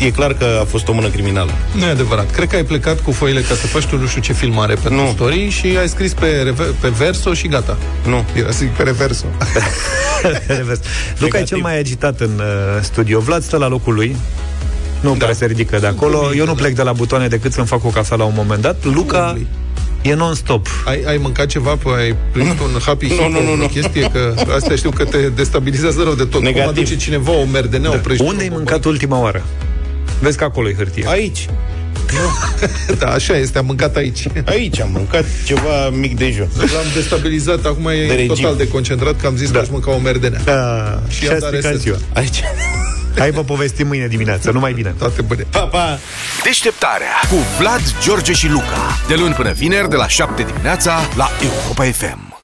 E 0.00 0.10
clar 0.10 0.32
că 0.34 0.58
a 0.60 0.64
fost 0.64 0.88
o 0.88 0.92
mână 0.92 1.08
criminală. 1.08 1.50
Nu 1.72 1.84
e 1.84 1.88
adevărat. 1.88 2.30
Cred 2.30 2.48
că 2.48 2.56
ai 2.56 2.64
plecat 2.64 3.00
cu 3.00 3.12
foile 3.12 3.40
ca 3.40 3.54
să 3.54 3.66
faci 3.66 3.84
tu 3.84 3.98
nu 3.98 4.06
știu 4.06 4.20
ce 4.20 4.32
filmare 4.32 4.74
pentru 4.74 5.00
Nu. 5.00 5.10
story 5.14 5.48
și 5.48 5.66
ai 5.78 5.88
scris 5.88 6.12
pe, 6.12 6.42
rever- 6.42 6.80
pe 6.80 6.88
verso 6.88 7.34
și 7.34 7.48
gata. 7.48 7.76
Nu. 8.06 8.24
Era 8.34 8.50
să 8.50 8.58
zic 8.58 8.70
pe 8.70 8.82
reverso. 8.82 9.24
Revers. 10.46 10.80
Luca 11.18 11.38
e 11.38 11.42
cel 11.42 11.58
mai 11.58 11.78
agitat 11.78 12.20
în 12.20 12.30
uh, 12.38 12.82
studio. 12.82 13.20
Vlad 13.20 13.42
stă 13.42 13.56
la 13.56 13.68
locul 13.68 13.94
lui. 13.94 14.16
Nu 15.02 15.10
da. 15.10 15.16
prea 15.24 15.34
se 15.34 15.46
ridică 15.46 15.78
de 15.78 15.86
acolo. 15.86 16.30
Eu 16.36 16.44
nu 16.44 16.54
plec 16.54 16.74
de 16.74 16.82
la 16.82 16.92
butoane 16.92 17.28
decât 17.28 17.52
să-mi 17.52 17.66
fac 17.66 17.84
o 17.84 17.88
cafea 17.88 18.16
la 18.16 18.24
un 18.24 18.32
moment 18.36 18.60
dat. 18.62 18.84
Luca 18.84 19.38
e 20.02 20.14
non-stop. 20.14 20.66
Ai, 20.86 21.02
ai 21.06 21.16
mâncat 21.16 21.46
ceva? 21.46 21.76
Păi 21.76 21.92
ai 21.96 22.16
primit 22.32 22.60
un 22.60 22.80
happy 22.84 23.06
Nu, 23.06 23.12
hit, 23.14 23.32
nu, 23.32 23.42
nu, 23.42 23.52
o 23.52 23.56
nu. 23.56 23.66
chestie? 23.66 24.10
Că 24.12 24.34
asta 24.54 24.74
știu 24.76 24.90
că 24.90 25.04
te 25.04 25.18
destabilizează 25.18 26.02
rău 26.02 26.14
de 26.14 26.24
tot. 26.24 26.40
Negativ. 26.42 26.60
Cum 26.62 26.70
aduce 26.70 26.96
cineva 26.96 27.32
o 27.32 27.44
merdenea, 27.44 27.90
da. 27.90 27.96
oprește 27.96 28.24
Unde 28.24 28.42
ai 28.42 28.48
mâncat 28.48 28.84
ultima 28.84 29.20
oară? 29.20 29.42
Vezi 30.20 30.36
că 30.38 30.44
acolo 30.44 30.68
e 30.68 30.74
hârtie. 30.74 31.04
Aici. 31.08 31.46
Da, 32.98 33.06
așa 33.06 33.36
este, 33.36 33.58
am 33.58 33.66
mâncat 33.66 33.96
aici. 33.96 34.26
Aici 34.44 34.80
am 34.80 34.88
mâncat 34.92 35.24
ceva 35.46 35.88
mic 35.92 36.16
dejun. 36.18 36.48
L-am 36.58 36.66
destabilizat, 36.94 37.64
acum 37.64 37.86
e 37.86 38.06
De 38.06 38.12
regim. 38.14 38.34
total 38.34 38.56
de 38.56 38.68
concentrat, 38.68 39.20
că 39.20 39.26
am 39.26 39.36
zis 39.36 39.50
da. 39.50 39.56
că 39.58 39.64
aș 39.64 39.68
mânca 39.70 39.90
o 39.90 39.98
merdenea. 39.98 40.40
Da, 40.44 41.02
Și 41.08 41.16
și 41.18 41.24
i-am 41.24 41.34
a 41.34 41.38
dat 41.38 41.48
stricat 41.48 41.70
reset. 41.70 41.80
ziua. 41.80 41.96
Aici. 42.14 42.42
Hai 43.18 43.30
vă 43.30 43.42
povestim 43.42 43.86
mâine 43.86 44.06
dimineață, 44.06 44.50
numai 44.50 44.72
bine. 44.72 44.94
Toate 44.98 45.22
bune. 45.22 45.46
Pa, 45.50 45.60
pa! 45.60 45.98
Deșteptarea 46.42 47.12
cu 47.30 47.36
Vlad, 47.58 47.82
George 48.02 48.32
și 48.32 48.48
Luca. 48.48 48.98
De 49.08 49.14
luni 49.14 49.34
până 49.34 49.52
vineri, 49.52 49.88
de 49.88 49.96
la 49.96 50.08
7 50.08 50.42
dimineața, 50.42 51.00
la 51.16 51.28
Europa 51.42 51.84
FM. 51.84 52.31